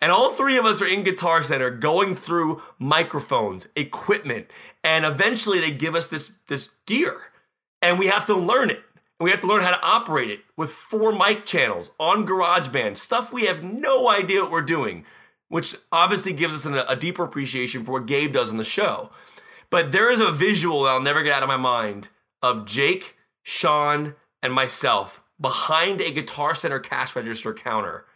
[0.00, 4.46] And all three of us are in Guitar Center going through microphones, equipment,
[4.82, 7.20] and eventually they give us this this gear.
[7.82, 8.82] And we have to learn it.
[9.18, 12.96] And we have to learn how to operate it with four mic channels on GarageBand,
[12.96, 15.04] stuff we have no idea what we're doing,
[15.48, 19.10] which obviously gives us an, a deeper appreciation for what Gabe does on the show.
[19.68, 22.08] But there is a visual that I'll never get out of my mind
[22.42, 28.06] of Jake, Sean, and myself behind a Guitar Center cash register counter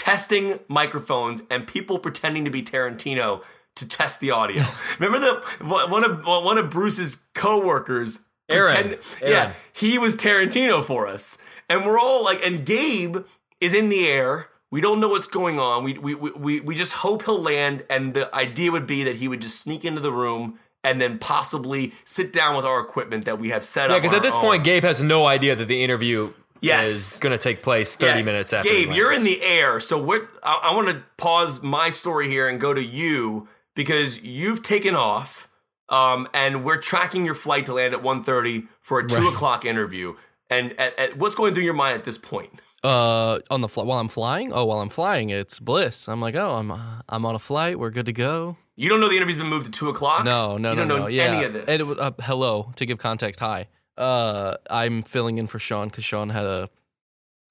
[0.00, 3.42] testing microphones and people pretending to be Tarantino
[3.76, 4.64] to test the audio.
[4.98, 8.66] Remember the one of one of Bruce's coworkers Aaron.
[8.74, 9.32] pretend- Aaron.
[9.32, 11.36] yeah, he was Tarantino for us.
[11.68, 13.18] And we're all like and Gabe
[13.60, 14.48] is in the air.
[14.70, 15.84] We don't know what's going on.
[15.84, 19.28] We we we we just hope he'll land and the idea would be that he
[19.28, 23.38] would just sneak into the room and then possibly sit down with our equipment that
[23.38, 24.02] we have set Yeah, up.
[24.02, 24.64] because at this our point.
[24.64, 26.32] Gabe has no idea that the interview
[26.62, 26.88] Yes.
[26.88, 28.68] is going to take place 30 Yeah, minutes after.
[28.70, 30.28] Gabe, you're in the air, so what?
[30.42, 34.94] I, I want to pause my story here and go to you because you've taken
[34.94, 35.48] off,
[35.88, 39.32] um, and we're tracking your flight to land at 1.30 for a two Right.
[39.32, 40.14] o'clock interview.
[40.48, 42.60] And at, at- what's going through your mind at this point?
[42.82, 44.52] Uh, on the fl- while I'm flying.
[44.54, 46.08] Oh, while I'm flying, it's bliss.
[46.08, 46.78] I'm like, oh, I'm uh,
[47.10, 47.78] I'm on a flight.
[47.78, 48.56] We're good to go.
[48.74, 50.24] You don't know the interview's been moved to two o'clock.
[50.24, 51.06] No, no, you no, don't know no.
[51.08, 51.64] Yeah, of this.
[51.68, 53.38] And it was, uh, hello to give context.
[53.40, 53.68] Hi.
[54.00, 56.68] Uh, I'm filling in for Sean because Sean had a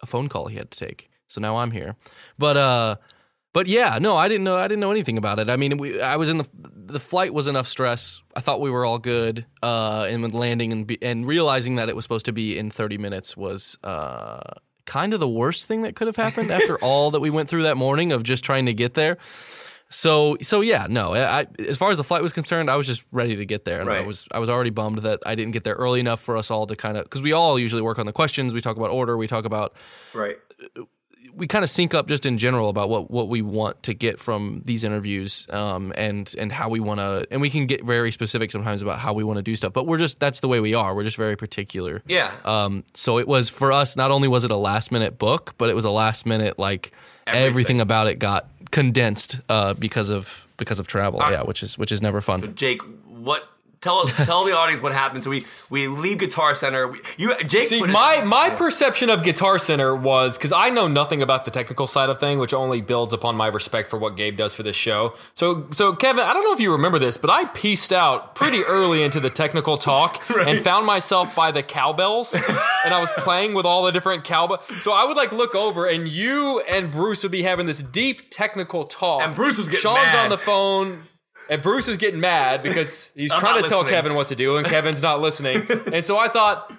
[0.01, 1.09] a phone call he had to take.
[1.27, 1.95] So now I'm here.
[2.37, 2.95] But uh,
[3.53, 4.57] but yeah, no, I didn't know.
[4.57, 5.49] I didn't know anything about it.
[5.49, 8.21] I mean, we, I was in the the flight was enough stress.
[8.35, 9.45] I thought we were all good.
[9.61, 12.97] Uh, and landing and be, and realizing that it was supposed to be in 30
[12.97, 14.41] minutes was uh
[14.85, 17.63] kind of the worst thing that could have happened after all that we went through
[17.63, 19.17] that morning of just trying to get there.
[19.89, 21.15] So so yeah, no.
[21.15, 23.81] I, as far as the flight was concerned, I was just ready to get there,
[23.81, 26.37] and I was I was already bummed that I didn't get there early enough for
[26.37, 28.53] us all to kind of because we all usually work on the questions.
[28.53, 29.17] We talk about order.
[29.17, 29.73] We talk about
[30.13, 30.37] right.
[31.33, 34.19] we kind of sync up just in general about what what we want to get
[34.19, 38.11] from these interviews, um, and and how we want to, and we can get very
[38.11, 39.73] specific sometimes about how we want to do stuff.
[39.73, 40.93] But we're just that's the way we are.
[40.93, 42.03] We're just very particular.
[42.05, 42.31] Yeah.
[42.45, 43.97] Um, so it was for us.
[43.97, 46.91] Not only was it a last minute book, but it was a last minute like
[47.25, 47.81] everything, Everything.
[47.81, 51.19] about it got condensed uh, because of because of travel.
[51.19, 51.31] right.
[51.31, 52.39] yeah, which is which is never fun.
[52.39, 53.43] So Jake, what?
[53.81, 55.23] Tell tell the audience what happened.
[55.23, 56.89] So we we leave Guitar Center.
[56.89, 57.69] We, you Jake.
[57.69, 61.45] See, put his- my my perception of Guitar Center was because I know nothing about
[61.45, 64.53] the technical side of thing, which only builds upon my respect for what Gabe does
[64.53, 65.15] for this show.
[65.33, 68.63] So, so Kevin, I don't know if you remember this, but I pieced out pretty
[68.67, 73.53] early into the technical talk and found myself by the cowbells, and I was playing
[73.53, 74.61] with all the different cowbell.
[74.81, 78.29] So I would like look over, and you and Bruce would be having this deep
[78.29, 80.23] technical talk, And Bruce was getting Sean's mad.
[80.25, 81.03] on the phone.
[81.49, 83.83] And Bruce is getting mad because he's I'm trying to not tell.
[83.83, 85.63] Kevin what to do, and Kevin's not listening.
[85.93, 86.71] and so I thought,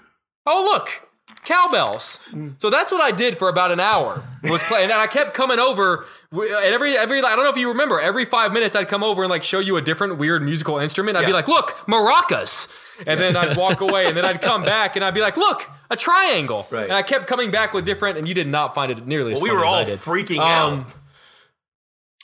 [0.47, 1.09] oh look,
[1.45, 2.21] cowbells.
[2.59, 4.25] So that's what I did for about an hour.
[4.45, 6.07] Was playing, and I kept coming over.
[6.33, 9.23] And every every I don't know if you remember, every five minutes I'd come over
[9.23, 11.17] and like show you a different weird musical instrument.
[11.17, 12.69] I'd be like, look, maracas.
[13.07, 15.67] And then I'd walk away, and then I'd come back, and I'd be like, "Look,
[15.91, 16.85] a triangle." Right.
[16.85, 19.41] And I kept coming back with different, and you did not find it nearly as
[19.41, 20.87] Well, we were as all freaking Um, out.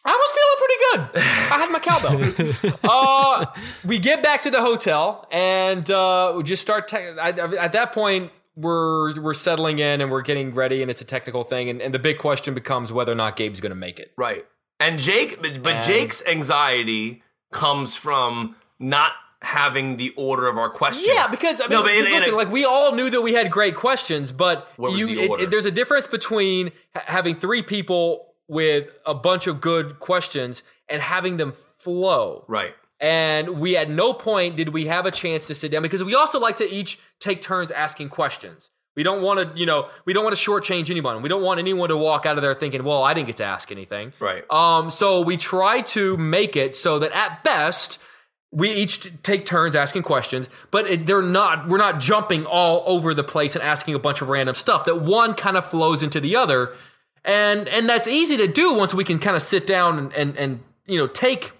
[0.08, 0.78] I was feeling pretty
[1.12, 1.22] good.
[1.52, 2.80] I had my cowbell.
[2.90, 3.46] uh,
[3.84, 6.88] we get back to the hotel and uh, we just start.
[6.88, 10.90] Te- I, I- at that point, we're we're settling in and we're getting ready, and
[10.90, 11.68] it's a technical thing.
[11.68, 14.12] And, and the big question becomes whether or not Gabe's going to make it.
[14.16, 14.46] Right.
[14.80, 19.12] And Jake, but, but And- Jake's anxiety comes from not
[19.42, 21.08] having the order of our questions.
[21.12, 23.10] Yeah, because I mean, No, but in- because in a- listen, like we all knew
[23.10, 27.02] that we had great questions, but you, the it- it- there's a difference between ha-
[27.06, 32.44] having three people with a bunch of good questions and having them flow.
[32.48, 32.74] right.
[32.98, 36.14] And we at no point did we have a chance to sit down because we
[36.14, 38.70] also like to each take turns asking questions.
[38.94, 41.20] We don't want to, you know, we don't want to shortchange anyone.
[41.20, 43.44] We don't want anyone to walk out of there thinking, "Well, I didn't get to
[43.44, 44.50] ask anything." Right.
[44.50, 44.90] Um.
[44.90, 47.98] So we try to make it so that at best
[48.50, 51.68] we each take turns asking questions, but it, they're not.
[51.68, 54.86] We're not jumping all over the place and asking a bunch of random stuff.
[54.86, 56.72] That one kind of flows into the other.
[57.26, 60.36] And and that's easy to do once we can kind of sit down and, and,
[60.36, 61.52] and you know take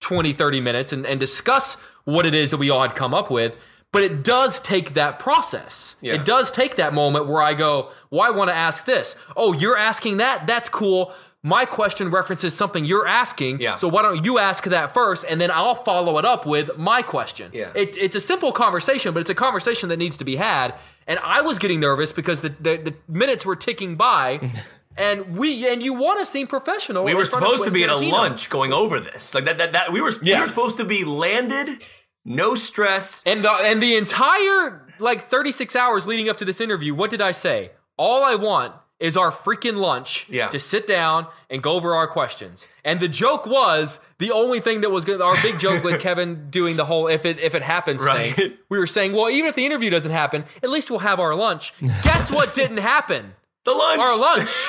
[0.00, 3.30] 20, 30 minutes and, and discuss what it is that we all had come up
[3.30, 3.56] with.
[3.90, 5.96] But it does take that process.
[6.00, 6.14] Yeah.
[6.14, 9.14] It does take that moment where I go, well, I want to ask this.
[9.36, 10.46] Oh, you're asking that?
[10.46, 11.12] That's cool.
[11.44, 13.60] My question references something you're asking.
[13.60, 13.76] Yeah.
[13.76, 17.02] So why don't you ask that first and then I'll follow it up with my
[17.02, 17.50] question.
[17.54, 17.70] Yeah.
[17.74, 20.74] It, it's a simple conversation, but it's a conversation that needs to be had.
[21.06, 24.50] And I was getting nervous because the, the, the minutes were ticking by.
[24.96, 27.04] And we and you want to seem professional.
[27.04, 29.34] We were supposed to be at a lunch going over this.
[29.34, 31.84] Like that that, that we were we were supposed to be landed,
[32.24, 33.22] no stress.
[33.26, 37.20] And the and the entire like 36 hours leading up to this interview, what did
[37.20, 37.72] I say?
[37.96, 40.46] All I want is our freaking lunch Yeah.
[40.48, 42.68] to sit down and go over our questions.
[42.84, 45.20] And the joke was the only thing that was good.
[45.20, 48.32] Our big joke with Kevin doing the whole if it if it happens Right.
[48.32, 48.52] thing.
[48.70, 51.34] We were saying, well, even if the interview doesn't happen, at least we'll have our
[51.34, 51.74] lunch.
[52.02, 53.34] Guess what didn't happen?
[53.64, 54.00] The lunch.
[54.00, 54.68] Our lunch.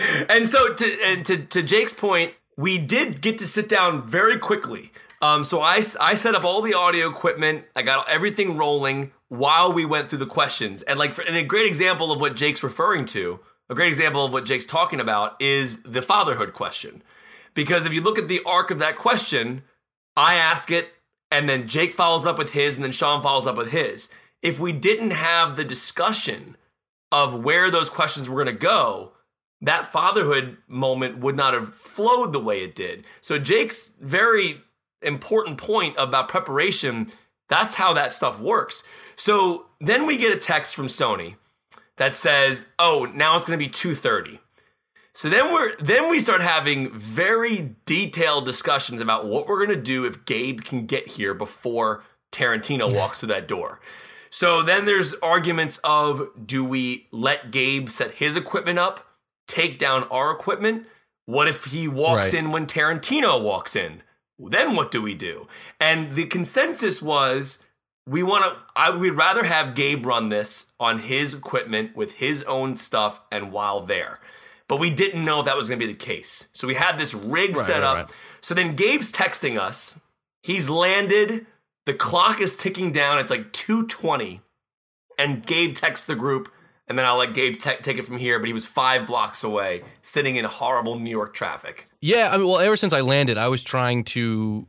[0.28, 4.38] and so to and to, to Jake's point, we did get to sit down very
[4.38, 4.92] quickly.
[5.20, 7.64] Um, so I, I set up all the audio equipment.
[7.76, 10.82] I got everything rolling while we went through the questions.
[10.82, 13.38] And like, for, and a great example of what Jake's referring to,
[13.70, 17.02] a great example of what Jake's talking about is the fatherhood question.
[17.54, 19.62] Because if you look at the arc of that question,
[20.16, 20.90] I ask it,
[21.30, 24.10] and then Jake follows up with his, and then Sean follows up with his.
[24.42, 26.56] If we didn't have the discussion
[27.12, 29.12] of where those questions were going to go,
[29.62, 33.04] that fatherhood moment would not have flowed the way it did.
[33.20, 34.60] So Jake's very
[35.00, 37.10] important point about preparation,
[37.48, 38.82] that's how that stuff works.
[39.16, 41.36] So then we get a text from Sony
[41.96, 44.40] that says, "Oh, now it's going to be 2:30."
[45.14, 49.82] So then we're then we start having very detailed discussions about what we're going to
[49.82, 53.80] do if Gabe can get here before Tarantino walks through that door.
[54.30, 59.11] So then there's arguments of do we let Gabe set his equipment up,
[59.52, 60.86] take down our equipment?
[61.26, 62.34] What if he walks Right.
[62.34, 64.02] in when Tarantino walks in?
[64.38, 65.46] Then what do we do?
[65.80, 67.62] And the consensus was
[68.06, 72.42] we want to I we'd rather have Gabe run this on his equipment with his
[72.44, 74.18] own stuff and while there.
[74.68, 76.48] But we didn't know if that was going to be the case.
[76.54, 77.96] So we had this rig Right, set right, up.
[77.96, 78.16] right.
[78.40, 80.00] So then Gabe's texting us.
[80.42, 81.46] He's landed.
[81.86, 83.18] The clock is ticking down.
[83.18, 84.40] It's like 2:20
[85.18, 86.50] and Gabe texts the group
[86.92, 89.42] and then I'll let Gabe te- take it from here, but he was 5 blocks
[89.42, 91.88] away sitting in horrible New York traffic.
[92.02, 94.66] Yeah, I mean, well, ever since I landed, I was trying to.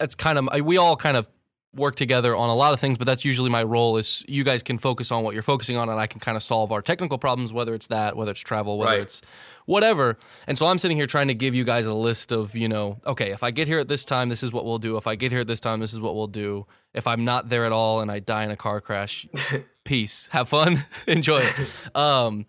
[0.00, 1.28] That's kind of we all kind of
[1.74, 3.96] work together on a lot of things, but that's usually my role.
[3.96, 6.42] Is you guys can focus on what you're focusing on, and I can kind of
[6.42, 9.00] solve our technical problems, whether it's that, whether it's travel, whether Right.
[9.02, 9.22] it's
[9.66, 10.18] whatever.
[10.46, 13.00] And so I'm sitting here trying to give you guys a list of you know,
[13.06, 14.96] okay, if I get here at this time, this is what we'll do.
[14.96, 16.66] If I get here at this time, this is what we'll do.
[16.94, 19.26] If I'm not there at all and I die in a car crash,
[19.84, 21.96] peace, have fun, enjoy it.
[21.96, 22.46] Um,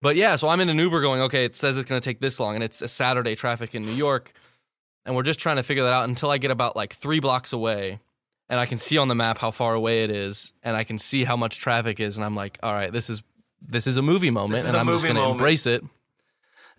[0.00, 2.20] but yeah, so I'm in an Uber going, okay, it says it's going to take
[2.20, 4.32] this long, and it's a Saturday traffic in New York,
[5.06, 7.52] and we're just trying to figure that out until I get about like three blocks
[7.52, 8.00] away,
[8.48, 10.98] and I can see on the map how far away it is, and I can
[10.98, 13.22] see how much traffic is, and I'm like, all right, this is
[13.64, 15.84] this is a movie moment, and I'm just going to embrace it.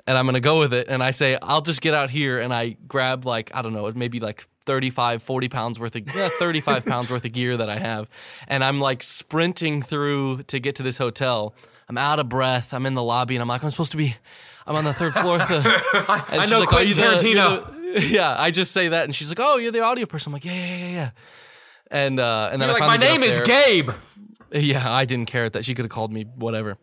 [0.06, 0.90] And I'm going to go with it.
[0.90, 2.38] And I say, I'll just get out here.
[2.38, 6.30] And I grab, like, I don't know, maybe like 35, 40 pounds worth of, yeah,
[6.40, 8.10] 35 pounds worth of gear that I have.
[8.48, 11.54] And I'm like sprinting through to get to this hotel.
[11.90, 12.74] I'm out of breath.
[12.74, 14.16] I'm in the lobby and I'm like, I'm supposed to be,
[14.66, 15.40] I'm on the third floor.
[15.42, 15.62] Of the,
[16.42, 19.04] she's know like, Quentin you the- you're Tarantino." the-" yeah, I just say that.
[19.06, 20.30] And she's like, oh, you're the audio person.
[20.30, 21.10] I'm like, yeah, yeah, yeah, yeah.
[21.92, 23.46] And, uh, and then You're I like, my name is there.
[23.46, 23.90] Gabe.
[24.56, 25.66] Yeah, I didn't care that.
[25.66, 26.78] She could have called me whatever.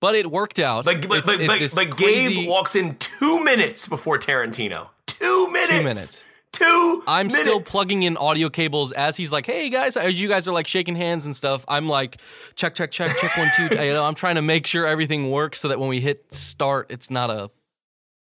[0.00, 0.84] But it worked out.
[0.84, 4.88] But but It's- but, but, Gabe walks in 2 minutes before Tarantino.
[5.06, 5.70] 2 minutes.
[5.70, 6.24] Two minutes.
[6.54, 10.48] 2 I'm still plugging in audio cables as he's like, "Hey guys," as you guys
[10.48, 11.64] are like shaking hands and stuff.
[11.68, 12.20] I'm like,
[12.54, 13.68] "Check, check, check, check one, two.
[13.84, 16.86] You know, I'm trying to make sure everything works so that when we hit start,
[16.90, 17.50] it's not a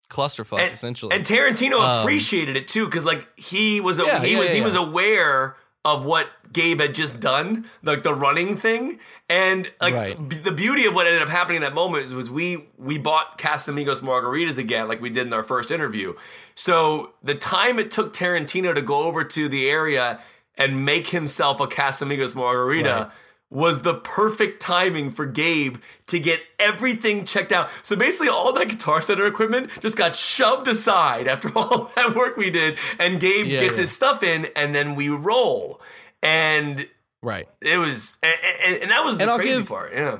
[0.08, 0.58] clusterfuck.
[0.60, 4.32] and, essentially, And Tarantino Um, appreciated it too, because like he was a, Yeah, he
[4.32, 8.56] yeah, was yeah, he was aware of what Gabe had just done, like the running
[8.56, 8.98] thing,
[9.28, 10.28] and like Right.
[10.28, 12.98] b- the beauty of what ended up happening in that moment was, was we we
[12.98, 16.14] bought Casamigos margaritas again, like we did in our first interview.
[16.54, 20.20] So the time it took Tarantino to go over to the area
[20.58, 22.88] and make himself a Casamigos margarita.
[22.88, 23.10] Right.
[23.52, 27.68] Was the perfect timing for Gabe to get everything checked out.
[27.82, 32.36] So basically, all that Guitar Center equipment just got shoved aside after all that work
[32.36, 33.80] we did, and Gabe Yeah, gets yeah.
[33.80, 35.80] his stuff in, and then we roll.
[36.22, 36.86] And
[37.22, 37.48] right.
[37.62, 39.92] it was, and, and, that was the crazy give- part.
[39.94, 40.18] Yeah,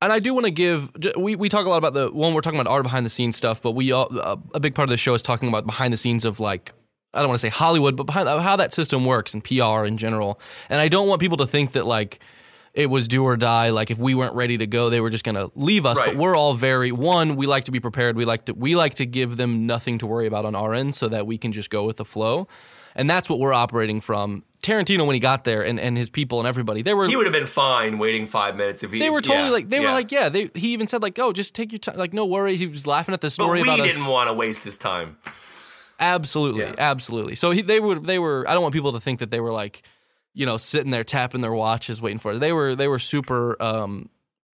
[0.00, 0.90] and I do want to give.
[1.16, 3.36] We we talk a lot about the one we're talking about our behind the scenes
[3.36, 5.92] stuff, but we all, uh, a big part of the show is talking about behind
[5.92, 6.72] the scenes of like
[7.14, 9.96] I don't want to say Hollywood, but behind how that system works and PR in
[9.96, 10.40] general.
[10.68, 12.20] And I don't want people to think that like
[12.74, 13.70] it was do or die.
[13.70, 15.98] Like if we weren't ready to go, they were just going to leave us.
[15.98, 16.08] Right.
[16.08, 17.36] But we're all very one.
[17.36, 18.16] We like to be prepared.
[18.16, 20.94] We like to we like to give them nothing to worry about on our end,
[20.94, 22.48] so that we can just go with the flow.
[22.96, 24.44] And that's what we're operating from.
[24.64, 27.26] Tarantino, when he got there, and, and his people and everybody, they were He would
[27.26, 28.98] have been fine waiting five minutes if he.
[28.98, 30.28] they were totally yeah, like they were like yeah.
[30.28, 32.58] They he even said like oh just take your time like no worries.
[32.60, 35.18] He was laughing at the story But we about didn't want to waste his time.
[36.00, 36.74] Absolutely, Yeah.
[36.78, 37.34] absolutely.
[37.36, 38.44] So he, they were they were.
[38.48, 39.82] I don't want people to think that they were like,
[40.32, 42.40] you know, sitting there tapping their watches waiting for it.
[42.40, 44.08] They were they were super um,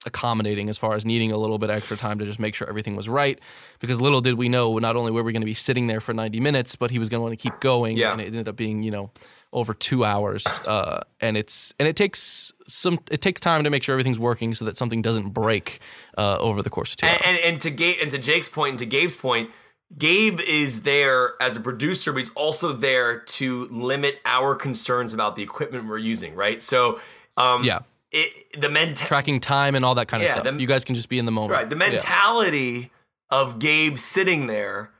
[0.05, 2.95] accommodating as far as needing a little bit extra time to just make sure everything
[2.95, 3.39] was right.
[3.79, 6.13] Because little did we know, not only were we going to be sitting there for
[6.13, 7.95] ninety minutes, but he was going to want to keep going.
[7.95, 8.11] Yeah.
[8.11, 9.11] and it ended up being you know
[9.51, 10.45] over two hours.
[10.65, 14.53] Uh, and it's and it takes some it takes time to make sure everything's working
[14.55, 15.79] so that something doesn't break
[16.17, 17.21] uh, over the course of two hours.
[17.25, 19.49] And, and, and to Gabe, and to Jake's point, and to Gabe's point,
[19.97, 25.35] Gabe is there as a producer, but he's also there to limit our concerns about
[25.35, 26.61] the equipment we're using, right?
[26.61, 26.99] So,
[27.37, 27.79] um, Yeah.
[28.11, 29.05] it, the mentality.
[29.07, 30.43] Tracking time and all that kind of Yeah, stuff.
[30.55, 31.53] the- you guys can just be in the moment.
[31.53, 31.67] Right.
[31.67, 31.89] The Yeah.
[31.89, 32.91] mentality
[33.31, 34.91] of Gabe sitting there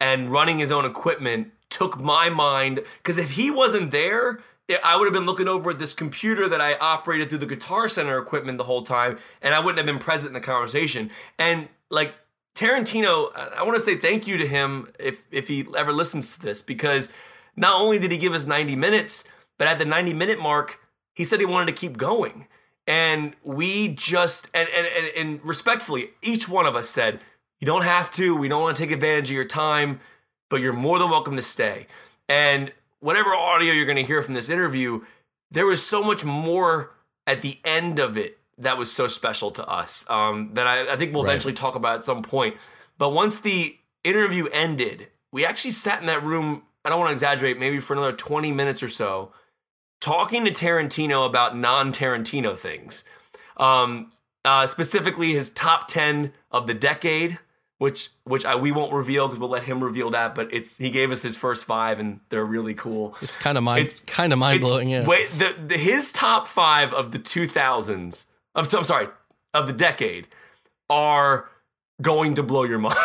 [0.00, 4.40] and running his own equipment took my mind because if he wasn't there,
[4.82, 7.88] I- would have been looking over at this computer that I operated through the Guitar
[7.88, 11.10] Center equipment the whole time, and I wouldn't have been present in the conversation.
[11.38, 12.14] And like
[12.56, 16.34] Tarantino, I- I want to say thank you to him if if he ever listens
[16.34, 17.10] to this because
[17.56, 19.24] not only did he give us 90 minutes,
[19.58, 20.80] but at the 90 minute mark,
[21.14, 22.48] he said he wanted to keep going.
[22.88, 27.20] And we just and and, and and respectfully, each one of us said,
[27.60, 30.00] you don't have to, we don't want to take advantage of your time,
[30.48, 31.86] but you're more than welcome to stay.
[32.28, 35.04] And whatever audio you're going to hear from this interview,
[35.50, 36.92] there was so much more
[37.26, 40.96] at the end of it that was so special to us um, that I, I
[40.96, 41.30] think we'll Right.
[41.30, 42.56] eventually talk about at some point.
[42.98, 46.62] But once the interview ended, we actually sat in that room.
[46.84, 49.32] I don't want to exaggerate, maybe for another 20 minutes or so,
[50.00, 53.04] talking to Tarantino about non Tarantino things.
[53.56, 54.12] Um,
[54.44, 57.38] uh, specifically, his top 10 of the decade,
[57.78, 60.34] which which I, we won't reveal because we'll let him reveal that.
[60.34, 63.16] But it's he gave us his first five, and they're really cool.
[63.20, 64.88] It's kind of mind It's- kind of mind blowing.
[64.90, 65.06] Yeah.
[65.06, 68.28] Wait, the, the his top five of the two thousands.
[68.54, 69.08] Of, I'm sorry,
[69.52, 70.26] of the decade
[70.88, 71.48] are
[72.00, 72.96] going to blow your mind.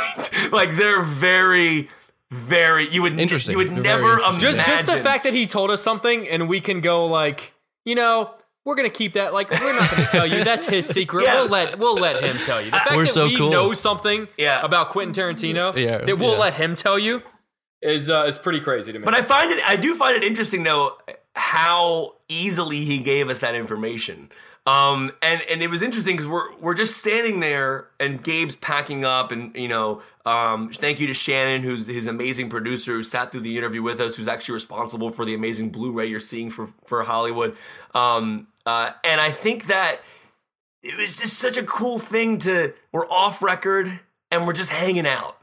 [0.52, 1.90] like they're very,
[2.32, 2.88] very.
[2.88, 3.54] You would Interesting.
[3.54, 4.40] You would They're never very imagine.
[4.40, 7.54] Just just the fact that he told us something and we can go like,
[7.86, 8.34] you know,
[8.66, 9.34] we're gonna keep that.
[9.34, 10.44] Like, we're not gonna tell you.
[10.44, 11.24] That's his secret.
[11.24, 11.42] Yeah.
[11.42, 12.72] We'll let we'll let him tell you.
[12.72, 13.50] The fact We're that so we cool.
[13.50, 14.64] know something Yeah.
[14.64, 16.40] about Quentin Tarantino Yeah, that we'll yeah.
[16.40, 17.24] let him tell you
[17.82, 19.06] is uh, is pretty crazy to me.
[19.06, 19.60] But I find it.
[19.68, 20.98] I do find it interesting though
[21.36, 24.30] how easily he gave us that information.
[24.68, 29.04] Um, and and it was interesting because we're we're just standing there and Gabe's packing
[29.04, 33.32] up and you know um, thank you to Shannon who's his amazing producer who sat
[33.32, 36.70] through the interview with us who's actually responsible for the amazing Blu-ray you're seeing for
[36.86, 37.58] for Hollywood.
[37.96, 40.02] Um, uh, and I think that
[40.84, 44.00] it was just such a cool thing to we're off record
[44.32, 45.38] and we're just hanging out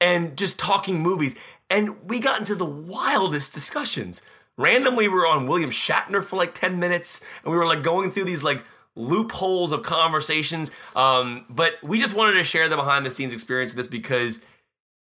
[0.00, 1.36] and just talking movies.
[1.68, 4.22] And we got into the wildest discussions.
[4.56, 8.10] Randomly, we were on William Shatner for like 10 minutes, and we were like going
[8.10, 8.64] through these like
[8.96, 10.70] loopholes of conversations.
[10.96, 14.44] Um, but we just wanted to share the behind the scenes experience of this because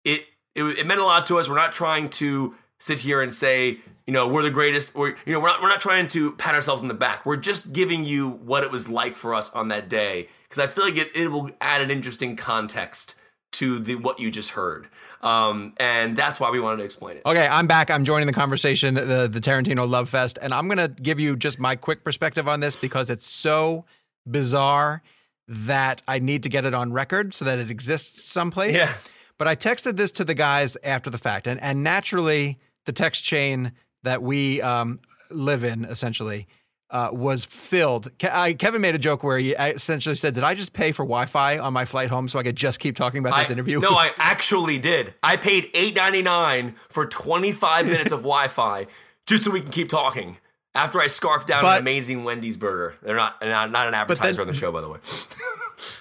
[0.06, 0.26] it,
[0.56, 1.50] it it meant a lot to us.
[1.50, 5.34] We're not trying to sit here and say, you know, we're the greatest, or you
[5.34, 7.26] know, we're not we're not trying to pat ourselves in the back.
[7.26, 10.68] We're just giving you what it was like for us on that day because I
[10.68, 13.16] feel like it, it will add an interesting context
[13.54, 14.90] to the what you just heard.
[15.22, 17.24] Um, and that's why we wanted to explain it.
[17.26, 17.90] Okay, I'm back.
[17.90, 21.60] I'm joining the conversation, the the Tarantino Love Fest, and I'm gonna give you just
[21.60, 23.86] my quick perspective on this because it's so
[24.30, 25.02] bizarre
[25.48, 28.76] that I need to get it on record so that it exists someplace.
[28.76, 28.94] Yeah.
[29.38, 33.24] But I texted this to the guys after the fact, and and naturally the text
[33.24, 33.72] chain
[34.04, 35.00] that we um,
[35.32, 36.48] live in essentially.
[36.90, 38.12] Uh, was filled.
[38.20, 41.02] Ke- I, Kevin made a joke where he essentially said, "Did I just pay for
[41.04, 43.80] Wi-Fi on my flight home so I could just keep talking about this I- interview?"
[43.80, 45.16] No, I actually did.
[45.24, 48.86] I paid eight ninety nine for twenty five minutes of Wi Fi
[49.26, 50.38] just so we can keep talking.
[50.76, 54.42] After I scarfed down But- an amazing Wendy's burger, they're not not, not an advertiser
[54.42, 55.00] on the show, by the way.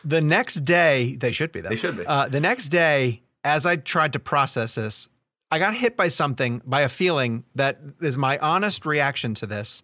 [0.05, 1.71] The next day, they should be though.
[1.71, 2.05] They should be.
[2.07, 5.09] Uh, the next day, as I tried to process this,
[5.53, 9.83] I got hit by something, by a feeling that is my honest reaction to this.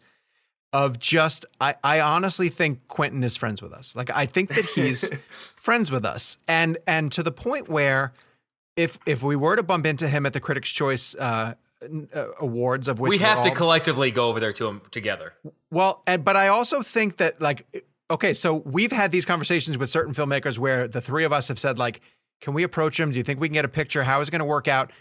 [0.70, 3.96] Of just, I, I honestly think Quentin is friends with us.
[3.96, 5.08] Like I think that he's
[5.54, 8.12] friends with us, and and to the point where,
[8.76, 11.54] if if we were to bump into him at the Critics' Choice uh,
[12.14, 15.32] uh, awards, of which we have to collectively go over there to him together.
[15.70, 17.66] well, and but I also think that like
[18.10, 21.58] okay, so we've had these conversations with certain filmmakers where the three of us have
[21.58, 22.02] said like,
[22.42, 23.10] can we approach him?
[23.10, 24.02] Do you think we can get a picture?
[24.02, 24.92] How is it going to work out?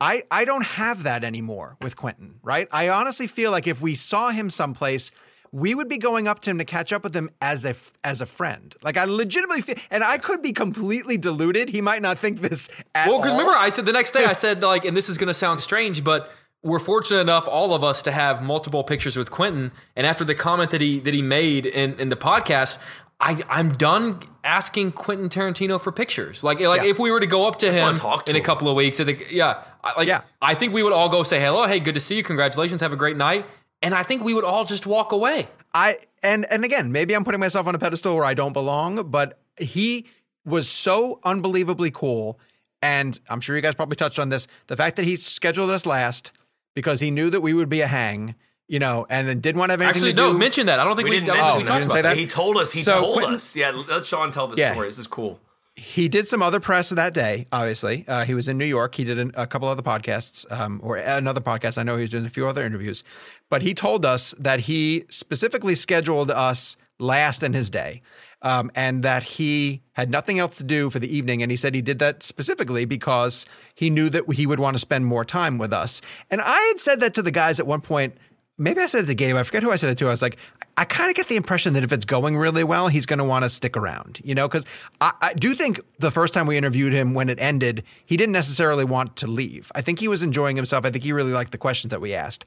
[0.00, 2.68] I I don't have that anymore with Quentin, right?
[2.70, 5.10] I honestly feel like if we saw him someplace,
[5.50, 8.20] we would be going up to him to catch up with him as a as
[8.20, 8.74] a friend.
[8.82, 11.68] Like I legitimately feel, and I could be completely deluded.
[11.68, 13.38] He might not think this at Well, because all.
[13.40, 15.60] remember, I said the next day, I said like, and this is going to sound
[15.60, 16.30] strange, but
[16.62, 19.72] we're fortunate enough, all of us, to have multiple pictures with Quentin.
[19.96, 22.78] And after the comment that he that he made in in the podcast,
[23.20, 26.44] I I'm done asking Quentin Tarantino for pictures.
[26.44, 26.88] Like like Yeah.
[26.88, 29.04] if we were to go up to him to in a couple of weeks, I
[29.04, 29.62] think yeah,
[29.96, 30.22] like Yeah.
[30.40, 32.92] I think we would all go say hello, hey, good to see you, congratulations, have
[32.92, 33.44] a great night,
[33.82, 35.48] and I think we would all just walk away.
[35.74, 39.10] I and and again, maybe I'm putting myself on a pedestal where I don't belong,
[39.10, 40.06] but he
[40.44, 42.38] was so unbelievably cool.
[42.80, 44.46] And I'm sure you guys probably touched on this.
[44.68, 46.30] The fact that he scheduled us last
[46.74, 48.36] because he knew that we would be a hang,
[48.68, 50.38] you know, and then didn't want to have anything Actually, to no, do.
[50.38, 50.78] mention that.
[50.78, 51.68] I don't think We we, didn't I mention think we that.
[51.68, 52.08] talked didn't about say that.
[52.14, 52.16] that?
[52.20, 52.72] He told us.
[52.72, 53.56] He So told Quentin- us.
[53.56, 54.72] Yeah, let Sean tell the Yeah.
[54.72, 54.88] story.
[54.88, 55.40] This is cool.
[55.76, 57.46] he did some other press that day.
[57.52, 58.96] Obviously, uh, he was in New York.
[58.96, 61.78] He did an, a couple other podcasts, um, or another podcast.
[61.78, 63.04] I know he was doing a few other interviews,
[63.48, 68.02] but he told us that he specifically scheduled us last in his day,
[68.42, 71.42] um, and that he had nothing else to do for the evening.
[71.44, 74.80] And he said he did that specifically because he knew that he would want to
[74.80, 76.00] spend more time with us.
[76.28, 78.16] And I had said that to the guys at one point.
[78.60, 79.36] Maybe I said it to Gabe.
[79.36, 80.06] I forget who I said it to.
[80.06, 80.36] I was like,
[80.76, 83.24] I kind of get the impression that if it's going really well, he's going to
[83.24, 84.48] want to stick around, you know?
[84.48, 84.66] Because
[85.00, 88.32] I, I do think the first time we interviewed him, when it ended, he didn't
[88.32, 89.70] necessarily want to leave.
[89.76, 90.84] I think he was enjoying himself.
[90.84, 92.46] I think he really liked the questions that we asked.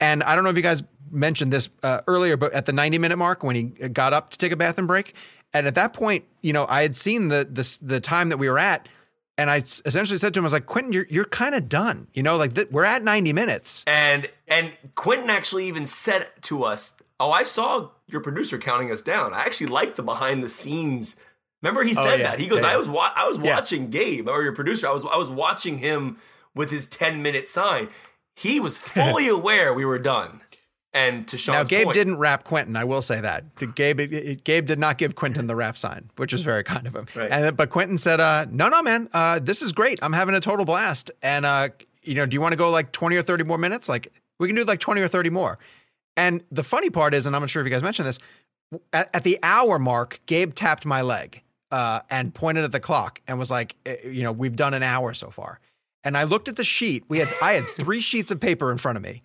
[0.00, 0.82] And I don't know if you guys
[1.12, 4.38] mentioned this uh, earlier, but at the 90 minute mark, when he got up to
[4.38, 5.14] take a bathroom break,
[5.54, 8.48] and at that point, you know, I had seen the the, the time that we
[8.48, 8.88] were at.
[9.38, 12.06] And I essentially said to him, I was like, Quentin, you're, you're kind of done.
[12.12, 13.82] You know, like th- we're at 90 minutes.
[13.86, 19.00] And and Quentin actually even said to us, "Oh, I saw your producer counting us
[19.00, 19.32] down.
[19.32, 21.18] I actually like the behind the scenes."
[21.62, 22.30] Remember, he Oh, said yeah.
[22.32, 22.40] that.
[22.40, 22.74] He goes, Yeah, yeah.
[22.74, 24.86] "I was wa- I was watching Gabe or your producer.
[24.86, 26.18] I was I was watching him
[26.54, 27.88] with his ten minute sign.
[28.36, 30.41] He was fully aware we were done."
[30.94, 32.76] And to Sean's Now, Gabe point, didn't rap Quentin.
[32.76, 33.44] I will say that.
[33.74, 36.86] Gabe, it- it- Gabe did not give Quentin the rap sign, which was very kind
[36.86, 37.06] of him.
[37.14, 37.30] Right.
[37.30, 39.98] And but Quentin said, uh, "No, no, man, uh, this is great.
[40.02, 41.10] I'm having a total blast.
[41.22, 41.70] And uh,
[42.02, 43.88] you know, do you want to go like 20 or 30 more minutes?
[43.88, 45.58] Like we can do like 20 or 30 more."
[46.16, 48.18] And the funny part is, and I'm not sure if you guys mentioned this,
[48.92, 53.22] at, at the hour mark, Gabe tapped my leg uh, and pointed at the clock
[53.26, 55.58] and was like, eh, "You know, we've done an hour so far."
[56.04, 57.04] And I looked at the sheet.
[57.08, 59.22] We had I had three sheets of paper in front of me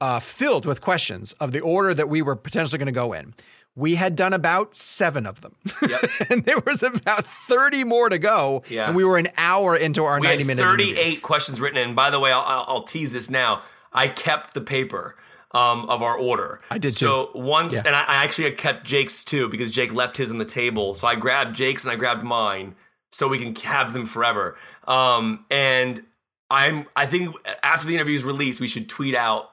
[0.00, 3.34] uh, filled with questions of the order that we were potentially going to go in.
[3.76, 5.56] We had done about seven of them,
[6.30, 8.62] and there was about thirty more to go.
[8.70, 8.86] Yeah.
[8.86, 10.62] and we were an hour into our we ninety had minute.
[10.62, 11.20] 38 interview.
[11.20, 11.94] questions written in.
[11.94, 13.62] By the way, I'll, I'll, tease this now.
[13.92, 15.16] I kept the paper
[15.50, 16.60] um, of our order.
[16.70, 17.82] I did So once, Yeah.
[17.86, 20.94] and I, I actually kept Jake's too because Jake left his on the table.
[20.94, 22.76] So I grabbed Jake's and I grabbed mine
[23.10, 24.56] so we can have them forever.
[24.86, 26.04] Um, and
[26.50, 29.50] I'm, I think after the interview is released, we should tweet out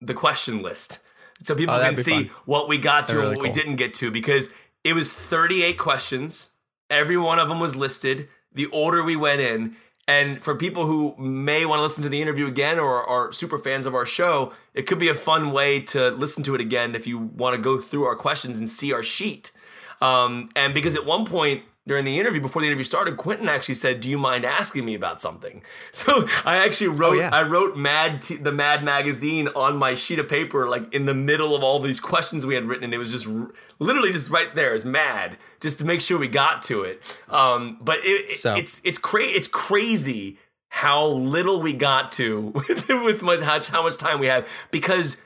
[0.00, 1.00] the question list
[1.42, 2.30] so people Oh, can see fun.
[2.46, 4.50] what we got to and what we didn't get to because
[4.84, 6.50] it was 38 questions.
[6.90, 9.76] Every one of them was listed, the order we went in.
[10.06, 13.58] And for people who may want to listen to the interview again or are super
[13.58, 16.94] fans of our show, it could be a fun way to listen to it again
[16.94, 19.52] if you want to go through our questions and see our sheet.
[20.00, 23.74] Um, and because at one point during the interview, before the interview started, Quentin actually
[23.74, 27.30] said, "Do you mind asking me about something?" So I actually wrote, yeah.
[27.32, 31.14] I wrote Mad, T- the Mad magazine on my sheet of paper, like in the
[31.14, 33.50] middle of all these questions we had written, and it was just r-
[33.80, 37.02] literally just right there as Mad, just to make sure we got to it.
[37.28, 42.40] Um, but it, it- So- it's it's cra- it's crazy how little we got to
[42.54, 45.16] with, with much, how much time we had because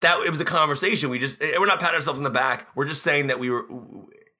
[0.00, 1.10] that it was a conversation.
[1.10, 2.66] We just we're not patting ourselves on the back.
[2.74, 3.66] We're just saying that we were.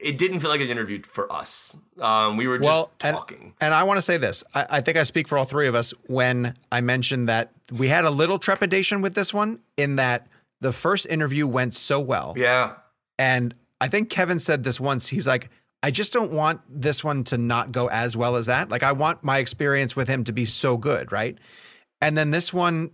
[0.02, 1.76] It didn't feel like an interview for us.
[2.00, 3.54] Um, we were just Well, and- talking.
[3.60, 4.42] And I want to say this.
[4.54, 7.88] I, I think I speak for all three of us when I mentioned that we
[7.88, 10.26] had a little trepidation with this one in that
[10.60, 12.34] the first interview went so well.
[12.36, 12.74] yeah,
[13.18, 15.06] And I think Kevin said this once.
[15.08, 15.50] He's like,
[15.82, 18.68] I just don't want this one to not go as well as that.
[18.68, 21.38] Like, I want my experience with him to be so good, right?
[22.02, 22.90] And then this one,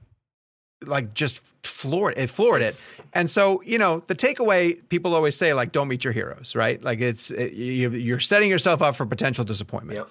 [0.84, 3.00] like, just floored it, floored it.
[3.14, 6.82] And so, you know, the takeaway people always say, like, don't meet your heroes, right?
[6.82, 9.98] Like, it's it, you, you're setting yourself up for potential disappointment.
[9.98, 10.08] Yep.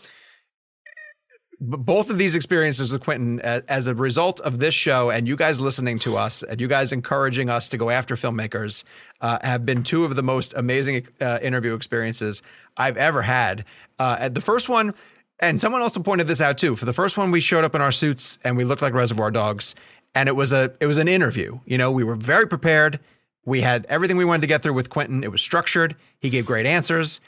[1.61, 5.61] Both of these experiences with Quentin, as a result of this show and you guys
[5.61, 8.83] listening to us and you guys encouraging us to go after filmmakers,
[9.21, 12.43] uh, have been two of the most amazing uh, interview experiences
[12.75, 13.63] I've ever had.
[13.97, 14.91] Uh, the first one,
[15.39, 16.75] and someone also pointed this out too.
[16.75, 19.31] For the first one, we showed up in our suits and we looked like Reservoir
[19.31, 19.75] Dogs,
[20.15, 21.59] and it was a it was an interview.
[21.65, 22.99] You know, we were very prepared.
[23.45, 25.23] We had everything we wanted to get through with Quentin.
[25.23, 25.95] It was structured.
[26.19, 27.21] He gave great answers.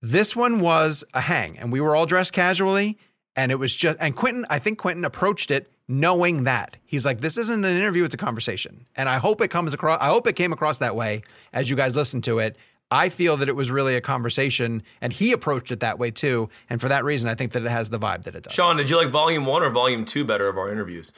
[0.00, 2.96] This one was a hang, and we were all dressed casually.
[3.34, 6.76] And it was just, and Quentin, I think Quentin approached it knowing that.
[6.84, 8.86] He's like, this isn't an interview, it's a conversation.
[8.96, 11.76] And I hope it comes across, I hope it came across that way as you
[11.76, 12.56] guys listen to it.
[12.92, 16.50] I feel that it was really a conversation and he approached it that way too.
[16.68, 18.52] And for that reason, I think that it has the vibe that it does.
[18.52, 21.10] Sean, did you like volume one or volume two better of our interviews?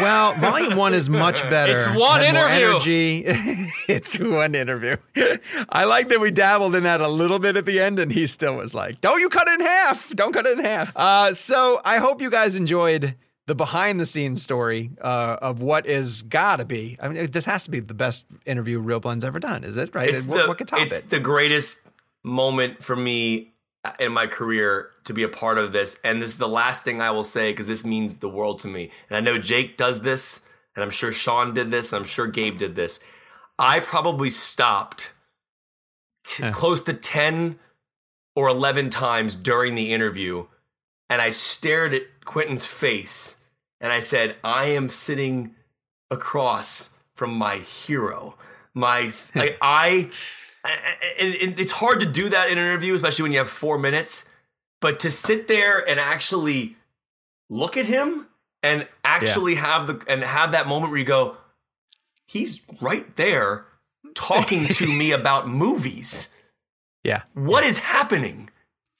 [0.00, 1.78] Well, volume one is much better.
[1.78, 2.66] It's one interview.
[2.66, 3.22] energy.
[3.88, 4.96] it's one interview.
[5.70, 8.26] I like that we dabbled in that a little bit at the end, and he
[8.26, 10.10] still was like, "Don't you cut it in half?
[10.10, 13.14] Don't cut it in half." Uh, so I hope you guys enjoyed
[13.50, 16.96] the behind the scenes story uh, of what is gotta be.
[17.02, 19.92] I mean, this has to be the best interview ReelBlend's ever done, is it?
[19.92, 20.14] Right?
[20.14, 21.10] It's what, the, what could top it's it?
[21.10, 21.84] the greatest
[22.22, 23.54] moment for me
[23.98, 25.98] in my career to be a part of this.
[26.04, 28.68] And this is the last thing I will say because this means the world to
[28.68, 28.92] me.
[29.08, 30.44] And I know Jake does this,
[30.76, 33.00] and I'm sure Sean did this, and I'm sure Gabe did this.
[33.58, 35.12] I probably stopped
[36.24, 37.58] t- close to 10
[38.36, 40.46] or 11 times during the interview,
[41.08, 43.38] and I stared at Quentin's face
[43.80, 45.54] and I said, I am sitting
[46.10, 48.36] across from my hero.
[48.74, 50.10] My, like, I,
[51.18, 53.78] and, and it's hard to do that in an interview, especially when you have four
[53.78, 54.28] minutes.
[54.80, 56.76] But to sit there and actually
[57.50, 58.26] look at him
[58.62, 61.36] and actually have the and have that moment where you go,
[62.26, 63.66] he's right there
[64.14, 66.28] talking to me about movies.
[67.04, 67.22] Yeah.
[67.34, 68.50] What is happening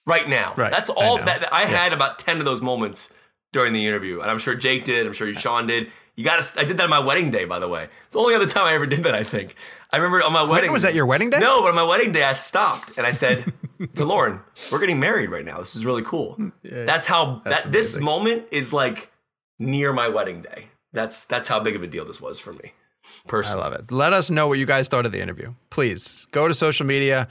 [0.07, 0.55] right now?
[0.57, 0.71] Right.
[0.71, 1.25] That's all know.
[1.25, 3.11] that I had about 10 of those moments
[3.53, 4.21] during the interview.
[4.21, 5.07] And I'm sure Jake did.
[5.07, 5.91] I'm sure you Sean did.
[6.17, 7.89] You got to, I did that on my wedding day, by the way.
[8.05, 9.55] It's the only other time I ever did that, I think.
[9.93, 10.73] I remember on my wedding.
[10.73, 11.41] was that your wedding day?
[11.41, 13.53] No, but on my wedding day, I stopped and I said
[13.95, 15.59] to Lauren, we're getting married right now.
[15.59, 16.37] This is really cool.
[16.63, 19.11] that's how, that this moment is like
[19.59, 20.67] near my wedding day.
[20.93, 22.73] That's, that's how big of a deal this was for me.
[23.27, 23.63] Personally.
[23.63, 23.91] I love it.
[23.91, 25.55] Let us know what you guys thought of the interview.
[25.71, 27.29] Please go to social media,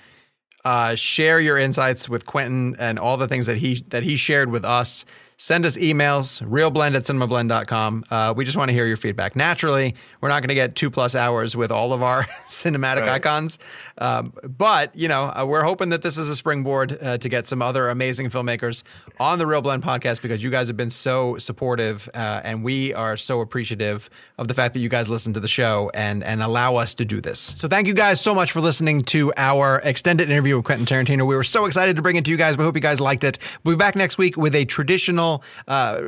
[0.66, 4.52] uh, share your insights with Quentin and all the things that he that he shared
[4.52, 5.06] with us.
[5.42, 8.04] Send us emails, reelblend at cinemablend.com.
[8.12, 9.38] Uh, we just want to hear your feedback.
[9.38, 13.12] Naturally, we're not going to get two plus hours with all of our cinematic Right.
[13.12, 13.58] icons.
[13.98, 17.48] Um, but, you know, uh, we're hoping that this is a springboard uh, to get
[17.48, 18.84] some other amazing filmmakers
[19.18, 23.16] on the ReelBlend podcast because you guys have been so supportive uh, and we are
[23.16, 24.10] so appreciative
[24.40, 27.06] of the fact that you guys listen to the show and, and allow us to
[27.06, 27.40] do this.
[27.40, 31.26] So thank you guys so much for listening to our extended interview with Quentin Tarantino.
[31.26, 32.58] We were so excited to bring it to you guys.
[32.58, 33.38] We hope you guys liked it.
[33.64, 35.29] We'll be back next week with a traditional
[35.68, 36.02] uh,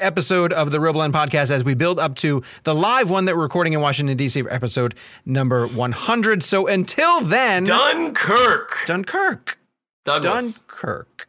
[0.00, 3.42] episode of the ReelBlend podcast as we build up to the live one that we're
[3.42, 4.42] recording in Washington, D.C.
[4.42, 4.94] for episode
[5.24, 6.42] number 100.
[6.42, 8.84] So until then, Dunkirk.
[8.86, 9.58] Dunkirk.
[10.04, 10.60] Douglas.
[10.60, 11.28] Dunkirk.